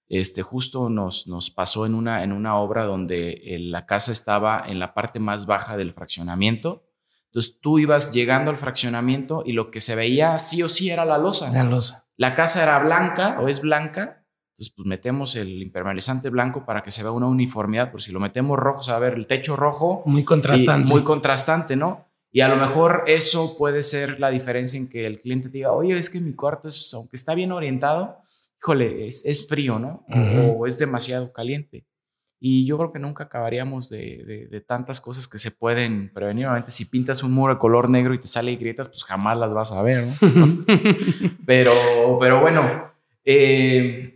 Este, 0.08 0.42
justo 0.42 0.88
nos, 0.88 1.28
nos 1.28 1.52
pasó 1.52 1.86
en 1.86 1.94
una, 1.94 2.24
en 2.24 2.32
una 2.32 2.56
obra 2.56 2.84
donde 2.84 3.30
eh, 3.44 3.58
la 3.60 3.86
casa 3.86 4.10
estaba 4.10 4.64
en 4.66 4.80
la 4.80 4.94
parte 4.94 5.20
más 5.20 5.46
baja 5.46 5.76
del 5.76 5.92
fraccionamiento. 5.92 6.88
Entonces 7.26 7.60
tú 7.60 7.78
ibas 7.78 8.12
llegando 8.12 8.50
al 8.50 8.56
fraccionamiento 8.56 9.44
y 9.46 9.52
lo 9.52 9.70
que 9.70 9.80
se 9.80 9.94
veía 9.94 10.38
sí 10.40 10.64
o 10.64 10.68
sí 10.68 10.90
era 10.90 11.04
la 11.04 11.18
losa. 11.18 11.52
La 11.52 11.62
losa. 11.62 12.08
La 12.16 12.34
casa 12.34 12.64
era 12.64 12.82
blanca 12.82 13.38
o 13.40 13.46
es 13.46 13.60
blanca. 13.60 14.25
Entonces, 14.56 14.72
pues 14.74 14.86
metemos 14.86 15.36
el 15.36 15.60
impermeabilizante 15.60 16.30
blanco 16.30 16.64
para 16.64 16.82
que 16.82 16.90
se 16.90 17.02
vea 17.02 17.12
una 17.12 17.26
uniformidad. 17.26 17.90
Por 17.90 18.00
si 18.00 18.10
lo 18.10 18.20
metemos 18.20 18.58
rojo, 18.58 18.82
se 18.82 18.90
va 18.90 18.96
a 18.96 19.00
ver 19.00 19.12
el 19.12 19.26
techo 19.26 19.54
rojo 19.54 20.02
Muy 20.06 20.24
contrastante. 20.24 20.90
muy 20.90 21.04
contrastante, 21.04 21.76
¿no? 21.76 22.06
Y 22.32 22.40
a 22.40 22.48
lo 22.48 22.56
mejor 22.56 23.04
eso 23.06 23.56
puede 23.58 23.82
ser 23.82 24.18
la 24.18 24.30
diferencia 24.30 24.78
en 24.78 24.88
que 24.88 25.06
el 25.06 25.20
cliente 25.20 25.50
diga, 25.50 25.72
oye, 25.72 25.98
es 25.98 26.08
que 26.08 26.20
mi 26.20 26.32
cuarto, 26.32 26.68
es, 26.68 26.92
aunque 26.94 27.16
está 27.16 27.34
bien 27.34 27.52
orientado, 27.52 28.16
híjole, 28.58 29.06
es, 29.06 29.26
es 29.26 29.46
frío, 29.46 29.78
¿no? 29.78 30.06
O 30.56 30.66
es 30.66 30.78
demasiado 30.78 31.32
caliente. 31.34 31.84
Y 32.40 32.64
yo 32.64 32.78
creo 32.78 32.92
que 32.92 32.98
nunca 32.98 33.24
acabaríamos 33.24 33.90
de, 33.90 34.48
de, 34.50 34.60
tantas 34.62 35.02
cosas 35.02 35.28
que 35.28 35.38
se 35.38 35.50
pueden 35.50 36.12
prevenir. 36.12 36.46
Obviamente, 36.46 36.70
si 36.70 36.86
pintas 36.86 37.22
un 37.22 37.32
muro 37.32 37.54
de 37.54 37.58
color 37.58 37.90
negro 37.90 38.14
y 38.14 38.18
te 38.18 38.26
sale 38.26 38.56
grietas, 38.56 38.88
pues 38.88 39.04
jamás 39.04 39.38
las 39.38 39.52
vas 39.52 39.72
a 39.72 39.82
ver, 39.82 40.06
¿no? 40.06 40.64
pero, 41.46 41.72
pero 42.20 42.40
bueno, 42.40 42.92
eh, 43.24 44.15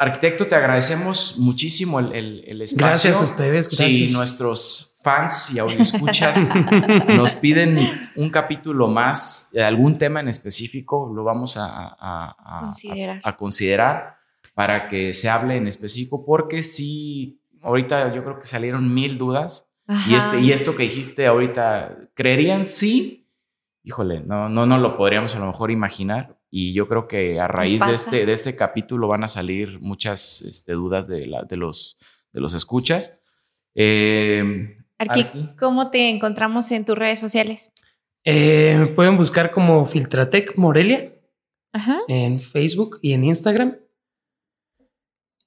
arquitecto, 0.00 0.46
te 0.46 0.54
agradecemos 0.54 1.36
muchísimo 1.38 2.00
el, 2.00 2.12
el, 2.14 2.44
el, 2.46 2.62
espacio. 2.62 2.86
Gracias 2.86 3.20
a 3.20 3.24
ustedes. 3.24 3.68
Gracias. 3.68 3.92
Sí, 3.92 4.12
nuestros 4.14 4.96
fans 5.02 5.52
y 5.54 5.58
escuchas 5.58 6.54
nos 7.08 7.32
piden 7.34 7.78
un 8.16 8.30
capítulo 8.30 8.88
más, 8.88 9.50
de 9.52 9.62
algún 9.62 9.98
tema 9.98 10.20
en 10.20 10.28
específico, 10.28 11.10
lo 11.14 11.22
vamos 11.22 11.58
a, 11.58 11.96
a, 12.00 12.60
considerar. 12.60 13.20
a 13.22 13.36
considerar 13.36 14.16
para 14.54 14.88
que 14.88 15.12
se 15.12 15.28
hable 15.28 15.56
en 15.56 15.66
específico, 15.66 16.24
porque 16.24 16.62
sí 16.62 17.42
ahorita 17.62 18.14
yo 18.14 18.24
creo 18.24 18.38
que 18.38 18.46
salieron 18.46 18.92
mil 18.92 19.18
dudas. 19.18 19.70
Y, 20.08 20.14
este, 20.14 20.40
y 20.40 20.52
esto 20.52 20.76
que 20.76 20.84
dijiste 20.84 21.26
ahorita, 21.26 21.98
¿creerían 22.14 22.64
sí? 22.64 23.28
Híjole, 23.82 24.20
no, 24.20 24.48
no, 24.48 24.64
no 24.64 24.78
lo 24.78 24.96
podríamos 24.96 25.34
a 25.34 25.40
lo 25.40 25.46
mejor 25.46 25.72
imaginar. 25.72 26.39
Y 26.50 26.72
yo 26.72 26.88
creo 26.88 27.06
que 27.06 27.38
a 27.38 27.46
raíz 27.46 27.80
de 27.80 27.92
este, 27.92 28.26
de 28.26 28.32
este 28.32 28.56
capítulo 28.56 29.06
van 29.06 29.22
a 29.22 29.28
salir 29.28 29.80
muchas 29.80 30.42
este, 30.42 30.72
dudas 30.72 31.06
de, 31.06 31.26
la, 31.26 31.44
de, 31.44 31.56
los, 31.56 31.96
de 32.32 32.40
los 32.40 32.54
escuchas. 32.54 33.20
Eh, 33.74 34.76
¿cómo 35.58 35.90
te 35.90 36.08
encontramos 36.08 36.70
en 36.72 36.84
tus 36.84 36.98
redes 36.98 37.20
sociales? 37.20 37.72
Eh, 38.24 38.92
pueden 38.94 39.16
buscar 39.16 39.50
como 39.50 39.86
Filtratec 39.86 40.56
Morelia 40.56 41.12
en 42.08 42.40
Facebook 42.40 42.98
y 43.00 43.12
en 43.12 43.24
Instagram. 43.24 43.76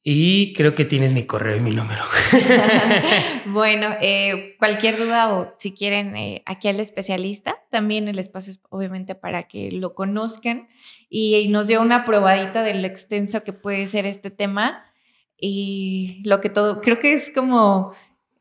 Y 0.05 0.51
creo 0.51 0.75
que 0.75 0.83
tienes 0.83 1.13
mi 1.13 1.25
correo 1.25 1.55
y 1.55 1.61
mi 1.61 1.71
número. 1.71 2.03
bueno, 3.45 3.87
eh, 4.01 4.57
cualquier 4.59 4.97
duda 4.97 5.33
o 5.33 5.53
si 5.57 5.73
quieren 5.73 6.17
eh, 6.17 6.43
aquí 6.45 6.67
al 6.67 6.81
especialista, 6.81 7.63
también 7.71 8.09
el 8.09 8.19
espacio 8.19 8.51
es 8.51 8.61
obviamente 8.69 9.15
para 9.15 9.43
que 9.43 9.71
lo 9.71 9.95
conozcan 9.95 10.67
y, 11.09 11.47
nos 11.47 11.67
dio 11.67 11.81
una 11.81 12.05
probadita 12.05 12.63
de 12.63 12.73
lo 12.73 12.85
extenso 12.85 13.43
que 13.45 13.53
puede 13.53 13.87
ser 13.87 14.05
este 14.05 14.29
tema 14.29 14.83
y 15.37 16.21
lo 16.25 16.41
que 16.41 16.49
todo, 16.49 16.81
creo 16.81 16.99
que 16.99 17.13
es 17.13 17.31
como 17.33 17.93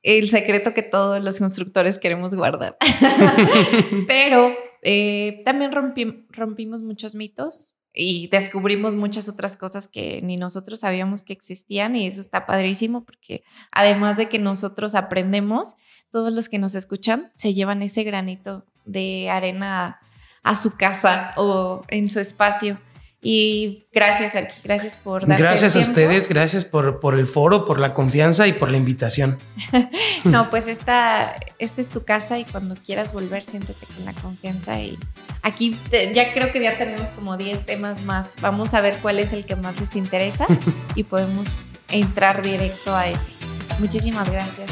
el 0.03 0.31
secreto 0.31 0.75
que 0.75 0.83
todos 0.83 1.23
los 1.23 1.39
constructores 1.39 1.99
queremos 1.99 2.35
guardar. 2.35 2.77
Pero 4.09 4.53
eh, 4.83 5.43
también 5.45 5.71
rompimos 5.71 6.83
muchos 6.83 7.15
mitos 7.15 7.72
y 7.95 8.29
descubrimos 8.29 8.95
muchas 8.95 9.29
otras 9.29 9.57
cosas 9.57 9.87
que 9.87 10.21
ni 10.23 10.37
nosotros 10.37 10.81
sabíamos 10.81 11.23
que 11.23 11.33
existían 11.33 11.95
y 11.95 12.07
eso 12.07 12.21
está 12.21 12.47
padrísimo 12.47 13.05
porque 13.05 13.45
además 13.71 14.17
de 14.17 14.29
que 14.29 14.39
nosotros 14.39 14.95
aprendemos, 14.95 15.75
todos 16.11 16.33
los 16.33 16.49
que 16.49 16.59
nos 16.59 16.75
escuchan 16.75 17.33
se 17.35 17.55
llevan 17.55 17.83
ese 17.83 18.05
granito 18.05 18.65
de 18.85 19.31
arena 19.31 20.01
a, 20.43 20.57
su 20.57 20.77
casa 20.77 21.35
o 21.37 21.83
en 21.89 22.09
su 22.09 22.21
espacio. 22.21 22.79
Y 23.25 23.85
gracias, 23.93 24.35
Arqui, 24.35 24.57
gracias 24.65 24.97
por 24.97 25.25
dar 25.25 25.39
Gracias 25.39 25.77
a 25.77 25.79
ustedes, 25.79 26.29
gracias 26.29 26.65
por, 26.65 26.99
por 26.99 27.15
el 27.15 27.25
foro, 27.25 27.65
por 27.65 27.79
la 27.79 27.95
confianza 27.95 28.49
y 28.49 28.53
por 28.53 28.69
la 28.69 28.77
invitación. 28.77 29.39
no, 30.25 30.51
pues 30.51 30.67
esta, 30.67 31.37
esta 31.61 31.81
es 31.81 31.89
tu 31.89 32.05
casa 32.05 32.41
y 32.41 32.45
cuando 32.45 32.75
quieras 32.75 33.13
volver, 33.13 33.45
siéntete 33.45 33.87
con 33.95 34.05
la 34.05 34.13
confianza. 34.13 34.81
Y 34.81 34.99
aquí 35.43 35.79
ya 36.13 36.33
creo 36.33 36.51
que 36.51 36.61
ya 36.61 36.77
tenemos 36.77 37.11
como 37.11 37.37
10 37.37 37.65
temas 37.65 38.03
más. 38.03 38.35
Vamos 38.41 38.75
a 38.75 38.81
ver 38.81 38.99
cuál 39.01 39.21
es 39.21 39.33
el 39.33 39.45
que 39.45 39.55
más 39.55 39.79
les 39.79 39.95
interesa 39.95 40.49
y 40.97 41.05
podemos 41.05 41.63
entrar 41.91 42.43
directo 42.43 42.93
a 42.93 43.07
ese. 43.07 43.31
Muchísimas 43.79 44.29
gracias. 44.29 44.69